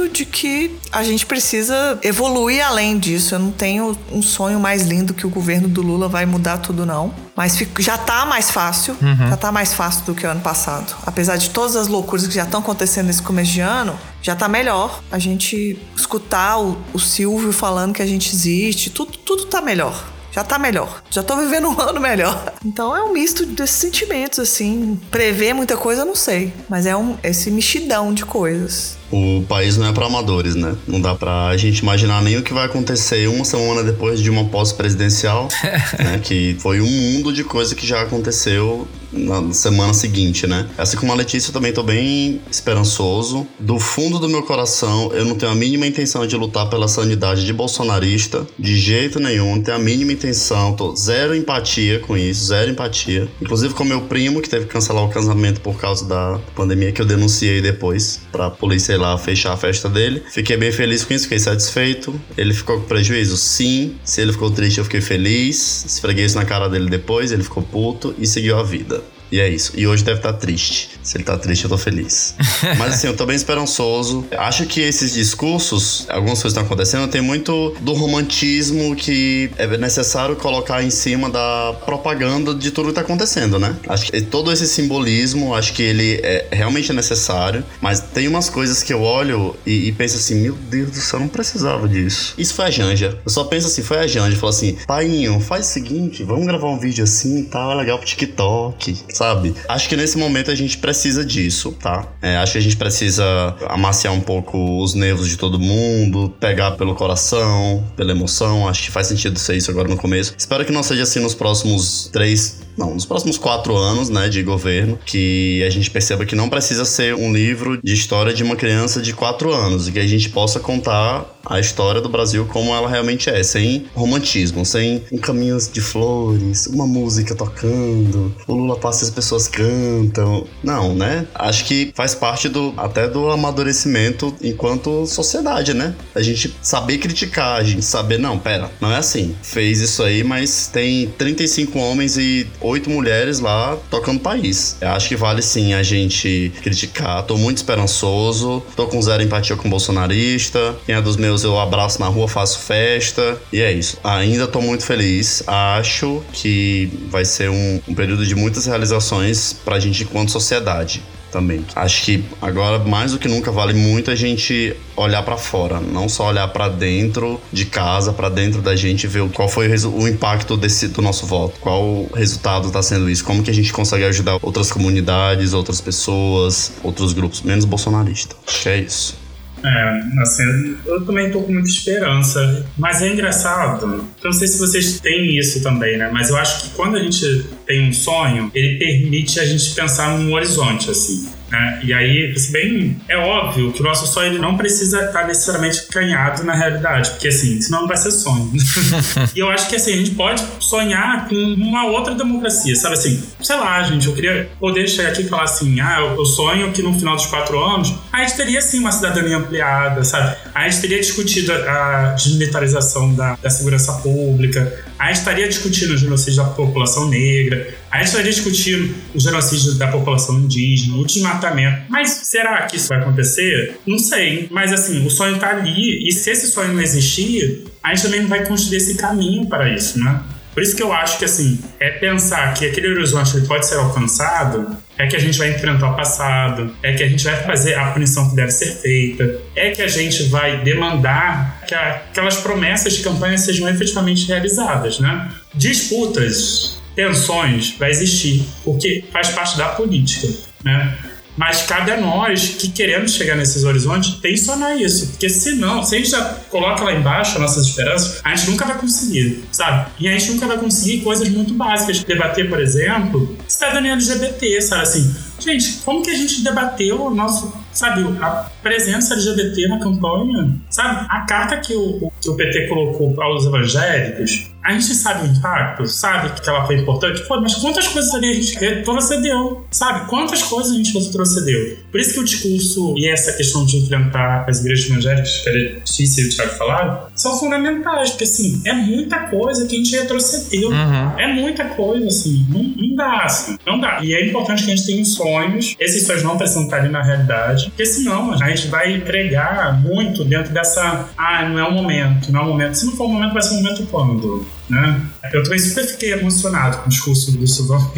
[0.07, 3.35] de que a gente precisa evoluir além disso.
[3.35, 6.85] Eu não tenho um sonho mais lindo que o governo do Lula vai mudar tudo,
[6.85, 7.13] não.
[7.35, 8.95] Mas já tá mais fácil.
[9.01, 9.29] Uhum.
[9.29, 10.95] Já tá mais fácil do que o ano passado.
[11.05, 14.47] Apesar de todas as loucuras que já estão acontecendo nesse começo de ano, já tá
[14.47, 15.01] melhor.
[15.11, 20.16] A gente escutar o, o Silvio falando que a gente existe, tudo, tudo tá melhor
[20.37, 21.01] já tá melhor.
[21.09, 22.53] Já tô vivendo um ano melhor.
[22.63, 24.99] Então é um misto desses sentimentos, assim.
[25.09, 26.53] Prever muita coisa, eu não sei.
[26.69, 30.75] Mas é um, esse mexidão de coisas o país não é para amadores, né?
[30.85, 34.45] Não dá pra gente imaginar nem o que vai acontecer uma semana depois de uma
[34.45, 35.47] pós-presidencial,
[35.97, 36.19] né?
[36.21, 40.67] Que foi um mundo de coisa que já aconteceu na semana seguinte, né?
[40.77, 43.47] Assim como a Letícia, eu também tô bem esperançoso.
[43.59, 47.45] Do fundo do meu coração, eu não tenho a mínima intenção de lutar pela sanidade
[47.45, 52.45] de bolsonarista, de jeito nenhum, não tenho a mínima intenção, tô zero empatia com isso,
[52.45, 53.27] zero empatia.
[53.41, 57.01] Inclusive com meu primo, que teve que cancelar o casamento por causa da pandemia, que
[57.01, 60.23] eu denunciei depois pra polícia sei lá, fechar a festa dele.
[60.31, 62.19] Fiquei bem feliz com isso, fiquei satisfeito.
[62.37, 63.35] Ele ficou com prejuízo?
[63.35, 63.95] Sim.
[64.01, 65.83] Se ele ficou triste, eu fiquei feliz.
[65.85, 69.03] Esfreguei isso na cara dele depois, ele ficou puto e seguiu a vida.
[69.31, 69.73] E é isso.
[69.75, 70.89] E hoje deve estar tá triste.
[71.03, 72.35] Se ele tá triste, eu tô feliz.
[72.77, 74.25] Mas assim, eu tô bem esperançoso.
[74.37, 80.35] Acho que esses discursos, algumas coisas estão acontecendo, tem muito do romantismo que é necessário
[80.35, 83.75] colocar em cima da propaganda de tudo que tá acontecendo, né?
[83.87, 87.63] Acho que todo esse simbolismo, acho que ele é realmente necessário.
[87.81, 91.19] Mas tem umas coisas que eu olho e, e penso assim: meu Deus do céu,
[91.19, 92.33] não precisava disso.
[92.37, 93.17] Isso foi a Janja.
[93.25, 94.35] Eu só penso assim: foi a Janja.
[94.37, 97.75] Falou assim: paiinho, faz o seguinte, vamos gravar um vídeo assim e tá, tal, é
[97.75, 99.55] legal pro TikTok sabe?
[99.67, 102.07] Acho que nesse momento a gente precisa disso, tá?
[102.21, 106.71] É, acho que a gente precisa amaciar um pouco os nervos de todo mundo, pegar
[106.71, 108.67] pelo coração, pela emoção.
[108.67, 110.33] Acho que faz sentido ser isso agora no começo.
[110.37, 114.43] Espero que não seja assim nos próximos três não, nos próximos quatro anos, né, de
[114.43, 118.55] governo, que a gente perceba que não precisa ser um livro de história de uma
[118.55, 122.75] criança de quatro anos, e que a gente possa contar a história do Brasil como
[122.75, 128.77] ela realmente é, sem romantismo, sem um caminho de flores, uma música tocando, o Lula
[128.77, 130.45] passa e as pessoas cantam.
[130.61, 131.25] Não, né?
[131.33, 135.95] Acho que faz parte do até do amadurecimento enquanto sociedade, né?
[136.13, 139.35] A gente saber criticar, a gente saber, não, pera, não é assim.
[139.41, 144.77] Fez isso aí, mas tem 35 homens e 8 mulheres lá tocando país.
[144.81, 147.23] Eu acho que vale sim a gente criticar.
[147.23, 150.75] Tô muito esperançoso, tô com zero empatia com o bolsonarista.
[150.85, 153.39] Quem é dos meus eu abraço na rua, faço festa.
[153.51, 153.97] E é isso.
[154.03, 155.43] Ainda tô muito feliz.
[155.47, 161.01] Acho que vai ser um, um período de muitas realizações pra gente enquanto sociedade
[161.37, 161.63] também.
[161.75, 166.09] Acho que agora mais do que nunca vale muito a gente olhar para fora, não
[166.09, 170.07] só olhar para dentro de casa, para dentro da gente ver qual foi o, o
[170.07, 173.71] impacto desse do nosso voto, qual o resultado está sendo isso, como que a gente
[173.71, 178.35] consegue ajudar outras comunidades, outras pessoas, outros grupos menos bolsonaristas.
[178.47, 179.26] Acho que é isso.
[179.67, 182.65] É, assim, eu também tô com muita esperança.
[182.77, 186.09] Mas é engraçado, eu não sei se vocês têm isso também, né?
[186.11, 190.17] Mas eu acho que quando a gente tem um sonho, ele permite a gente pensar
[190.17, 191.27] num horizonte, assim.
[191.49, 191.79] Né?
[191.83, 195.87] E aí, se bem, é óbvio que o nosso sonho ele não precisa estar necessariamente
[195.87, 198.51] canhado na realidade, porque assim, senão não vai ser sonho.
[199.35, 203.23] e eu acho que assim, a gente pode sonhar com uma outra democracia, sabe assim?
[203.41, 206.81] Sei lá, gente, eu queria poder chegar aqui e falar assim: ah, eu sonho que
[206.81, 210.35] no final dos quatro anos a gente teria sim uma cidadania ampliada, sabe?
[210.53, 215.97] A gente teria discutido a desmilitarização da, da segurança pública, a gente estaria discutindo o
[215.97, 221.83] genocídio da população negra, a gente estaria discutindo o genocídio da população indígena, o desmatamento.
[221.89, 223.77] Mas será que isso vai acontecer?
[223.85, 224.47] Não sei.
[224.51, 228.21] Mas assim, o sonho está ali, e se esse sonho não existir, a gente também
[228.21, 230.21] não vai construir esse caminho para isso, né?
[230.57, 234.75] Por isso que eu acho que assim, é pensar que aquele horizonte pode ser alcançado,
[234.97, 237.91] é que a gente vai enfrentar o passado, é que a gente vai fazer a
[237.91, 243.03] punição que deve ser feita, é que a gente vai demandar que aquelas promessas de
[243.03, 245.29] campanha sejam efetivamente realizadas, né?
[245.53, 250.27] Disputas, tensões vai existir, porque faz parte da política,
[250.65, 250.97] né?
[251.37, 255.07] Mas cabe a nós que queremos chegar nesses horizontes tensionar isso.
[255.07, 258.77] Porque senão, se a gente já coloca lá embaixo nossas esperanças, a gente nunca vai
[258.77, 259.91] conseguir, sabe?
[259.99, 262.03] E a gente nunca vai conseguir coisas muito básicas.
[262.03, 264.81] Debater, por exemplo, cidadania LGBT, sabe?
[264.81, 270.55] Assim, gente, como que a gente debateu o nosso sabe, a presença LGBT na campanha,
[270.69, 275.31] sabe, a carta que o, que o PT colocou aos evangélicos, a gente sabe o
[275.31, 280.09] impacto, sabe que ela foi importante, Pô, mas quantas coisas ali a gente retrocedeu, sabe?
[280.09, 281.77] Quantas coisas a gente retrocedeu?
[281.97, 285.51] Por isso que o discurso e essa questão de enfrentar as igrejas evangélicas, que a
[285.51, 289.95] Letícia e o Thiago falaram, são fundamentais, porque assim, é muita coisa que a gente
[289.95, 290.69] retrocedeu.
[290.69, 291.19] Uhum.
[291.19, 293.99] É muita coisa, assim, não, não dá, assim, não dá.
[294.03, 297.01] E é importante que a gente tenha sonhos, esses sonhos não precisam estar ali na
[297.01, 302.31] realidade, porque senão a gente vai pregar muito dentro dessa, ah, não é o momento,
[302.31, 302.75] não é o momento.
[302.75, 304.45] Se não for o momento, vai ser o momento quando?
[304.69, 305.01] Né?
[305.31, 307.91] Eu também super fiquei emocionado com o discurso do Silvão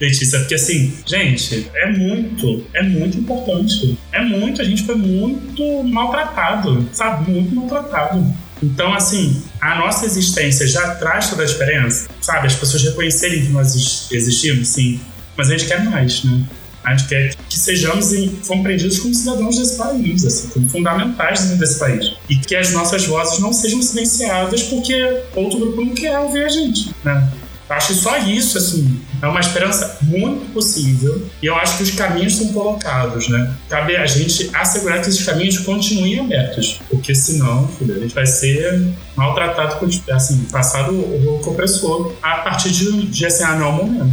[0.00, 3.98] Letícia, porque assim, gente, é muito, é muito importante.
[4.10, 7.30] É muito, a gente foi muito maltratado, sabe?
[7.30, 8.34] Muito maltratado.
[8.62, 12.46] Então, assim, a nossa existência já traz toda a diferença, sabe?
[12.46, 15.00] As pessoas reconhecerem que nós existimos, sim,
[15.36, 16.44] mas a gente quer mais, né?
[16.84, 18.12] A gente quer que sejamos
[18.46, 22.14] compreendidos como cidadãos desse país, assim, como fundamentais desse país.
[22.28, 26.48] E que as nossas vozes não sejam silenciadas porque outro grupo não quer ouvir a
[26.48, 27.28] gente, né?
[27.72, 31.90] Acho que só isso, assim, é uma esperança muito possível e eu acho que os
[31.92, 33.54] caminhos são colocados, né?
[33.68, 38.26] Cabe a gente assegurar que esses caminhos continuem abertos, porque senão, filho, a gente vai
[38.26, 44.12] ser maltratado, assim, passado o compressor a partir de, de assim, ah, é momento.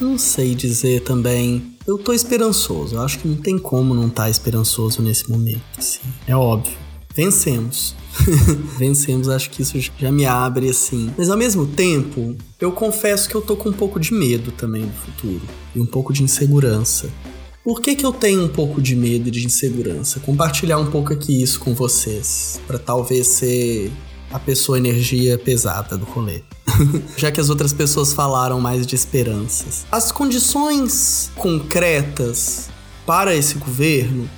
[0.00, 2.96] Não sei dizer também eu tô esperançoso.
[2.96, 5.62] Eu acho que não tem como não estar tá esperançoso nesse momento.
[5.76, 6.00] Assim.
[6.26, 6.76] É óbvio.
[7.14, 7.94] Vencemos.
[8.78, 11.12] Vencemos, acho que isso já me abre assim.
[11.16, 14.86] Mas ao mesmo tempo, eu confesso que eu tô com um pouco de medo também
[14.86, 15.42] do futuro
[15.74, 17.10] e um pouco de insegurança.
[17.62, 20.18] Por que, que eu tenho um pouco de medo e de insegurança?
[20.20, 23.92] Compartilhar um pouco aqui isso com vocês, para talvez ser
[24.32, 26.42] a pessoa energia pesada do rolê.
[27.16, 29.84] Já que as outras pessoas falaram mais de esperanças.
[29.90, 32.68] As condições concretas
[33.06, 34.28] para esse governo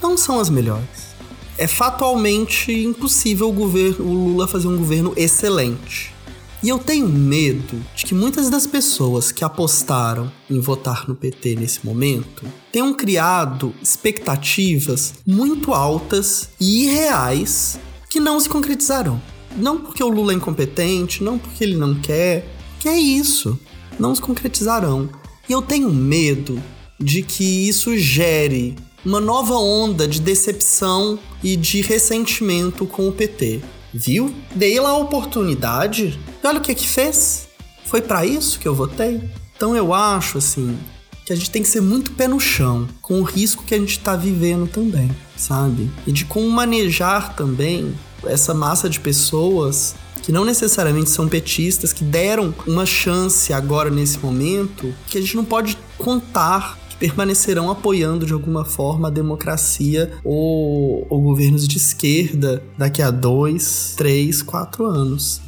[0.00, 1.10] não são as melhores.
[1.58, 6.14] É fatalmente impossível o, governo, o Lula fazer um governo excelente.
[6.62, 11.56] E eu tenho medo de que muitas das pessoas que apostaram em votar no PT
[11.56, 19.20] nesse momento tenham criado expectativas muito altas e irreais que não se concretizarão.
[19.56, 22.46] Não porque o Lula é incompetente, não porque ele não quer.
[22.78, 23.58] Que é isso.
[23.98, 25.10] não se concretizarão.
[25.48, 26.62] E eu tenho medo
[26.98, 33.60] de que isso gere uma nova onda de decepção e de ressentimento com o PT.
[33.92, 34.32] Viu?
[34.54, 36.18] Dei lá a oportunidade.
[36.42, 37.48] E olha o que que fez.
[37.84, 39.20] Foi para isso que eu votei.
[39.56, 40.78] Então eu acho assim
[41.24, 43.78] que a gente tem que ser muito pé no chão com o risco que a
[43.78, 45.90] gente está vivendo também, sabe?
[46.06, 47.94] E de como manejar também
[48.24, 54.18] essa massa de pessoas que não necessariamente são petistas, que deram uma chance agora nesse
[54.18, 60.12] momento, que a gente não pode contar que permanecerão apoiando de alguma forma a democracia
[60.22, 65.40] ou, ou governos de esquerda daqui a dois, três, quatro anos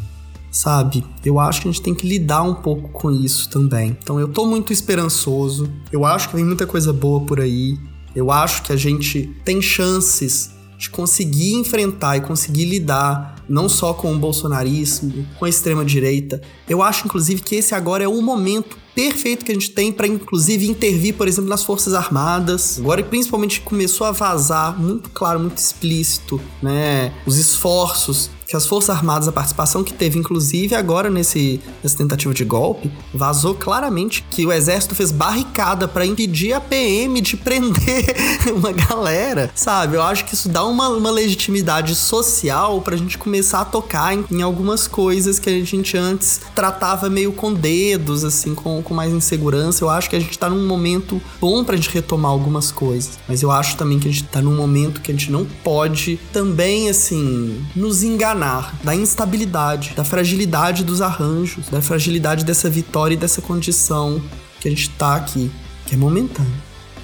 [0.53, 1.03] sabe?
[1.24, 3.97] Eu acho que a gente tem que lidar um pouco com isso também.
[4.03, 5.69] Então eu tô muito esperançoso.
[5.90, 7.78] Eu acho que vem muita coisa boa por aí.
[8.15, 10.51] Eu acho que a gente tem chances
[10.83, 16.43] de conseguir enfrentar e conseguir lidar não só com o bolsonarismo, com a extrema direita.
[16.69, 20.09] Eu acho inclusive que esse agora é o momento perfeito que a gente tem para
[20.09, 22.81] inclusive intervir, por exemplo, nas Forças Armadas.
[22.81, 28.95] Agora principalmente começou a vazar muito claro, muito explícito, né, os esforços que as Forças
[28.95, 34.45] Armadas, a participação que teve, inclusive agora nesse, nessa tentativa de golpe, vazou claramente que
[34.45, 38.15] o exército fez barricada para impedir a PM de prender
[38.55, 39.97] uma galera, sabe?
[39.97, 44.23] Eu acho que isso dá uma, uma legitimidade social pra gente começar a tocar em,
[44.31, 49.15] em, algumas coisas que a gente antes tratava meio com dedos, assim, com, com mais
[49.15, 49.83] insegurança.
[49.83, 53.41] Eu acho que a gente tá num momento bom pra gente retomar algumas coisas, mas
[53.41, 56.91] eu acho também que a gente tá num momento que a gente não pode também,
[56.91, 58.41] assim, nos enganar
[58.82, 64.23] da instabilidade, da fragilidade dos arranjos, da fragilidade dessa vitória e dessa condição
[64.60, 65.51] que a gente tá aqui,
[65.86, 66.51] que é momentânea,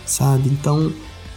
[0.04, 0.48] sabe?
[0.48, 0.92] Então,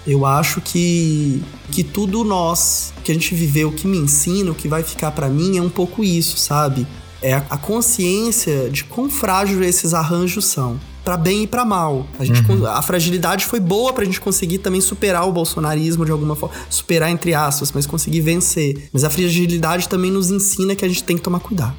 [0.06, 4.68] eu acho que que tudo nós que a gente viveu, que me ensina, o que
[4.68, 6.88] vai ficar para mim é um pouco isso, sabe?
[7.22, 12.06] É a consciência de quão frágil esses arranjos são para bem e para mal.
[12.20, 12.66] A, gente, uhum.
[12.66, 16.56] a fragilidade foi boa pra gente conseguir também superar o bolsonarismo de alguma forma.
[16.70, 18.90] Superar entre aspas, mas conseguir vencer.
[18.94, 21.76] Mas a fragilidade também nos ensina que a gente tem que tomar cuidado.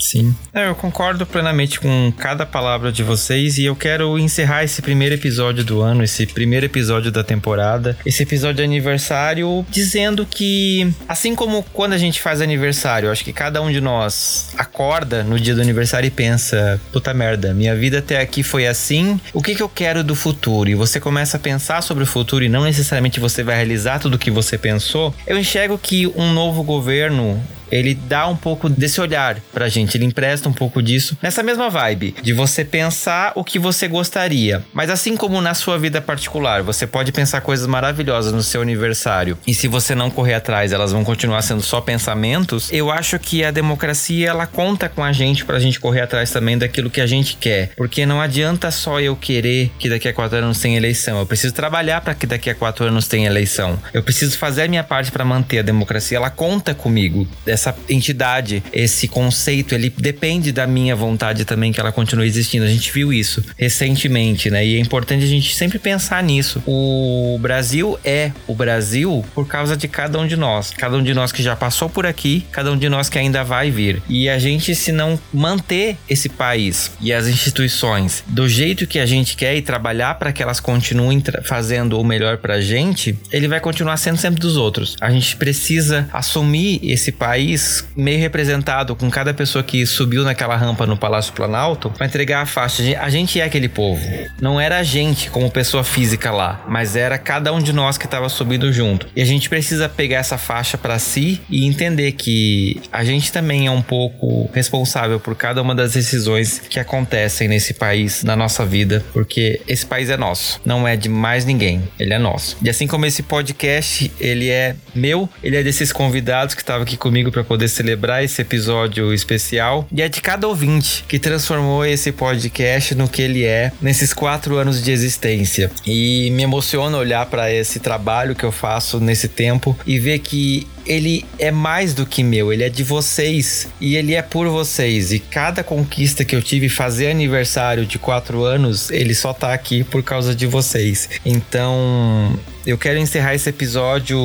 [0.00, 0.34] Sim.
[0.52, 5.14] É, eu concordo plenamente com cada palavra de vocês e eu quero encerrar esse primeiro
[5.14, 11.34] episódio do ano, esse primeiro episódio da temporada, esse episódio de aniversário, dizendo que, assim
[11.34, 15.54] como quando a gente faz aniversário, acho que cada um de nós acorda no dia
[15.54, 19.62] do aniversário e pensa: puta merda, minha vida até aqui foi assim, o que, que
[19.62, 20.70] eu quero do futuro?
[20.70, 24.14] E você começa a pensar sobre o futuro e não necessariamente você vai realizar tudo
[24.14, 25.14] o que você pensou.
[25.26, 27.40] Eu enxergo que um novo governo
[27.70, 31.68] ele dá um pouco desse olhar pra gente, ele empresta um pouco disso nessa mesma
[31.68, 34.64] vibe de você pensar o que você gostaria.
[34.72, 39.38] Mas assim como na sua vida particular, você pode pensar coisas maravilhosas no seu aniversário
[39.46, 42.72] e se você não correr atrás, elas vão continuar sendo só pensamentos.
[42.72, 46.56] Eu acho que a democracia ela conta com a gente pra gente correr atrás também
[46.56, 50.38] daquilo que a gente quer, porque não adianta só eu querer que daqui a quatro
[50.38, 51.18] anos tenha eleição.
[51.18, 53.78] Eu preciso trabalhar para que daqui a quatro anos tenha eleição.
[53.92, 56.16] Eu preciso fazer a minha parte para manter a democracia.
[56.16, 61.92] Ela conta comigo essa entidade, esse conceito, ele depende da minha vontade também que ela
[61.92, 62.64] continue existindo.
[62.64, 64.64] A gente viu isso recentemente, né?
[64.64, 66.62] E é importante a gente sempre pensar nisso.
[66.66, 70.70] O Brasil é o Brasil por causa de cada um de nós.
[70.70, 73.42] Cada um de nós que já passou por aqui, cada um de nós que ainda
[73.42, 74.02] vai vir.
[74.08, 79.06] E a gente, se não manter esse país e as instituições do jeito que a
[79.06, 83.60] gente quer e trabalhar para que elas continuem fazendo o melhor pra gente, ele vai
[83.60, 84.96] continuar sendo sempre dos outros.
[85.00, 87.49] A gente precisa assumir esse país
[87.96, 92.46] meio representado com cada pessoa que subiu naquela rampa no Palácio Planalto para entregar a
[92.46, 92.82] faixa.
[93.00, 94.00] A gente é aquele povo.
[94.40, 98.04] Não era a gente como pessoa física lá, mas era cada um de nós que
[98.04, 99.06] estava subindo junto.
[99.14, 103.66] E a gente precisa pegar essa faixa para si e entender que a gente também
[103.66, 108.64] é um pouco responsável por cada uma das decisões que acontecem nesse país, na nossa
[108.64, 112.56] vida, porque esse país é nosso, não é de mais ninguém, ele é nosso.
[112.62, 116.96] E assim como esse podcast, ele é meu, ele é desses convidados que estavam aqui
[116.96, 119.86] comigo para poder celebrar esse episódio especial.
[119.92, 124.56] E é de cada ouvinte que transformou esse podcast no que ele é nesses quatro
[124.56, 125.70] anos de existência.
[125.86, 130.66] E me emociona olhar para esse trabalho que eu faço nesse tempo e ver que
[130.86, 135.12] ele é mais do que meu, ele é de vocês e ele é por vocês.
[135.12, 139.84] E cada conquista que eu tive fazer aniversário de quatro anos, ele só tá aqui
[139.84, 141.08] por causa de vocês.
[141.24, 144.18] Então, eu quero encerrar esse episódio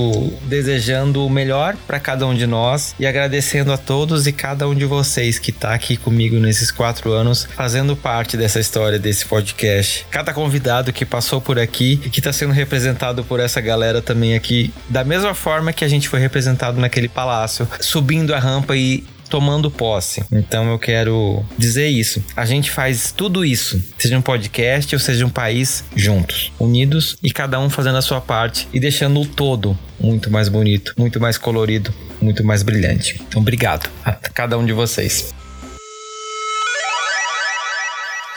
[0.44, 4.76] desejando o melhor para cada um de nós e agradecendo a todos e cada um
[4.76, 10.06] de vocês que está aqui comigo nesses quatro anos, fazendo parte dessa história desse podcast.
[10.11, 14.36] Cada convidado que passou por aqui e que está sendo representado por essa galera também
[14.36, 16.44] aqui, da mesma forma que a gente foi representado
[16.80, 20.23] naquele palácio, subindo a rampa e tomando posse.
[20.31, 22.23] Então eu quero dizer isso.
[22.35, 27.31] A gente faz tudo isso, seja um podcast ou seja um país, juntos, unidos e
[27.31, 31.38] cada um fazendo a sua parte e deixando o todo muito mais bonito, muito mais
[31.38, 33.22] colorido, muito mais brilhante.
[33.27, 35.34] Então, obrigado a cada um de vocês.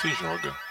[0.01, 0.68] Se joga.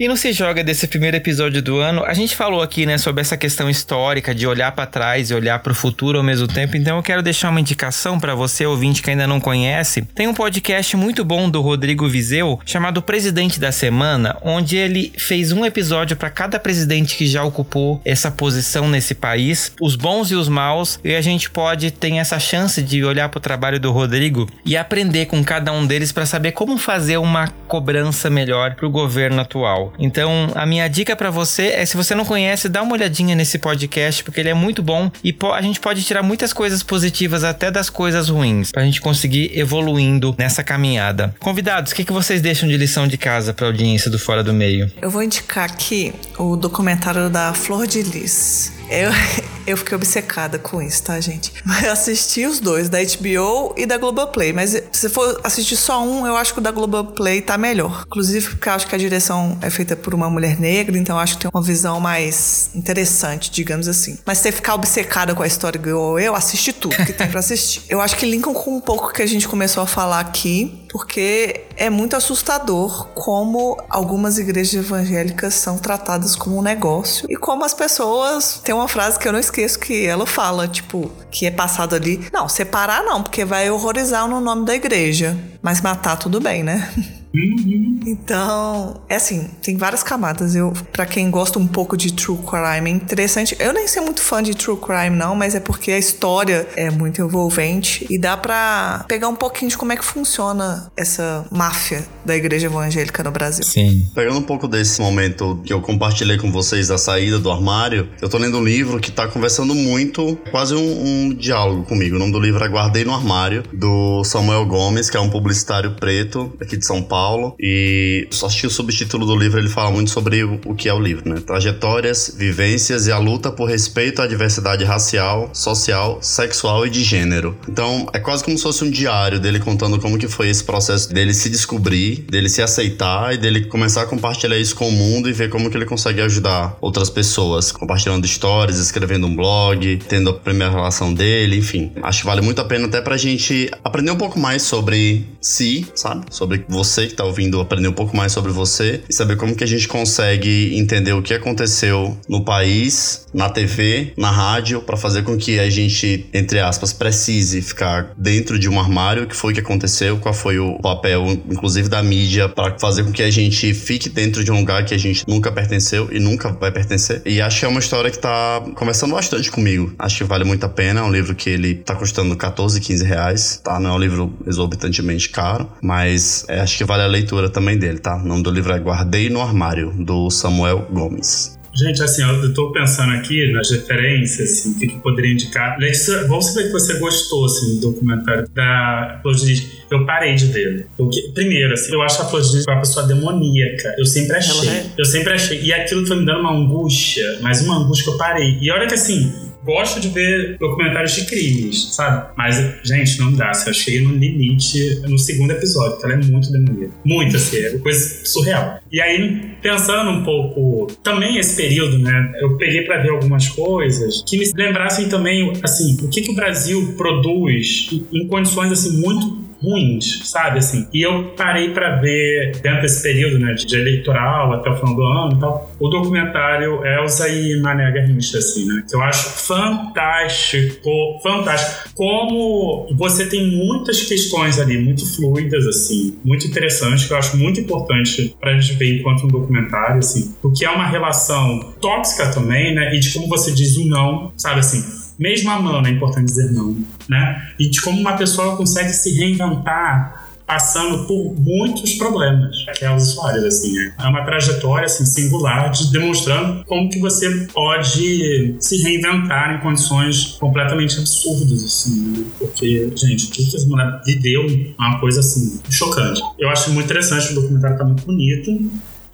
[0.00, 3.20] E não se joga desse primeiro episódio do ano, a gente falou aqui, né, sobre
[3.20, 6.74] essa questão histórica de olhar para trás e olhar para o futuro ao mesmo tempo.
[6.74, 10.00] Então eu quero deixar uma indicação para você ouvinte que ainda não conhece.
[10.14, 15.52] Tem um podcast muito bom do Rodrigo Vizeu chamado Presidente da Semana, onde ele fez
[15.52, 20.34] um episódio para cada presidente que já ocupou essa posição nesse país, os bons e
[20.34, 23.92] os maus, e a gente pode ter essa chance de olhar para o trabalho do
[23.92, 28.86] Rodrigo e aprender com cada um deles para saber como fazer uma cobrança melhor para
[28.86, 29.89] o governo atual.
[29.98, 33.58] Então, a minha dica para você é se você não conhece, dá uma olhadinha nesse
[33.58, 37.70] podcast, porque ele é muito bom e a gente pode tirar muitas coisas positivas até
[37.70, 41.34] das coisas ruins, pra gente conseguir evoluindo nessa caminhada.
[41.38, 44.52] Convidados, o que, que vocês deixam de lição de casa pra audiência do Fora do
[44.52, 44.90] Meio?
[45.00, 48.79] Eu vou indicar aqui o documentário da Flor de Lis.
[48.90, 49.10] Eu,
[49.66, 51.52] eu fiquei obcecada com isso, tá, gente?
[51.84, 54.52] Eu assisti os dois, da HBO e da Globoplay.
[54.52, 58.04] Mas se for assistir só um, eu acho que o da Globoplay tá melhor.
[58.06, 61.20] Inclusive porque eu acho que a direção é feita por uma mulher negra, então eu
[61.20, 64.18] acho que tem uma visão mais interessante, digamos assim.
[64.26, 67.40] Mas se você ficar obcecada com a história igual eu, assiste tudo que tem pra
[67.40, 67.82] assistir.
[67.90, 71.66] Eu acho que linkam com um pouco que a gente começou a falar aqui, porque
[71.80, 77.72] é muito assustador como algumas igrejas evangélicas são tratadas como um negócio e como as
[77.72, 78.60] pessoas.
[78.62, 82.28] Tem uma frase que eu não esqueço que ela fala, tipo, que é passado ali.
[82.30, 85.34] Não, separar não, porque vai horrorizar no nome da igreja.
[85.62, 86.92] Mas matar tudo bem, né?
[87.34, 88.00] Uhum.
[88.06, 90.54] Então, é assim, tem várias camadas.
[90.54, 93.56] Eu, para quem gosta um pouco de true crime, é interessante.
[93.58, 96.90] Eu nem sou muito fã de true crime não, mas é porque a história é
[96.90, 102.04] muito envolvente e dá para pegar um pouquinho de como é que funciona essa máfia
[102.24, 103.64] da igreja evangélica no Brasil.
[103.64, 104.08] Sim.
[104.14, 108.28] Pegando um pouco desse momento que eu compartilhei com vocês da saída do armário, eu
[108.28, 110.80] tô lendo um livro que tá conversando muito, quase um,
[111.28, 112.16] um diálogo comigo.
[112.16, 115.92] O nome do livro é Guardei no Armário, do Samuel Gomes, que é um publicitário
[115.92, 119.90] preto aqui de São Paulo Paulo e só assisti o subtítulo do livro, ele fala
[119.90, 121.42] muito sobre o, que é o livro, né?
[121.46, 127.58] Trajetórias, vivências e a luta por respeito à diversidade racial, social, sexual e de gênero.
[127.68, 131.12] Então, é quase como se fosse um diário dele contando como que foi esse processo
[131.12, 135.28] dele se descobrir, dele se aceitar e dele começar a compartilhar isso com o mundo
[135.28, 140.30] e ver como que ele consegue ajudar outras pessoas, compartilhando histórias, escrevendo um blog, tendo
[140.30, 141.92] a primeira relação dele, enfim.
[142.02, 145.86] Acho que vale muito a pena até pra gente aprender um pouco mais sobre si,
[145.94, 146.24] sabe?
[146.30, 149.64] Sobre você que está ouvindo aprender um pouco mais sobre você e saber como que
[149.64, 155.22] a gente consegue entender o que aconteceu no país, na TV, na rádio, para fazer
[155.22, 159.52] com que a gente, entre aspas, precise ficar dentro de um armário, o que foi
[159.52, 163.72] que aconteceu, qual foi o papel, inclusive da mídia, para fazer com que a gente
[163.74, 167.22] fique dentro de um lugar que a gente nunca pertenceu e nunca vai pertencer.
[167.24, 169.92] E acho que é uma história que tá conversando bastante comigo.
[169.98, 171.00] Acho que vale muito a pena.
[171.00, 173.78] É um livro que ele tá custando 14, 15 reais, tá?
[173.78, 177.78] Não é um livro exorbitantemente caro, mas é, acho que vale vale a leitura também
[177.78, 178.16] dele, tá?
[178.16, 181.58] O nome do livro é Guardei no Armário, do Samuel Gomes.
[181.72, 185.78] Gente, assim, eu tô pensando aqui nas referências, assim, o que, que poderia indicar.
[185.78, 190.46] Letícia, vamos saber que você gostou, assim, do documentário da Flor de Eu parei de
[190.46, 190.88] ver.
[190.96, 193.94] Porque, primeiro, assim, eu acho a Flor de uma pessoa demoníaca.
[193.96, 194.68] Eu sempre achei.
[194.68, 194.86] É?
[194.98, 195.62] Eu sempre achei.
[195.62, 198.58] E aquilo foi me dando uma angústia, mas uma angústia que eu parei.
[198.60, 199.32] E olha que, assim,
[199.64, 202.32] gosto de ver documentários de crimes, sabe?
[202.36, 203.50] Mas, gente, não dá.
[203.50, 206.94] Assim, eu cheguei no limite no segundo episódio, porque ela é muito demoníaca.
[207.04, 208.80] Muito, assim, é coisa surreal.
[208.90, 212.32] E aí, pensando um pouco também esse período, né?
[212.40, 216.34] Eu peguei para ver algumas coisas que me lembrassem também, assim, o que, que o
[216.34, 220.58] Brasil produz em condições, assim, muito ruins, sabe?
[220.58, 224.94] Assim, e eu parei para ver, dentro desse período, né, de eleitoral até o final
[224.94, 228.82] do ano e tal, o documentário Elsa e Mané Garrincha, assim, né?
[228.88, 230.90] Que eu acho fantástico,
[231.22, 231.90] fantástico.
[231.94, 237.60] Como você tem muitas questões ali muito fluidas, assim, muito interessantes, que eu acho muito
[237.60, 242.74] importante pra gente ver enquanto um documentário, assim, o que é uma relação tóxica também,
[242.74, 242.94] né?
[242.94, 244.82] E de como você diz o não, sabe assim,
[245.18, 246.76] mesmo amando, é importante dizer não,
[247.10, 247.52] né?
[247.58, 252.64] E de como uma pessoa consegue se reinventar passando por muitos problemas.
[252.68, 253.94] Aquelas histórias, assim, né?
[254.00, 260.36] é uma trajetória assim, singular de demonstrando como que você pode se reinventar em condições
[260.40, 262.24] completamente absurdas, assim, né?
[262.36, 266.20] Porque, gente, o que essa mulher viveu é uma coisa, assim, chocante.
[266.36, 268.50] Eu acho muito interessante, o documentário tá muito bonito,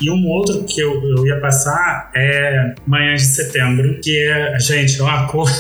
[0.01, 5.01] E um outro que eu, eu ia passar é Manhã de Setembro, que é, gente,
[5.01, 5.52] é uma coisa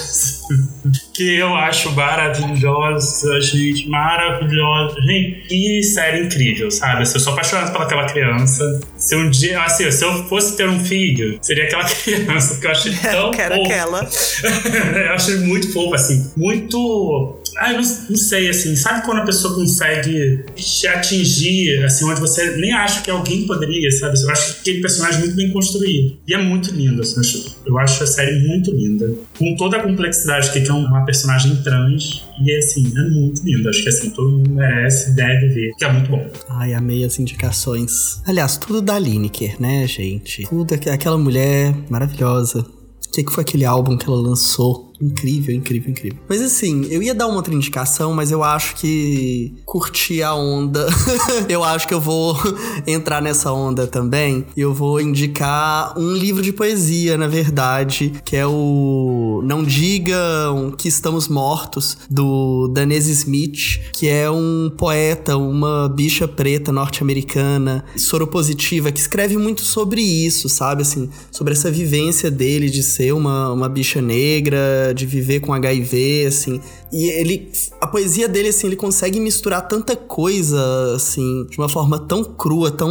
[1.16, 5.00] que eu acho maravilhosa, gente, maravilhosa.
[5.00, 7.02] Gente, que série incrível, sabe?
[7.02, 8.80] Assim, eu sou apaixonado pelaquela criança.
[8.98, 12.70] Se um dia, assim, se eu fosse ter um filho, seria aquela criança, porque eu
[12.70, 13.26] achei tão.
[13.26, 13.66] Eu quero fofa.
[13.66, 14.08] aquela.
[15.08, 17.40] eu achei muito fofo, assim, muito.
[17.58, 22.56] Ah, não, não sei, assim, sabe quando a pessoa consegue te atingir, assim, onde você
[22.56, 24.18] nem acha que alguém poderia, sabe?
[24.22, 26.16] Eu acho que aquele personagem é muito bem construído.
[26.26, 27.20] E é muito lindo, assim,
[27.64, 29.12] eu acho, a série muito linda.
[29.38, 32.24] Com toda a complexidade que é uma personagem trans.
[32.44, 33.68] E, assim, é muito lindo.
[33.68, 36.30] Acho que, assim, todo mundo merece, deve ver, que é muito bom.
[36.50, 38.20] Ai, amei as indicações.
[38.26, 40.42] Aliás, tudo da Lineker, né, gente?
[40.48, 42.60] Tudo aqu- aquela mulher maravilhosa.
[42.60, 44.85] O que, que foi aquele álbum que ela lançou?
[45.00, 46.18] Incrível, incrível, incrível.
[46.28, 50.86] Mas assim, eu ia dar uma outra indicação, mas eu acho que curti a onda.
[51.48, 52.36] eu acho que eu vou
[52.86, 54.46] entrar nessa onda também.
[54.56, 60.72] E eu vou indicar um livro de poesia, na verdade, que é o Não Digam
[60.76, 68.90] que Estamos Mortos, do Danese Smith, que é um poeta, uma bicha preta norte-americana, soropositiva,
[68.90, 70.82] que escreve muito sobre isso, sabe?
[70.82, 76.26] Assim, sobre essa vivência dele de ser uma, uma bicha negra, de viver com HIV,
[76.26, 76.60] assim.
[76.92, 77.50] E ele.
[77.80, 82.70] A poesia dele, assim, ele consegue misturar tanta coisa, assim, de uma forma tão crua,
[82.70, 82.90] tão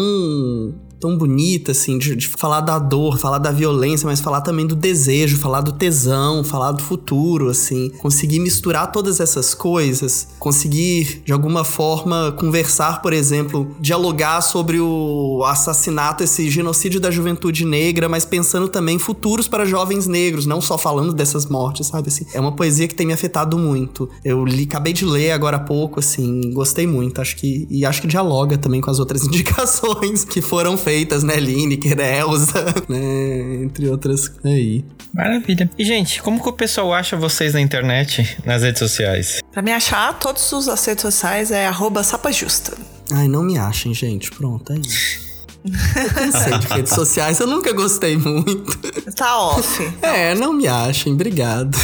[1.05, 4.75] tão bonita, assim, de, de, falar da dor, falar da violência, mas falar também do
[4.75, 7.91] desejo, falar do tesão, falar do futuro, assim.
[7.99, 15.43] Conseguir misturar todas essas coisas, conseguir, de alguma forma, conversar, por exemplo, dialogar sobre o
[15.45, 20.59] assassinato, esse genocídio da juventude negra, mas pensando também em futuros para jovens negros, não
[20.59, 22.07] só falando dessas mortes, sabe?
[22.07, 24.09] Assim, é uma poesia que tem me afetado muito.
[24.23, 28.01] Eu li, acabei de ler agora há pouco, assim, gostei muito, acho que, e acho
[28.01, 31.35] que dialoga também com as outras indicações que foram feitas, né?
[31.37, 33.63] Lineker, Elza, né?
[33.63, 34.85] Entre outras aí.
[35.13, 35.69] Maravilha.
[35.77, 39.41] E, gente, como que o pessoal acha vocês na internet, nas redes sociais?
[39.51, 42.77] Pra me achar, todos os as redes sociais é arroba sapajusta.
[43.11, 44.31] Ai, não me achem, gente.
[44.31, 45.24] Pronto, é isso.
[45.65, 48.77] Eu cansei de redes sociais, eu nunca gostei muito.
[49.15, 49.91] Tá off.
[50.01, 51.75] É, não me achem, obrigado.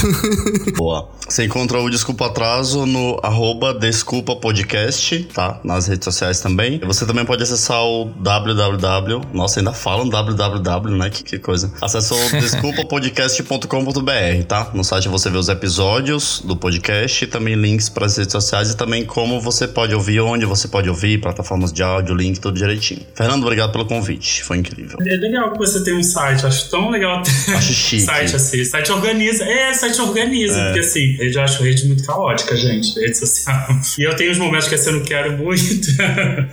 [0.77, 1.09] Boa.
[1.27, 5.61] Você encontra o Desculpa Atraso no arroba Desculpa Podcast, tá?
[5.63, 6.79] Nas redes sociais também.
[6.79, 9.21] Você também pode acessar o www.
[9.33, 11.09] Nossa, ainda falam www, né?
[11.09, 11.71] Que, que coisa.
[11.81, 14.69] Acesse o desculpapodcast.com.br, tá?
[14.73, 18.75] No site você vê os episódios do podcast, também links para as redes sociais e
[18.75, 23.01] também como você pode ouvir, onde você pode ouvir, plataformas de áudio, link, tudo direitinho.
[23.15, 24.43] Fernando, obrigado pelo convite.
[24.43, 24.97] Foi incrível.
[25.01, 28.01] É legal que você tem um site, acho tão legal ter Acho chique.
[28.05, 28.63] site assim.
[28.65, 29.43] Site organiza.
[29.43, 30.65] É, site organiza, É.
[30.65, 33.67] porque assim, rede eu acho rede muito caótica, gente, rede social.
[33.97, 35.87] E eu tenho os momentos que assim, eu não quero muito.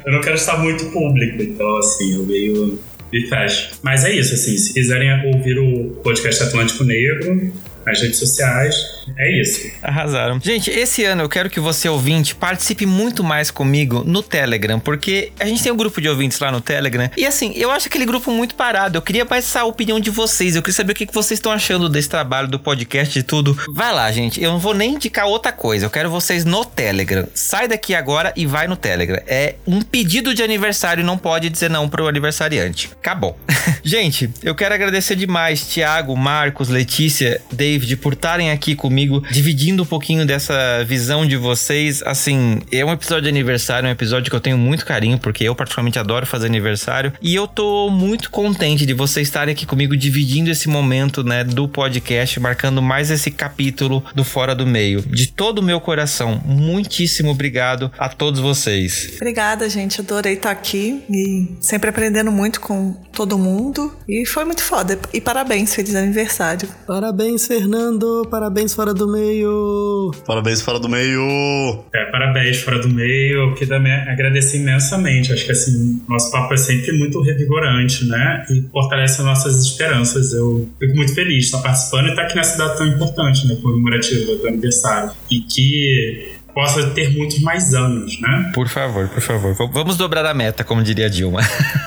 [0.07, 2.79] eu não quero estar muito público, então assim, eu meio
[3.13, 3.71] me fecho.
[3.83, 7.53] Mas é isso, assim, se quiserem ouvir o podcast Atlântico Negro
[7.89, 8.75] nas redes sociais,
[9.17, 9.71] é isso.
[9.83, 10.39] Arrasaram.
[10.41, 15.33] Gente, esse ano eu quero que você, ouvinte, participe muito mais comigo no Telegram, porque
[15.41, 17.11] a gente tem um grupo de ouvintes lá no Telegram.
[17.17, 18.99] E assim, eu acho aquele grupo muito parado.
[18.99, 20.55] Eu queria mais essa opinião de vocês.
[20.55, 23.59] Eu queria saber o que vocês estão achando desse trabalho, do podcast e tudo.
[23.75, 24.43] Vai lá, gente.
[24.43, 25.87] Eu não vou nem indicar outra coisa.
[25.87, 27.27] Eu quero vocês no Telegram.
[27.35, 29.21] Sai daqui agora e vai no Telegram.
[29.27, 32.91] É um pedido de aniversário, não pode dizer não pro aniversariante.
[32.93, 33.39] Acabou.
[33.83, 39.87] gente, eu quero agradecer demais, Thiago, Marcos, Letícia, David, por estarem aqui comigo, dividindo um
[39.87, 42.03] pouquinho dessa visão de vocês.
[42.05, 45.55] Assim, é um episódio de aniversário, um episódio que eu tenho muito carinho, porque eu
[45.55, 47.13] particularmente adoro fazer aniversário.
[47.21, 51.69] E eu tô muito contente de vocês estarem aqui comigo, dividindo esse momento, né, do
[51.69, 55.03] podcast, marcando mais esse capítulo do Fora do Meio.
[55.03, 59.13] De todo o meu coração, muitíssimo obrigado a todos vocês.
[59.17, 60.01] Obrigada, gente.
[60.01, 63.97] Adorei estar aqui e sempre aprendendo muito com todo mundo.
[64.09, 64.99] E foi muito foda.
[65.13, 66.69] E parabéns, feliz aniversário.
[66.87, 68.25] Parabéns, Fernando.
[68.31, 70.13] Parabéns fora do meio.
[70.25, 71.85] Parabéns fora do meio.
[71.93, 73.49] É, parabéns, fora do meio.
[73.49, 75.33] Eu queria também agradecer imensamente.
[75.33, 78.47] Acho que assim, nosso papo é sempre muito revigorante, né?
[78.49, 80.33] E fortalece as nossas esperanças.
[80.33, 83.57] Eu fico muito feliz de estar participando e estar aqui nessa data tão importante, né?
[83.61, 85.11] Comemorativa do aniversário.
[85.29, 88.51] E que possa ter muitos mais anos, né?
[88.53, 89.55] Por favor, por favor.
[89.71, 91.41] Vamos dobrar a meta, como diria a Dilma.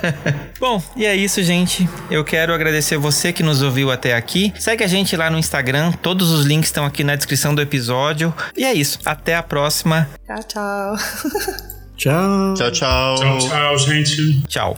[0.57, 1.89] Bom, e é isso, gente.
[2.09, 4.53] Eu quero agradecer você que nos ouviu até aqui.
[4.57, 5.91] Segue a gente lá no Instagram.
[5.91, 8.33] Todos os links estão aqui na descrição do episódio.
[8.55, 8.97] E é isso.
[9.03, 10.07] Até a próxima.
[10.25, 10.95] Tchau, tchau.
[11.97, 12.53] Tchau.
[12.55, 13.15] Tchau, tchau.
[13.17, 14.41] Tchau, tchau, gente.
[14.47, 14.77] Tchau.